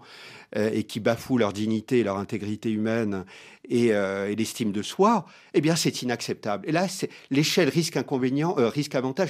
euh, 0.55 0.69
et 0.73 0.83
qui 0.83 0.99
bafouent 0.99 1.37
leur 1.37 1.53
dignité, 1.53 2.03
leur 2.03 2.17
intégrité 2.17 2.71
humaine 2.71 3.25
et, 3.69 3.93
euh, 3.93 4.33
l'estime 4.35 4.71
de 4.71 4.81
soi, 4.81 5.25
eh 5.53 5.61
bien 5.61 5.75
c'est 5.75 6.01
inacceptable. 6.01 6.67
Et 6.67 6.71
là, 6.71 6.87
l'échelle 7.29 7.69
risque-inconvénient, 7.69 8.55
risque-avantage 8.55 9.29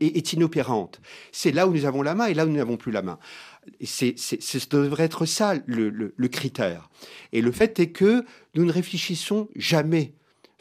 est, 0.00 0.32
inopérante. 0.32 1.00
C'est 1.30 1.52
là 1.52 1.66
où 1.66 1.72
nous 1.72 1.84
avons 1.84 2.02
la 2.02 2.14
main 2.14 2.26
et 2.26 2.34
là 2.34 2.44
où 2.44 2.48
nous 2.48 2.56
n'avons 2.56 2.76
plus 2.76 2.92
la 2.92 3.02
main. 3.02 3.18
C'est, 3.82 4.18
ce 4.18 4.68
devrait 4.68 5.04
être 5.04 5.26
ça 5.26 5.54
le, 5.66 6.28
critère. 6.28 6.90
Et 7.32 7.40
le 7.40 7.52
fait 7.52 7.78
est 7.78 7.90
que 7.90 8.24
nous 8.54 8.64
ne 8.64 8.72
réfléchissons 8.72 9.48
jamais 9.54 10.12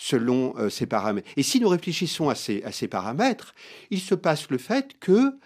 selon 0.02 0.56
euh, 0.58 0.72
ces 0.72 0.88
paramètres. 0.88 1.30
Et 1.38 1.44
si 1.44 1.60
nous 1.60 1.70
réfléchissons 1.70 2.30
à 2.30 2.34
ces, 2.36 2.88
paramètres, 2.90 3.54
il 3.92 4.00
se 4.00 4.16
passe 4.16 4.50
le 4.50 4.58
fait 4.58 4.98
que, 5.00 5.38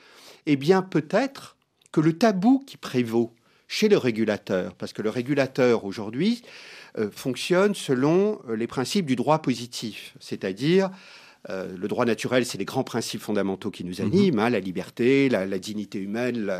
eh 0.45 0.55
bien, 0.55 0.81
peut-être 0.81 1.57
que 1.91 1.99
le 1.99 2.17
tabou 2.17 2.63
qui 2.65 2.77
prévaut 2.77 3.33
chez 3.67 3.89
le 3.89 3.97
régulateur, 3.97 4.73
parce 4.75 4.93
que 4.93 5.01
le 5.01 5.09
régulateur 5.09 5.83
aujourd'hui 5.83 6.41
euh, 6.97 7.11
fonctionne 7.11 7.75
selon 7.75 8.39
les 8.47 8.67
principes 8.67 9.05
du 9.05 9.17
droit 9.17 9.41
positif, 9.41 10.15
c'est-à-dire 10.21 10.89
euh, 11.49 11.75
le 11.77 11.87
droit 11.87 12.05
naturel, 12.05 12.45
c'est 12.45 12.57
les 12.57 12.65
grands 12.65 12.83
principes 12.83 13.21
fondamentaux 13.21 13.71
qui 13.71 13.83
nous 13.83 14.01
animent, 14.01 14.35
mhm. 14.35 14.39
hein, 14.39 14.49
la 14.49 14.59
liberté, 14.59 15.29
la, 15.29 15.45
dignité 15.59 15.99
humaine, 15.99 16.51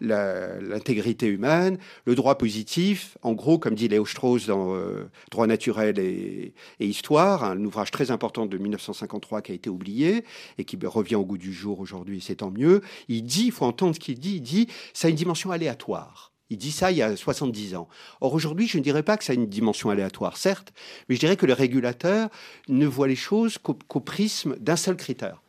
l'intégrité 0.00 1.26
humaine. 1.26 1.78
Le 2.04 2.14
droit 2.14 2.36
positif, 2.38 3.18
en 3.22 3.32
gros, 3.32 3.58
comme 3.58 3.74
dit 3.74 3.88
Léo 3.88 4.06
Strauss 4.06 4.46
dans 4.46 4.74
euh, 4.74 5.10
Droit 5.30 5.46
naturel 5.46 5.98
et, 5.98 6.52
histoire, 6.78 7.44
un 7.44 7.62
ouvrage 7.64 7.90
très 7.90 8.10
important 8.10 8.46
de 8.46 8.58
1953 8.58 9.42
qui 9.42 9.52
a 9.52 9.54
été 9.54 9.70
oublié 9.70 10.24
et 10.58 10.64
qui 10.64 10.78
revient 10.82 11.16
au 11.16 11.24
goût 11.24 11.38
du 11.38 11.52
jour 11.52 11.80
aujourd'hui, 11.80 12.20
c'est 12.20 12.36
tant 12.36 12.50
mieux. 12.50 12.80
Il 13.08 13.22
dit, 13.22 13.46
il 13.46 13.52
faut 13.52 13.64
entendre 13.64 13.94
ce 13.94 14.00
qu'il 14.00 14.18
dit, 14.18 14.36
il 14.36 14.42
dit, 14.42 14.68
ça 14.92 15.08
a 15.08 15.10
une 15.10 15.16
dimension 15.16 15.50
aléatoire. 15.50 16.29
Il 16.50 16.58
dit 16.58 16.72
ça 16.72 16.90
il 16.90 16.98
y 16.98 17.02
a 17.02 17.16
70 17.16 17.76
ans. 17.76 17.88
Or, 18.20 18.34
aujourd'hui, 18.34 18.66
je 18.66 18.78
ne 18.78 18.82
dirais 18.82 19.04
pas 19.04 19.16
que 19.16 19.24
ça 19.24 19.32
a 19.32 19.36
une 19.36 19.46
dimension 19.46 19.90
aléatoire, 19.90 20.36
certes, 20.36 20.72
mais 21.08 21.14
je 21.14 21.20
dirais 21.20 21.36
que 21.36 21.46
le 21.46 21.52
régulateur 21.52 22.28
ne 22.68 22.86
voit 22.86 23.08
les 23.08 23.16
choses 23.16 23.58
qu'au 23.58 24.00
prisme 24.00 24.56
d'un 24.58 24.76
seul 24.76 24.96
critère, 24.96 25.42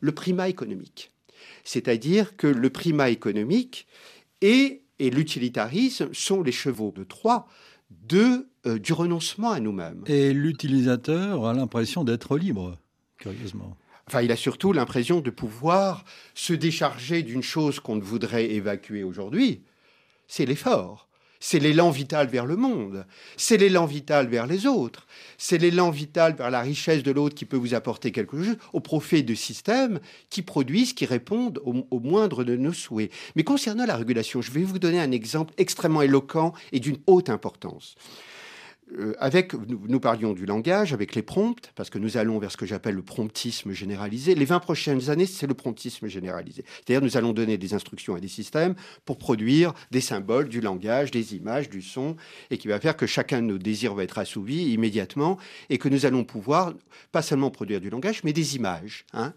le 0.00 0.12
primat 0.12 0.48
économique. 0.48 1.10
C'est-à-dire 1.64 2.36
que 2.36 2.46
le 2.46 2.70
primat 2.70 3.10
économique 3.10 3.86
et, 4.42 4.82
et 4.98 5.10
l'utilitarisme 5.10 6.12
sont 6.12 6.42
les 6.42 6.52
chevaux 6.52 6.92
de 6.94 7.04
Troie 7.04 7.48
de, 7.90 8.46
euh, 8.66 8.78
du 8.78 8.92
renoncement 8.92 9.50
à 9.50 9.60
nous-mêmes. 9.60 10.04
Et 10.06 10.32
l'utilisateur 10.32 11.46
a 11.46 11.54
l'impression 11.54 12.04
d'être 12.04 12.36
libre, 12.36 12.76
curieusement. 13.18 13.76
Enfin, 14.06 14.20
il 14.20 14.30
a 14.32 14.36
surtout 14.36 14.72
l'impression 14.72 15.20
de 15.20 15.30
pouvoir 15.30 16.04
se 16.34 16.52
décharger 16.52 17.22
d'une 17.22 17.42
chose 17.42 17.80
qu'on 17.80 17.96
ne 17.96 18.02
voudrait 18.02 18.50
évacuer 18.50 19.02
aujourd'hui, 19.02 19.62
c'est 20.28 20.46
l'effort. 20.46 21.08
C'est 21.46 21.58
l'élan 21.58 21.90
vital 21.90 22.26
vers 22.28 22.46
le 22.46 22.56
monde. 22.56 23.04
C'est 23.36 23.58
l'élan 23.58 23.84
vital 23.84 24.28
vers 24.28 24.46
les 24.46 24.66
autres. 24.66 25.06
C'est 25.36 25.58
l'élan 25.58 25.90
vital 25.90 26.34
vers 26.34 26.50
la 26.50 26.62
richesse 26.62 27.02
de 27.02 27.10
l'autre 27.10 27.34
qui 27.34 27.44
peut 27.44 27.58
vous 27.58 27.74
apporter 27.74 28.12
quelque 28.12 28.42
chose 28.42 28.56
au 28.72 28.80
profit 28.80 29.24
de 29.24 29.34
systèmes 29.34 30.00
qui 30.30 30.40
produisent, 30.40 30.94
qui 30.94 31.04
répondent 31.04 31.60
au, 31.66 32.00
moindre 32.00 32.44
de 32.44 32.56
nos 32.56 32.72
souhaits. 32.72 33.12
Mais 33.36 33.44
concernant 33.44 33.84
la 33.84 33.96
régulation, 33.96 34.40
je 34.40 34.52
vais 34.52 34.62
vous 34.62 34.78
donner 34.78 35.00
un 35.00 35.10
exemple 35.10 35.52
extrêmement 35.58 36.00
éloquent 36.00 36.54
et 36.72 36.80
d'une 36.80 36.96
haute 37.06 37.28
importance. 37.28 37.94
Euh, 38.98 39.14
avec, 39.18 39.54
nous, 39.54 40.00
parlions 40.00 40.32
du 40.32 40.46
langage, 40.46 40.92
avec 40.92 41.14
les 41.14 41.22
prompts, 41.22 41.72
parce 41.74 41.90
que 41.90 41.98
nous 41.98 42.16
allons 42.16 42.38
vers 42.38 42.50
ce 42.50 42.56
que 42.56 42.66
j'appelle 42.66 42.94
le 42.94 43.02
promptisme 43.02 43.72
généralisé. 43.72 44.34
Les 44.34 44.44
20 44.44 44.60
prochaines 44.60 45.10
années, 45.10 45.26
c'est 45.26 45.46
le 45.46 45.54
promptisme 45.54 46.06
généralisé. 46.06 46.64
C'est-à-dire, 46.66 47.02
nous 47.02 47.16
allons 47.16 47.32
donner 47.32 47.58
des 47.58 47.74
instructions 47.74 48.14
à 48.14 48.20
des 48.20 48.28
systèmes 48.28 48.74
pour 49.04 49.18
produire 49.18 49.74
des 49.90 50.00
symboles, 50.00 50.48
du 50.48 50.60
langage, 50.60 51.10
des 51.10 51.34
images, 51.34 51.68
du 51.68 51.82
son, 51.82 52.16
et 52.50 52.58
qui 52.58 52.68
va 52.68 52.78
faire 52.80 52.96
que 52.96 53.06
chacun 53.06 53.42
de 53.42 53.46
nos 53.46 53.58
désirs 53.58 53.94
va 53.94 54.04
être 54.04 54.18
assouvi 54.18 54.72
immédiatement, 54.72 55.38
et 55.70 55.78
que 55.78 55.88
nous 55.88 56.06
allons 56.06 56.24
pouvoir, 56.24 56.74
pas 57.12 57.22
seulement 57.22 57.50
produire 57.50 57.80
du 57.80 57.90
langage, 57.90 58.22
mais 58.24 58.32
des 58.32 58.56
images, 58.56 59.04
hein, 59.12 59.32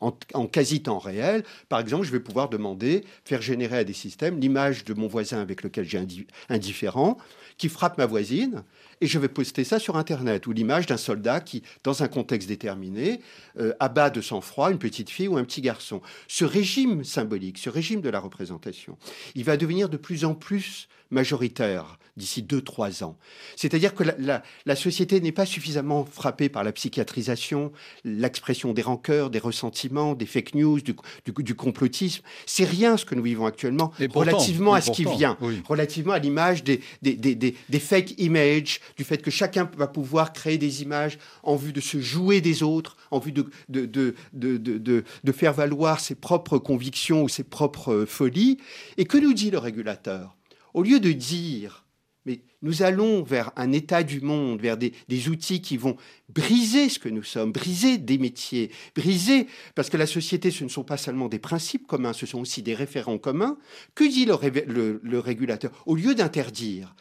en, 0.00 0.46
quasi-temps 0.46 0.98
réel. 0.98 1.44
Par 1.68 1.80
exemple, 1.80 2.04
je 2.04 2.12
vais 2.12 2.20
pouvoir 2.20 2.48
demander, 2.48 3.04
faire 3.24 3.42
générer 3.42 3.78
à 3.78 3.84
des 3.84 3.92
systèmes 3.92 4.38
l'image 4.38 4.84
de 4.84 4.94
mon 4.94 5.08
voisin 5.08 5.40
avec 5.40 5.62
lequel 5.62 5.84
j'ai 5.84 6.04
indifférent, 6.48 7.18
qui 7.56 7.68
frappe 7.68 7.98
ma 7.98 8.06
voisine, 8.06 8.64
et 9.04 9.06
je 9.06 9.18
vais 9.18 9.28
poster 9.28 9.64
ça 9.64 9.78
sur 9.78 9.98
Internet, 9.98 10.46
ou 10.46 10.52
l'image 10.52 10.86
d'un 10.86 10.96
soldat 10.96 11.40
qui, 11.40 11.62
dans 11.82 12.02
un 12.02 12.08
contexte 12.08 12.48
déterminé, 12.48 13.20
euh, 13.60 13.74
abat 13.78 14.08
de 14.08 14.22
sang-froid 14.22 14.70
une 14.70 14.78
petite 14.78 15.10
fille 15.10 15.28
ou 15.28 15.36
un 15.36 15.44
petit 15.44 15.60
garçon. 15.60 16.00
Ce 16.26 16.46
régime 16.46 17.04
symbolique, 17.04 17.58
ce 17.58 17.68
régime 17.68 18.00
de 18.00 18.08
la 18.08 18.18
représentation, 18.18 18.96
il 19.34 19.44
va 19.44 19.58
devenir 19.58 19.90
de 19.90 19.98
plus 19.98 20.24
en 20.24 20.34
plus 20.34 20.88
majoritaire 21.10 21.98
d'ici 22.16 22.42
2-3 22.42 23.02
ans. 23.02 23.16
C'est-à-dire 23.56 23.94
que 23.94 24.04
la, 24.04 24.76
société 24.76 25.20
n'est 25.20 25.32
pas 25.32 25.46
suffisamment 25.46 26.04
frappée 26.04 26.48
par 26.48 26.62
la 26.62 26.72
psychiatrisation, 26.72 27.72
l'expression 28.04 28.72
des 28.72 28.82
rancœurs, 28.82 29.30
des 29.30 29.38
ressentiments, 29.38 30.14
des 30.14 30.26
fake 30.26 30.54
news, 30.54 30.80
du, 30.80 30.94
du, 31.24 31.54
complotisme. 31.54 32.22
C'est 32.46 32.64
rien 32.64 32.96
ce 32.96 33.04
que 33.04 33.14
nous 33.14 33.22
vivons 33.22 33.46
actuellement 33.46 33.92
relativement 34.12 34.74
à 34.74 34.80
ce 34.80 34.90
qui 34.92 35.04
vient, 35.04 35.36
relativement 35.68 36.12
à 36.12 36.18
l'image 36.18 36.62
des, 36.62 36.80
des, 37.02 37.14
des, 37.14 37.34
des, 37.34 37.80
fake 37.80 38.14
images 38.18 38.80
du 38.96 39.04
fait 39.04 39.18
que 39.18 39.30
chacun 39.30 39.70
va 39.76 39.86
pouvoir 39.86 40.32
créer 40.32 40.58
des 40.58 40.82
images 40.82 41.18
en 41.42 41.56
vue 41.56 41.72
de 41.72 41.80
se 41.80 42.00
jouer 42.00 42.40
des 42.40 42.62
autres, 42.62 42.96
en 43.10 43.18
vue 43.18 43.32
de, 43.32 43.46
de, 43.68 43.86
de, 43.86 45.04
de 45.24 45.32
faire 45.32 45.52
valoir 45.52 46.00
ses 46.00 46.14
propres 46.14 46.58
convictions 46.58 47.22
ou 47.22 47.28
ses 47.28 47.44
propres 47.44 48.04
folies. 48.06 48.58
Et 48.96 49.04
que 49.04 49.18
nous 49.18 49.34
dit 49.34 49.50
le 49.50 49.58
régulateur? 49.58 50.36
Au 50.74 50.82
lieu 50.82 51.00
de 51.00 51.12
dire 51.12 51.84
mais 52.26 52.40
nous 52.62 52.82
allons 52.82 53.22
vers 53.22 53.52
un 53.56 53.72
état 53.72 54.02
du 54.02 54.20
monde, 54.20 54.60
vers 54.60 54.78
des, 54.78 54.92
outils 55.28 55.60
qui 55.60 55.76
vont 55.76 55.96
briser 56.30 56.88
ce 56.88 56.98
que 56.98 57.08
nous 57.08 57.22
sommes, 57.22 57.52
briser 57.52 57.98
des 57.98 58.16
métiers, 58.16 58.70
briser, 58.96 59.46
parce 59.74 59.90
que 59.90 59.96
la 59.96 60.06
société, 60.06 60.50
ce 60.50 60.64
ne 60.64 60.68
sont 60.70 60.84
pas 60.84 60.96
seulement 60.96 61.28
des 61.28 61.38
principes 61.38 61.86
communs, 61.86 62.14
ce 62.14 62.26
sont 62.26 62.40
aussi 62.40 62.62
des 62.62 62.74
référents 62.74 63.18
communs. 63.18 63.58
Que 63.94 64.04
dit 64.04 64.24
le, 64.24 65.18
régulateur? 65.18 65.70
Au 65.86 65.94
lieu 65.94 66.14
d'interdire, 66.14 66.94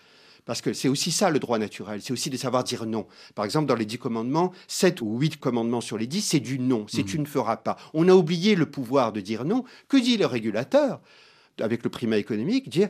parce 0.46 0.62
que 0.62 0.74
c'est 0.74 0.88
aussi 0.88 1.12
ça 1.12 1.30
le 1.30 1.40
droit 1.40 1.58
naturel, 1.58 2.02
c'est 2.02 2.14
aussi 2.14 2.30
de 2.30 2.38
savoir 2.38 2.64
dire 2.64 2.86
non. 2.86 3.08
Par 3.36 3.46
exemple, 3.46 3.68
dans 3.68 3.76
les 3.76 3.86
dix 3.86 3.98
commandements, 3.98 4.52
sept 4.68 5.02
ou 5.02 5.20
huit 5.20 5.38
commandements 5.40 5.82
sur 5.82 5.98
les 5.98 6.08
dix, 6.08 6.22
c'est 6.22 6.40
du 6.40 6.60
non, 6.60 6.86
c'est 6.88 7.04
mmh. 7.04 7.06
tu 7.06 7.20
ne 7.20 7.26
feras 7.26 7.58
pas. 7.58 7.78
On 7.94 8.08
a 8.08 8.14
oublié 8.14 8.56
le 8.56 8.66
pouvoir 8.66 9.14
de 9.14 9.22
dire 9.22 9.46
non. 9.46 9.64
Que 9.88 9.98
dit 9.98 10.18
le 10.18 10.26
régulateur 10.26 11.02
avec 11.60 11.84
le 11.84 11.90
primat 11.90 12.18
économique? 12.18 12.70
Dire 12.70 12.90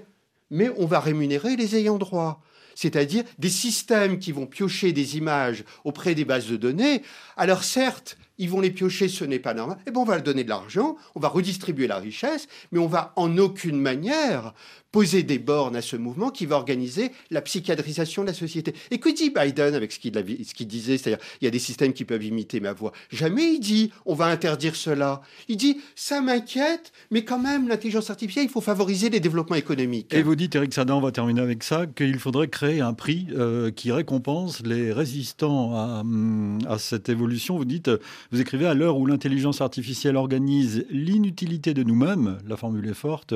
mais 0.52 0.70
on 0.78 0.86
va 0.86 1.00
rémunérer 1.00 1.56
les 1.56 1.76
ayants 1.76 1.98
droit 1.98 2.42
c'est-à-dire 2.76 3.24
des 3.38 3.50
systèmes 3.50 4.20
qui 4.20 4.32
vont 4.32 4.48
piocher 4.48 4.94
des 4.94 5.18
images 5.18 5.64
auprès 5.84 6.16
des 6.16 6.26
bases 6.26 6.48
de 6.48 6.58
données. 6.58 7.04
Alors 7.38 7.64
certes, 7.64 8.18
ils 8.38 8.50
vont 8.50 8.60
les 8.60 8.72
piocher, 8.72 9.08
ce 9.08 9.26
n'est 9.26 9.40
pas 9.40 9.54
normal. 9.54 9.78
Et 9.82 9.90
eh 9.90 9.92
bon, 9.92 10.02
on 10.02 10.06
va 10.06 10.16
leur 10.16 10.24
donner 10.24 10.44
de 10.44 10.50
l'argent, 10.50 10.98
on 11.16 11.20
va 11.20 11.28
redistribuer 11.28 11.88
la 11.88 11.98
richesse, 11.98 12.48
mais 12.72 12.80
on 12.80 12.88
va 12.88 13.14
en 13.16 13.38
aucune 13.38 13.80
manière 13.80 14.54
poser 14.94 15.24
des 15.24 15.40
bornes 15.40 15.76
à 15.76 15.82
ce 15.82 15.96
mouvement 15.96 16.30
qui 16.30 16.46
va 16.46 16.56
organiser 16.56 17.12
la 17.32 17.42
psychiatrisation 17.42 18.22
de 18.22 18.28
la 18.28 18.34
société. 18.34 18.74
Et 18.92 19.00
que 19.00 19.10
dit 19.10 19.32
Biden 19.32 19.74
avec 19.74 19.92
ce 19.92 20.00
qu'il 20.00 20.68
disait, 20.68 20.98
c'est-à-dire 20.98 21.24
il 21.42 21.46
y 21.46 21.48
a 21.48 21.52
des 21.52 21.60
systèmes 21.60 21.94
qui 21.94 22.06
peuvent 22.06 22.24
imiter 22.24 22.60
ma 22.60 22.74
voix. 22.74 22.94
Jamais 23.12 23.56
il 23.56 23.60
dit 23.60 23.92
on 24.06 24.14
va 24.14 24.26
interdire 24.28 24.76
cela. 24.76 25.22
Il 25.48 25.58
dit 25.58 25.82
ça 25.96 26.22
m'inquiète, 26.22 26.92
mais 27.10 27.26
quand 27.26 27.40
même 27.40 27.68
l'intelligence 27.68 28.12
artificielle, 28.12 28.46
il 28.46 28.52
faut 28.52 28.62
favoriser 28.62 29.10
les 29.10 29.20
développements 29.20 29.56
économiques. 29.56 30.14
Et 30.14 30.22
vous 30.22 30.36
dites, 30.36 30.56
Eric 30.56 30.74
Sadan, 30.74 31.00
on 31.00 31.02
va 31.02 31.12
terminer 31.12 31.42
avec 31.42 31.64
ça, 31.64 31.88
qu'il 31.88 32.20
faudrait 32.20 32.48
créer 32.48 32.80
un 32.80 32.94
prix 32.94 33.28
euh, 33.32 33.72
qui 33.72 33.92
récompense 33.92 34.62
les 34.64 34.94
résistants 34.94 35.76
à, 35.76 36.02
hum, 36.02 36.60
à 36.70 36.78
cette 36.78 37.10
évolution. 37.10 37.58
Vous 37.58 37.66
dites, 37.66 37.90
vous 38.34 38.42
écrivez 38.42 38.66
à 38.66 38.74
l'heure 38.74 38.98
où 38.98 39.06
l'intelligence 39.06 39.62
artificielle 39.62 40.18
organise 40.18 40.88
l'inutilité 40.90 41.76
de 41.76 41.84
nous-mêmes, 41.84 42.40
la 42.48 42.58
formule 42.58 42.90
est 42.90 42.96
forte, 42.96 43.36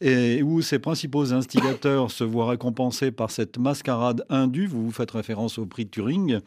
et 0.00 0.42
où 0.42 0.62
c'est 0.62 0.78
principaux 0.78 1.34
instigateurs 1.34 2.10
se 2.10 2.24
voient 2.24 2.48
récompensés 2.48 3.10
par 3.10 3.30
cette 3.30 3.58
mascarade 3.58 4.24
indue, 4.30 4.66
vous 4.66 4.86
vous 4.86 4.92
faites 4.92 5.10
référence 5.10 5.58
au 5.58 5.66
prix 5.66 5.86
Turing, 5.86 6.38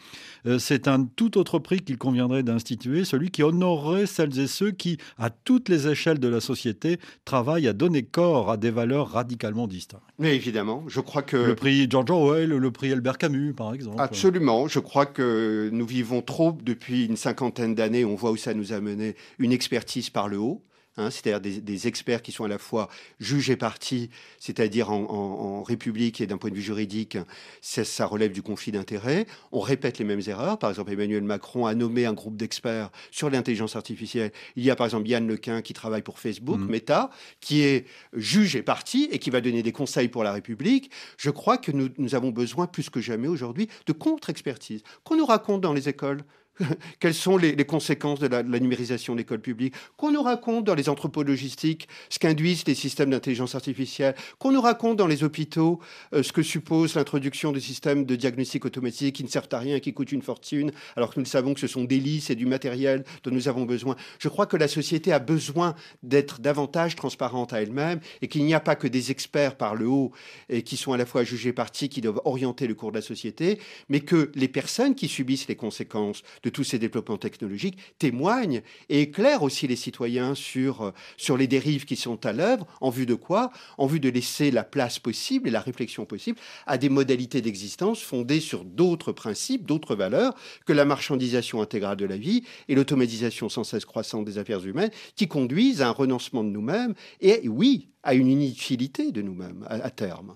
euh, 0.48 0.58
c'est 0.58 0.88
un 0.88 1.04
tout 1.04 1.38
autre 1.38 1.60
prix 1.60 1.82
qu'il 1.82 2.00
conviendrait 2.00 2.42
d'instituer, 2.42 3.06
celui 3.06 3.30
qui 3.30 3.44
honorerait 3.44 4.08
celles 4.08 4.40
et 4.40 4.48
ceux 4.48 4.72
qui, 4.72 4.98
à 5.20 5.30
toutes 5.30 5.70
les 5.70 5.88
échelles 5.88 6.20
de 6.20 6.28
la 6.28 6.42
société, 6.42 6.98
travaillent 7.26 7.68
à 7.68 7.74
donner 7.74 8.02
corps 8.02 8.50
à 8.50 8.58
des 8.58 8.72
valeurs 8.72 9.12
radicalement 9.12 9.68
distinctes. 9.68 10.02
Mais 10.18 10.36
évidemment, 10.36 10.84
je 10.88 11.00
crois 11.00 11.22
que... 11.22 11.38
Le 11.38 11.54
prix 11.54 11.86
George 11.88 12.10
Orwell, 12.10 12.50
le 12.50 12.72
prix 12.72 12.92
Albert 12.92 13.20
Camus, 13.20 13.54
par 13.54 13.72
exemple. 13.76 13.98
Absolument, 14.00 14.68
je 14.68 14.80
crois 14.80 15.06
que 15.06 15.70
nous 15.72 15.86
vivons 15.86 16.24
trop 16.24 16.58
depuis 16.64 17.06
une 17.06 17.18
cinquantaine 17.18 17.76
d'années, 17.76 17.83
on 18.06 18.16
voit 18.16 18.32
où 18.32 18.38
ça 18.38 18.54
nous 18.54 18.74
a 18.74 18.80
mené, 18.80 19.16
une 19.40 19.52
expertise 19.52 20.10
par 20.10 20.28
le 20.28 20.38
haut. 20.38 20.62
Hein, 20.96 21.10
c'est-à-dire 21.10 21.42
des, 21.60 21.88
experts 21.88 22.22
qui 22.22 22.32
sont 22.32 22.44
à 22.44 22.48
la 22.48 22.60
fois 22.60 22.88
juges 23.20 23.50
et 23.50 23.56
partis, 23.56 24.12
c'est-à-dire 24.38 24.92
en, 24.92 25.64
République 25.64 26.22
et 26.22 26.28
d'un 26.28 26.38
point 26.38 26.52
de 26.52 26.56
vue 26.56 26.62
juridique, 26.62 27.18
ça, 27.62 28.06
relève 28.06 28.32
du 28.32 28.44
conflit 28.44 28.72
d'intérêts. 28.72 29.26
On 29.52 29.60
répète 29.60 29.98
les 29.98 30.06
mêmes 30.06 30.22
erreurs. 30.28 30.60
Par 30.60 30.70
exemple, 30.70 30.92
Emmanuel 30.92 31.24
Macron 31.24 31.66
a 31.66 31.74
nommé 31.74 32.06
un 32.06 32.14
groupe 32.14 32.36
d'experts 32.36 32.92
sur 33.12 33.30
l'intelligence 33.30 33.76
artificielle. 33.76 34.32
Il 34.56 34.64
y 34.64 34.70
a 34.70 34.76
par 34.76 34.86
exemple 34.86 35.08
Yann 35.08 35.26
Lequin 35.26 35.62
qui 35.62 35.74
travaille 35.74 36.02
pour 36.04 36.20
Facebook, 36.20 36.60
mmh. 36.60 36.68
Meta, 36.68 37.10
qui 37.40 37.62
est 37.62 37.88
juge 38.14 38.56
et 38.56 38.62
parti 38.62 39.08
et 39.12 39.20
qui 39.20 39.30
va 39.30 39.42
donner 39.42 39.64
des 39.64 39.72
conseils 39.72 40.10
pour 40.10 40.24
la 40.24 40.34
République. 40.34 40.92
Je 41.18 41.32
crois 41.32 41.58
que 41.58 41.72
nous, 41.72 41.90
nous 41.98 42.14
avons 42.14 42.30
besoin 42.30 42.68
plus 42.68 42.90
que 42.90 43.00
jamais 43.00 43.28
aujourd'hui 43.28 43.68
de 43.88 43.94
contre-expertise 43.94 44.84
qu'on 45.04 45.16
nous 45.16 45.26
raconte 45.26 45.62
dans 45.62 45.74
les 45.74 45.90
écoles 45.90 46.24
quelles 47.00 47.14
sont 47.14 47.38
les, 47.38 47.56
conséquences 47.66 48.20
de 48.20 48.28
la, 48.28 48.44
numérisation 48.44 49.14
de 49.14 49.20
l'école 49.20 49.42
publique, 49.42 49.74
qu'on 49.98 50.12
nous 50.12 50.22
raconte 50.22 50.66
dans 50.66 50.76
les 50.76 50.90
entrepôts 50.90 51.24
logistiques 51.24 51.88
ce 52.10 52.20
qu'induisent 52.20 52.66
les 52.68 52.76
systèmes 52.76 53.10
d'intelligence 53.10 53.56
artificielle, 53.56 54.16
qu'on 54.40 54.52
nous 54.52 54.62
raconte 54.62 54.98
dans 54.98 55.08
les 55.08 55.24
hôpitaux 55.24 55.80
euh, 56.14 56.24
ce 56.24 56.32
que 56.32 56.44
suppose 56.44 56.96
l'introduction 56.96 57.52
de 57.52 57.60
systèmes 57.60 58.06
de 58.06 58.16
diagnostic 58.16 58.66
automatique 58.66 59.16
qui 59.16 59.24
ne 59.24 59.30
servent 59.30 59.50
à 59.52 59.60
rien, 59.60 59.80
qui 59.80 59.94
coûtent 59.94 60.12
une 60.12 60.22
fortune, 60.22 60.72
alors 60.96 61.14
que 61.14 61.20
nous 61.20 61.26
savons 61.26 61.54
que 61.54 61.60
ce 61.60 61.68
sont 61.68 61.84
des 61.84 62.00
lits, 62.00 62.24
et 62.30 62.36
du 62.36 62.46
matériel 62.46 63.04
dont 63.24 63.32
nous 63.32 63.48
avons 63.48 63.66
besoin. 63.66 63.96
Je 64.20 64.30
crois 64.30 64.46
que 64.46 64.58
la 64.58 64.68
société 64.68 65.12
a 65.12 65.20
besoin 65.20 65.76
d'être 66.04 66.40
davantage 66.40 66.96
transparente 66.96 67.54
à 67.54 67.62
elle-même 67.62 68.00
et 68.22 68.28
qu'il 68.28 68.46
n'y 68.46 68.54
a 68.54 68.60
pas 68.60 68.76
que 68.76 68.88
des 68.88 69.12
experts 69.12 69.56
par 69.56 69.76
le 69.76 69.88
haut 69.88 70.12
et 70.50 70.62
qui 70.62 70.78
sont 70.78 70.94
à 70.94 70.98
la 70.98 71.06
fois 71.06 71.24
jugés 71.24 71.54
partis, 71.54 71.90
qui 71.90 72.02
doivent 72.02 72.22
orienter 72.26 72.68
le 72.68 72.76
cours 72.76 72.92
de 72.92 72.98
la 72.98 73.02
société, 73.02 73.60
mais 73.90 74.02
que 74.02 74.32
les 74.36 74.48
personnes 74.48 74.96
qui 74.96 75.08
subissent 75.08 75.48
les 75.48 75.56
conséquences 75.56 76.24
de 76.44 76.50
tous 76.50 76.64
ces 76.64 76.80
développements 76.80 77.18
technologiques 77.18 77.78
témoignent 78.00 78.62
et 78.90 79.02
éclairent 79.02 79.44
aussi 79.44 79.68
les 79.68 79.76
citoyens 79.76 80.36
sur, 80.36 80.82
euh, 80.82 80.92
sur 81.18 81.38
les 81.38 81.48
dérives 81.48 81.86
qui 81.86 81.96
sont 81.96 82.26
à 82.26 82.34
l'œuvre, 82.34 82.68
en 82.82 82.90
vue 82.90 83.06
de 83.06 83.16
quoi? 83.16 83.52
En 83.78 83.88
vue 83.88 84.00
de 84.00 84.10
laisser 84.10 84.52
la 84.52 84.64
place 84.64 85.00
possible 85.00 85.48
et 85.48 85.52
la 85.52 85.62
réflexion 85.62 86.06
possible 86.06 86.40
à 86.68 86.78
des 86.78 86.90
modalités 86.90 87.42
d'existence 87.42 88.02
fondées 88.02 88.40
sur 88.40 88.66
d'autres 88.66 89.12
principes, 89.12 89.66
d'autres 89.66 89.96
valeurs 89.96 90.36
que 90.66 90.74
la 90.74 90.86
marchandisation 90.86 91.62
intégrale 91.62 91.98
de 91.98 92.06
la 92.06 92.18
vie 92.18 92.44
et 92.68 92.76
l'automatisation 92.76 93.50
sans 93.50 93.64
cesse 93.64 93.86
croissante 93.86 94.26
des 94.26 94.38
affaires 94.38 94.66
humaines 94.66 94.92
qui 95.16 95.28
conduisent 95.28 95.82
à 95.82 95.88
un 95.88 95.92
renoncement 95.92 96.44
de 96.44 96.50
nous-mêmes 96.50 96.94
et, 97.22 97.48
oui, 97.48 97.90
à 98.04 98.14
une 98.14 98.28
inutilité 98.28 99.12
de 99.12 99.22
nous-mêmes 99.22 99.66
à 99.70 99.90
terme. 99.90 100.36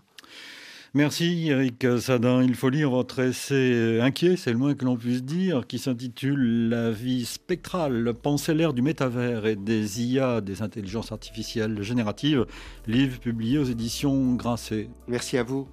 Merci 0.93 1.49
Eric 1.49 1.85
Sadin. 1.99 2.41
Il 2.41 2.55
faut 2.55 2.69
lire 2.69 2.89
votre 2.89 3.19
essai 3.19 3.99
inquiet, 4.01 4.37
c'est 4.37 4.51
le 4.51 4.57
moins 4.57 4.73
que 4.73 4.85
l'on 4.85 4.95
puisse 4.95 5.21
dire, 5.21 5.67
qui 5.67 5.79
s'intitule 5.79 6.69
La 6.69 6.91
vie 6.91 7.25
spectrale, 7.25 8.13
penser 8.13 8.53
l'ère 8.53 8.73
du 8.73 8.81
métavers 8.81 9.45
et 9.45 9.57
des 9.57 10.01
IA, 10.03 10.39
des 10.39 10.61
intelligences 10.61 11.11
artificielles 11.11 11.81
génératives, 11.83 12.45
livre 12.87 13.19
publié 13.19 13.59
aux 13.59 13.65
éditions 13.65 14.33
Grasset. 14.35 14.89
Merci 15.07 15.37
à 15.37 15.43
vous. 15.43 15.67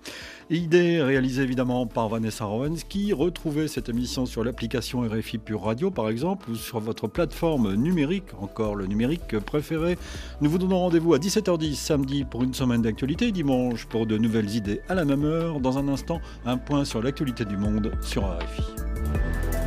Idée 0.51 1.03
réalisée 1.03 1.42
évidemment 1.42 1.86
par 1.86 2.11
Vanessa 2.11 2.45
Rowensky. 2.45 3.14
Retrouvez 3.14 3.66
cette 3.66 3.88
émission 3.88 4.26
sur 4.26 4.45
l'application 4.45 5.01
RFI 5.01 5.38
Pure 5.38 5.62
Radio 5.62 5.90
par 5.90 6.11
exemple 6.11 6.51
ou 6.51 6.55
sur 6.55 6.80
votre 6.80 7.09
plateforme 7.09 7.74
numérique, 7.74 8.34
encore 8.38 8.74
le 8.74 8.86
numérique 8.86 9.38
préféré. 9.38 9.97
Nous 10.42 10.51
vous 10.51 10.59
donnons 10.59 10.80
rendez-vous 10.80 11.14
à 11.14 11.18
17h10 11.18 11.74
samedi 11.76 12.24
pour 12.24 12.42
une 12.42 12.53
semaine 12.53 12.82
d'actualité, 12.82 13.32
dimanche 13.32 13.86
pour 13.86 14.07
de 14.07 14.18
nouvelles 14.18 14.55
idées 14.55 14.82
à 14.90 14.95
la 14.95 15.07
même 15.07 15.24
heure. 15.24 15.61
Dans 15.61 15.78
un 15.78 15.88
instant, 15.88 16.20
un 16.45 16.59
point 16.59 16.84
sur 16.84 17.03
l'actualité 17.03 17.47
du 17.47 17.57
monde 17.57 17.92
sur 18.03 18.24
RFI. 18.24 19.63